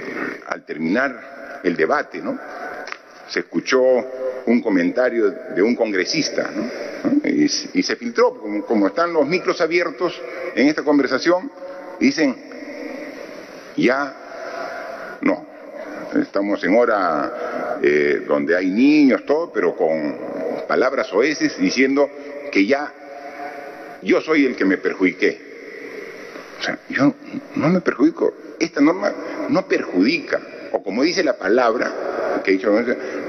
al 0.47 0.65
terminar 0.65 1.61
el 1.63 1.75
debate, 1.75 2.21
¿no? 2.21 2.37
se 3.33 3.39
escuchó 3.39 3.81
un 4.45 4.61
comentario 4.61 5.31
de 5.31 5.61
un 5.61 5.75
congresista 5.75 6.49
y, 7.23 7.47
se 7.47 7.95
filtró, 7.95 8.39
como, 8.67 8.87
están 8.87 9.11
los 9.11 9.27
micros 9.27 9.59
abiertos 9.59 10.21
en 10.55 10.67
esta 10.67 10.83
conversación, 10.83 11.51
dicen, 11.99 12.35
ya 13.75 15.17
no, 15.21 15.45
estamos 16.21 16.63
en 16.63 16.77
hora 16.77 17.79
eh, 17.81 18.23
donde 18.27 18.55
hay 18.55 18.69
niños, 18.69 19.25
todo, 19.25 19.51
pero 19.51 19.75
con 19.75 20.15
palabras 20.67 21.11
oeces 21.13 21.57
diciendo 21.57 22.09
que 22.51 22.65
ya 22.67 22.93
yo 24.03 24.21
soy 24.21 24.45
el 24.45 24.55
que 24.55 24.65
me 24.65 24.77
perjudiqué. 24.77 25.53
O 26.59 26.63
sea, 26.63 26.79
yo 26.89 27.13
no 27.55 27.69
me 27.69 27.81
perjudico. 27.81 28.33
Esta 28.59 28.81
norma 28.81 29.11
no 29.49 29.67
perjudica, 29.67 30.39
o 30.71 30.83
como 30.83 31.03
dice 31.03 31.23
la 31.23 31.37
palabra 31.37 32.41
que 32.43 32.51
dicho, 32.51 32.71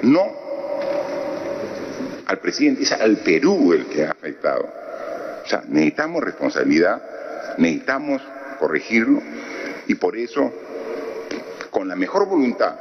no 0.03 0.45
al 2.27 2.39
presidente, 2.39 2.83
es 2.85 2.93
al 2.93 3.18
Perú 3.18 3.72
el 3.72 3.87
que 3.87 4.07
ha 4.07 4.11
afectado. 4.11 4.68
O 5.45 5.49
sea, 5.49 5.62
necesitamos 5.68 6.25
responsabilidad, 6.25 7.03
necesitamos 7.59 8.22
corregirlo 8.59 9.20
y 9.87 9.95
por 9.95 10.16
eso, 10.16 10.53
con 11.70 11.89
la 11.89 11.97
mejor 11.97 12.27
voluntad 12.27 12.77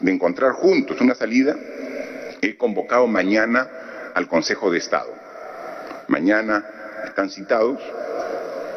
de 0.00 0.12
encontrar 0.12 0.52
juntos 0.52 1.00
una 1.00 1.14
salida, 1.14 1.54
he 2.40 2.56
convocado 2.56 3.06
mañana 3.06 3.68
al 4.14 4.28
Consejo 4.28 4.70
de 4.70 4.78
Estado. 4.78 5.12
Mañana 6.08 6.64
están 7.04 7.30
citados 7.30 7.80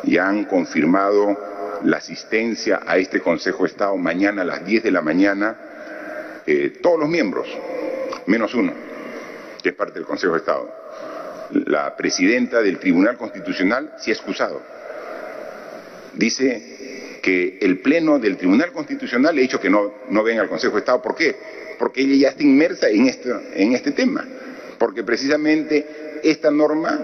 y 0.04 0.18
han 0.18 0.46
confirmado 0.46 1.49
la 1.84 1.98
asistencia 1.98 2.82
a 2.86 2.98
este 2.98 3.22
Consejo 3.22 3.64
de 3.64 3.70
Estado 3.70 3.96
mañana 3.98 4.42
a 4.42 4.46
las 4.46 4.66
10 4.66 4.84
de 4.84 4.92
la 4.92 5.02
mañana, 5.02 5.56
eh, 6.46 6.80
todos 6.82 7.00
los 7.00 7.10
miembros, 7.10 7.48
menos 8.28 8.54
uno 8.54 8.90
que 9.62 9.70
es 9.70 9.76
parte 9.76 9.96
del 9.96 10.06
Consejo 10.06 10.34
de 10.34 10.40
Estado. 10.40 10.74
La 11.66 11.96
presidenta 11.96 12.62
del 12.62 12.80
Tribunal 12.80 13.18
Constitucional 13.18 13.94
se 13.98 14.12
ha 14.12 14.14
excusado. 14.14 14.62
Dice 16.14 17.20
que 17.22 17.58
el 17.62 17.80
Pleno 17.80 18.20
del 18.20 18.38
Tribunal 18.38 18.72
Constitucional 18.72 19.36
le 19.36 19.42
ha 19.42 19.44
dicho 19.44 19.60
que 19.60 19.70
no, 19.70 19.94
no 20.10 20.24
venga 20.24 20.42
al 20.42 20.50
Consejo 20.50 20.76
de 20.76 20.80
Estado. 20.80 21.02
¿Por 21.02 21.16
qué? 21.16 21.36
Porque 21.78 22.02
ella 22.02 22.16
ya 22.16 22.30
está 22.30 22.44
inmersa 22.44 22.90
en 22.90 23.08
este, 23.08 23.30
en 23.56 23.74
este 23.74 23.92
tema. 23.92 24.26
Porque 24.78 25.04
precisamente 25.04 26.20
esta 26.24 26.52
norma 26.52 27.00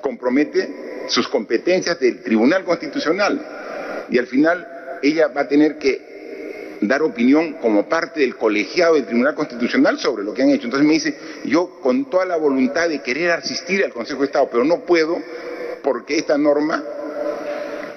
compromete 0.00 1.04
sus 1.08 1.28
competencias 1.28 1.98
del 2.00 2.22
Tribunal 2.22 2.64
Constitucional. 2.64 3.65
Y 4.10 4.18
al 4.18 4.26
final 4.26 4.98
ella 5.02 5.28
va 5.28 5.42
a 5.42 5.48
tener 5.48 5.78
que 5.78 6.78
dar 6.80 7.02
opinión 7.02 7.54
como 7.54 7.88
parte 7.88 8.20
del 8.20 8.36
colegiado 8.36 8.94
del 8.94 9.06
Tribunal 9.06 9.34
Constitucional 9.34 9.98
sobre 9.98 10.24
lo 10.24 10.34
que 10.34 10.42
han 10.42 10.50
hecho. 10.50 10.64
Entonces 10.64 10.86
me 10.86 10.94
dice, 10.94 11.16
yo 11.44 11.80
con 11.80 12.10
toda 12.10 12.26
la 12.26 12.36
voluntad 12.36 12.88
de 12.88 13.02
querer 13.02 13.30
asistir 13.30 13.84
al 13.84 13.92
Consejo 13.92 14.20
de 14.20 14.26
Estado, 14.26 14.48
pero 14.50 14.64
no 14.64 14.80
puedo 14.80 15.18
porque 15.82 16.18
esta 16.18 16.36
norma 16.36 16.82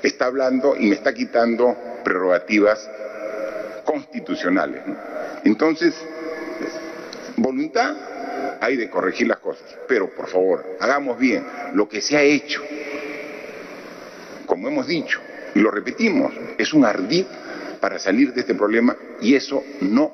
está 0.04 0.26
hablando 0.26 0.76
y 0.78 0.88
me 0.88 0.96
está 0.96 1.14
quitando 1.14 1.76
prerrogativas 2.04 2.90
constitucionales. 3.84 4.82
Entonces, 5.44 5.96
voluntad 7.36 7.96
hay 8.62 8.78
de 8.78 8.90
corregir 8.90 9.28
las 9.28 9.40
cosas, 9.40 9.66
pero 9.88 10.10
por 10.14 10.28
favor, 10.28 10.78
hagamos 10.80 11.18
bien 11.18 11.46
lo 11.74 11.88
que 11.88 12.02
se 12.02 12.18
ha 12.18 12.22
hecho. 12.22 12.62
Como 14.46 14.68
hemos 14.68 14.88
dicho, 14.88 15.20
lo 15.56 15.72
repetimos, 15.72 16.34
es 16.58 16.74
un 16.74 16.86
ardid 16.86 17.26
para 17.80 18.00
salir 18.00 18.34
de 18.34 18.42
este 18.42 18.56
problema 18.56 18.96
y 19.22 19.36
eso 19.36 19.64
no 19.82 20.12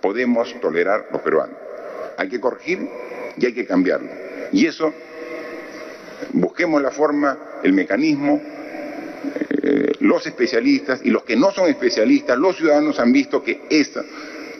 podemos 0.00 0.54
tolerar 0.60 1.08
los 1.12 1.22
peruanos. 1.22 1.56
Hay 2.16 2.28
que 2.28 2.40
corregir 2.40 2.88
y 3.36 3.46
hay 3.46 3.52
que 3.52 3.66
cambiarlo. 3.66 4.10
Y 4.52 4.66
eso, 4.66 4.92
busquemos 6.32 6.82
la 6.82 6.90
forma, 6.90 7.38
el 7.62 7.72
mecanismo, 7.72 8.40
eh, 9.62 9.92
los 10.00 10.26
especialistas 10.26 11.00
y 11.04 11.10
los 11.10 11.24
que 11.24 11.36
no 11.36 11.50
son 11.50 11.68
especialistas, 11.68 12.38
los 12.38 12.56
ciudadanos 12.56 12.98
han 13.00 13.12
visto 13.12 13.42
que 13.42 13.62
esta 13.70 14.02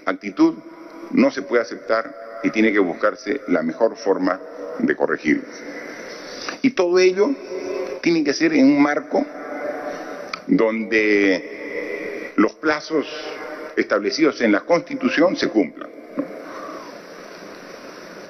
actitud 0.04 0.54
no 1.12 1.30
se 1.30 1.42
puede 1.42 1.62
aceptar 1.62 2.40
y 2.42 2.50
tiene 2.50 2.72
que 2.72 2.78
buscarse 2.78 3.40
la 3.48 3.62
mejor 3.62 3.96
forma 3.96 4.40
de 4.78 4.96
corregir. 4.96 5.44
Y 6.62 6.70
todo 6.70 6.98
ello 6.98 7.30
tiene 8.08 8.24
que 8.24 8.32
ser 8.32 8.54
en 8.54 8.64
un 8.64 8.80
marco 8.80 9.22
donde 10.46 12.32
los 12.36 12.54
plazos 12.54 13.06
establecidos 13.76 14.40
en 14.40 14.50
la 14.50 14.60
Constitución 14.60 15.36
se 15.36 15.50
cumplan. 15.50 15.90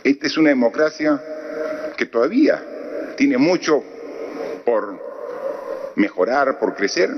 Esta 0.03 0.27
es 0.27 0.37
una 0.37 0.49
democracia 0.49 1.23
que 1.97 2.07
todavía 2.07 3.15
tiene 3.17 3.39
mucho 3.39 3.85
por 4.65 5.01
mejorar, 5.95 6.59
por 6.59 6.75
crecer, 6.75 7.11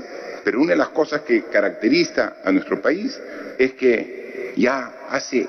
pero 0.43 0.61
una 0.61 0.73
de 0.73 0.77
las 0.77 0.89
cosas 0.89 1.21
que 1.21 1.45
caracteriza 1.45 2.35
a 2.45 2.51
nuestro 2.51 2.79
país 2.79 3.19
es 3.57 3.73
que 3.73 4.53
ya 4.55 5.07
hace 5.09 5.47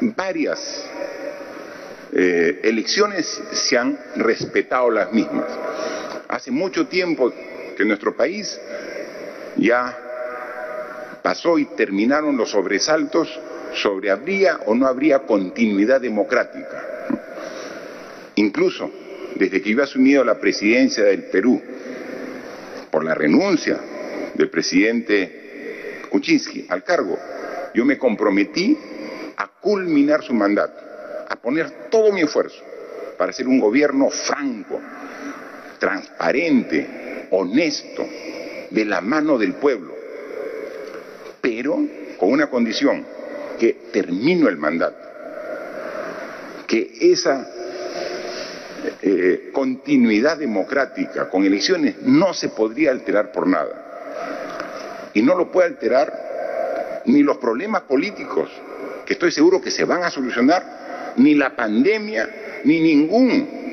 varias 0.00 0.88
eh, 2.12 2.60
elecciones 2.62 3.26
se 3.50 3.76
han 3.76 3.98
respetado 4.14 4.88
las 4.88 5.12
mismas. 5.12 5.46
Hace 6.28 6.50
mucho 6.50 6.86
tiempo 6.86 7.32
que 7.76 7.84
nuestro 7.84 8.14
país 8.14 8.60
ya 9.56 9.96
pasó 11.22 11.58
y 11.58 11.64
terminaron 11.64 12.36
los 12.36 12.50
sobresaltos 12.50 13.28
sobre 13.74 14.10
habría 14.10 14.60
o 14.66 14.74
no 14.74 14.86
habría 14.86 15.20
continuidad 15.20 16.00
democrática. 16.00 16.84
Incluso 18.34 18.90
desde 19.36 19.62
que 19.62 19.70
iba 19.70 19.84
asumido 19.84 20.22
la 20.24 20.38
presidencia 20.38 21.04
del 21.04 21.24
Perú 21.24 21.62
por 22.90 23.04
la 23.04 23.14
renuncia 23.14 23.78
del 24.34 24.50
presidente 24.50 26.02
Kuczynski 26.10 26.66
al 26.68 26.84
cargo, 26.84 27.18
yo 27.74 27.84
me 27.84 27.96
comprometí 27.96 28.76
a 29.36 29.46
culminar 29.46 30.22
su 30.22 30.34
mandato, 30.34 30.78
a 31.28 31.36
poner 31.36 31.88
todo 31.90 32.12
mi 32.12 32.22
esfuerzo 32.22 32.62
para 33.16 33.32
ser 33.32 33.48
un 33.48 33.60
gobierno 33.60 34.10
franco, 34.10 34.80
transparente, 35.78 37.26
honesto, 37.30 38.06
de 38.70 38.84
la 38.84 39.00
mano 39.00 39.38
del 39.38 39.54
pueblo, 39.54 39.94
pero 41.40 41.78
con 42.18 42.30
una 42.30 42.48
condición, 42.48 43.04
que 43.58 43.76
termino 43.92 44.48
el 44.48 44.56
mandato, 44.56 44.96
que 46.66 46.92
esa 47.00 47.48
eh, 49.02 49.50
continuidad 49.52 50.38
democrática 50.38 51.28
con 51.28 51.44
elecciones 51.44 51.96
no 52.02 52.32
se 52.34 52.50
podría 52.50 52.90
alterar 52.90 53.32
por 53.32 53.46
nada. 53.46 55.10
Y 55.14 55.22
no 55.22 55.34
lo 55.34 55.50
puede 55.50 55.68
alterar 55.68 57.02
ni 57.06 57.22
los 57.22 57.38
problemas 57.38 57.82
políticos, 57.82 58.50
que 59.06 59.14
estoy 59.14 59.32
seguro 59.32 59.60
que 59.60 59.70
se 59.70 59.84
van 59.84 60.04
a 60.04 60.10
solucionar, 60.10 61.14
ni 61.16 61.34
la 61.34 61.56
pandemia, 61.56 62.28
ni 62.64 62.80
ningún 62.80 63.67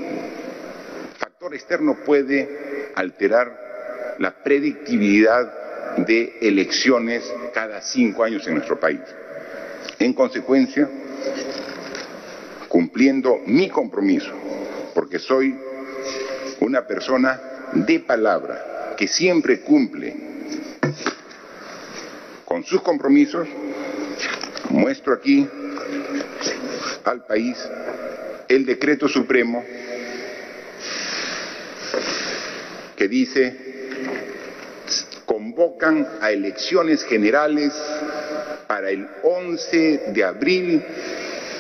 factor 1.46 1.54
externo 1.54 1.98
puede 2.04 2.92
alterar 2.96 4.16
la 4.18 4.32
predictibilidad 4.32 5.96
de 5.98 6.40
elecciones 6.42 7.24
cada 7.54 7.82
cinco 7.82 8.24
años 8.24 8.48
en 8.48 8.56
nuestro 8.56 8.80
país. 8.80 9.02
En 10.00 10.14
consecuencia, 10.14 10.90
cumpliendo 12.68 13.42
mi 13.46 13.70
compromiso 13.70 14.32
porque 14.96 15.20
soy 15.20 15.56
una 16.62 16.88
persona 16.88 17.40
de 17.74 18.00
palabra 18.00 18.96
que 18.98 19.08
siempre 19.08 19.60
cumple 19.60 20.16
con 22.44 22.64
sus 22.64 22.82
compromisos, 22.82 23.48
muestro 24.72 25.14
aquí 25.14 25.48
al 27.04 27.24
país 27.28 27.56
el 28.48 28.66
decreto 28.66 29.08
supremo 29.08 29.64
que 32.96 33.08
dice 33.08 33.56
convocan 35.26 36.08
a 36.22 36.32
elecciones 36.32 37.04
generales 37.04 37.74
para 38.68 38.90
el 38.90 39.08
11 39.24 40.04
de 40.14 40.24
abril 40.24 40.84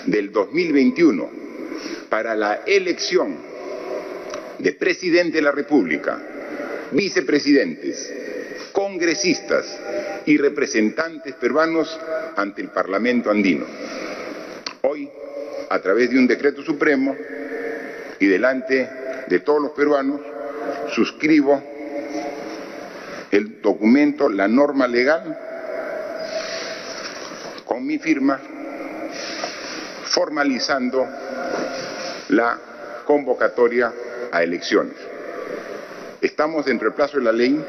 del 0.06 0.32
2021 0.32 1.46
para 2.10 2.36
la 2.36 2.62
elección 2.66 3.36
de 4.60 4.72
presidente 4.74 5.38
de 5.38 5.42
la 5.42 5.52
República, 5.52 6.18
vicepresidentes, 6.92 8.14
congresistas 8.72 9.66
y 10.26 10.38
representantes 10.38 11.36
peruanos 11.36 12.00
ante 12.36 12.62
el 12.62 12.70
Parlamento 12.70 13.30
andino. 13.30 13.66
Hoy, 14.82 15.10
a 15.70 15.80
través 15.80 16.10
de 16.10 16.18
un 16.18 16.28
decreto 16.28 16.62
supremo 16.62 17.16
y 18.20 18.28
delante 18.28 18.90
de 19.28 19.40
todos 19.42 19.62
los 19.62 19.72
peruanos, 19.72 20.22
suscribo 20.96 21.62
el 23.30 23.62
documento, 23.62 24.30
la 24.30 24.48
norma 24.48 24.88
legal, 24.88 25.38
con 27.66 27.86
mi 27.86 28.00
firma, 28.00 28.40
formalizando 30.06 31.06
la 32.30 32.58
convocatoria 33.06 33.92
a 34.32 34.42
elecciones. 34.42 34.96
Estamos 36.22 36.66
dentro 36.66 36.88
del 36.88 36.96
plazo 36.96 37.18
de 37.18 37.24
la 37.26 37.34
ley. 37.34 37.62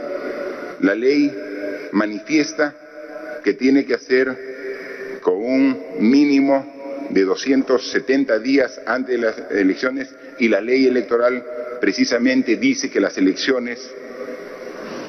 La 0.80 0.94
ley 0.94 1.88
manifiesta 1.92 2.74
que 3.42 3.54
tiene 3.54 3.84
que 3.84 3.94
hacer 3.94 5.18
con 5.20 5.34
un 5.34 5.84
mínimo 5.98 7.08
de 7.10 7.24
270 7.24 8.38
días 8.38 8.80
antes 8.86 9.20
de 9.20 9.26
las 9.26 9.50
elecciones 9.50 10.14
y 10.38 10.48
la 10.48 10.60
ley 10.60 10.86
electoral 10.86 11.44
precisamente 11.80 12.56
dice 12.56 12.90
que 12.90 13.00
las 13.00 13.16
elecciones 13.18 13.90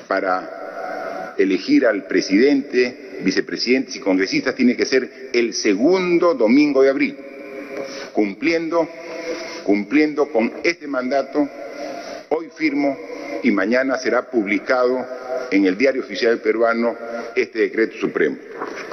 para 0.07 1.35
elegir 1.37 1.85
al 1.85 2.05
presidente, 2.07 3.19
vicepresidentes 3.21 3.95
y 3.95 3.99
congresistas 3.99 4.55
tiene 4.55 4.75
que 4.75 4.85
ser 4.85 5.29
el 5.33 5.53
segundo 5.53 6.33
domingo 6.33 6.81
de 6.81 6.89
abril, 6.89 7.17
cumpliendo 8.13 8.87
Cumpliendo 9.67 10.31
con 10.31 10.53
este 10.63 10.87
mandato, 10.87 11.45
hoy 12.29 12.49
firmo 12.55 12.97
y 13.43 13.51
mañana 13.51 13.97
será 13.97 14.31
publicado 14.31 15.05
en 15.51 15.65
el 15.65 15.77
Diario 15.77 16.03
Oficial 16.03 16.39
Peruano 16.39 16.95
este 17.35 17.59
decreto 17.59 17.97
supremo. 17.97 18.37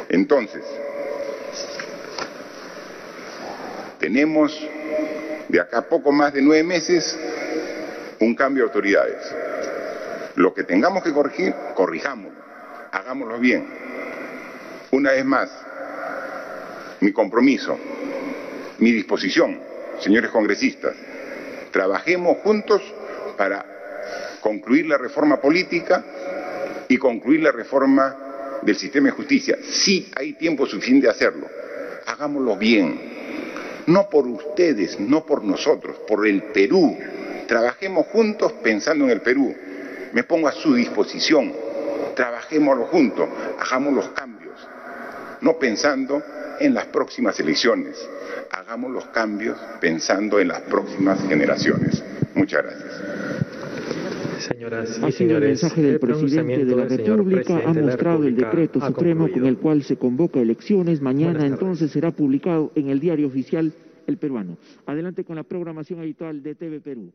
Entonces, 0.09 0.65
tenemos 4.01 4.69
de 5.47 5.61
acá 5.61 5.83
poco 5.83 6.11
más 6.11 6.35
de 6.35 6.43
nueve 6.43 6.65
meses 6.65 7.17
un 8.21 8.35
cambio 8.35 8.65
de 8.65 8.69
autoridades. 8.69 9.35
Lo 10.37 10.53
que 10.53 10.65
tengamos 10.65 11.03
que 11.03 11.13
corregir, 11.13 11.55
corrijámoslo, 11.75 12.41
hagámoslo 12.93 13.39
bien. 13.39 13.67
Una 14.91 15.13
vez 15.13 15.25
más, 15.25 15.51
mi 17.01 17.13
compromiso, 17.13 17.79
mi 18.79 18.93
disposición 18.93 19.75
señores 20.01 20.31
congresistas, 20.31 20.95
trabajemos 21.71 22.39
juntos 22.39 22.83
para 23.37 23.65
concluir 24.41 24.87
la 24.87 24.99
reforma 24.99 25.41
política 25.41 26.05
y 26.89 26.97
concluir 26.97 27.43
la 27.43 27.53
reforma 27.53 28.61
del 28.63 28.77
sistema 28.77 29.07
de 29.07 29.13
justicia. 29.13 29.59
Sí 29.63 30.11
hay 30.15 30.35
tiempo 30.35 30.67
suficiente 30.67 31.07
de 31.07 31.13
hacerlo. 31.13 31.47
Hagámoslo 32.07 32.57
bien. 32.57 33.15
No 33.87 34.09
por 34.09 34.27
ustedes, 34.27 34.99
no 34.99 35.27
por 35.27 35.45
nosotros, 35.45 35.97
por 36.07 36.27
el 36.27 36.43
Perú. 36.45 36.97
Trabajemos 37.47 38.07
juntos 38.07 38.53
pensando 38.63 39.05
en 39.05 39.11
el 39.11 39.21
Perú. 39.21 39.55
Me 40.13 40.25
pongo 40.25 40.49
a 40.49 40.53
su 40.53 40.75
disposición. 40.75 41.53
Trabajémoslo 42.15 42.87
juntos. 42.87 43.29
Hagamos 43.59 43.95
los 43.95 44.09
cambios. 44.11 44.55
No 45.41 45.59
pensando 45.59 46.23
en 46.61 46.75
las 46.75 46.87
próximas 46.87 47.39
elecciones. 47.41 47.97
Hagamos 48.51 48.91
los 48.93 49.07
cambios 49.07 49.59
pensando 49.81 50.39
en 50.39 50.49
las 50.49 50.61
próximas 50.63 51.21
generaciones. 51.29 52.03
Muchas 52.35 52.63
gracias. 52.63 53.03
Señoras 54.39 55.01
y 55.09 55.13
señores, 55.13 55.43
el 55.43 55.49
mensaje 55.49 55.83
del 55.83 56.01
presidente 56.01 56.65
de 56.65 56.77
la 56.77 56.85
República 56.85 57.63
ha 57.65 57.73
mostrado 57.73 58.25
el 58.25 58.37
decreto 58.37 58.81
supremo 58.81 59.31
con 59.31 59.47
el 59.47 59.57
cual 59.57 59.83
se 59.83 59.97
convoca 59.97 60.41
elecciones. 60.41 61.01
Mañana 61.01 61.47
entonces 61.47 61.91
será 61.91 62.11
publicado 62.11 62.71
en 62.75 62.91
el 62.91 63.01
diario 63.01 63.27
oficial 63.27 63.73
El 64.07 64.19
Peruano. 64.19 64.59
Adelante 64.87 65.25
con 65.25 65.37
la 65.37 65.45
programación 65.45 66.01
habitual 66.01 66.43
de 66.43 66.55
TV 66.55 66.81
Perú. 66.81 67.11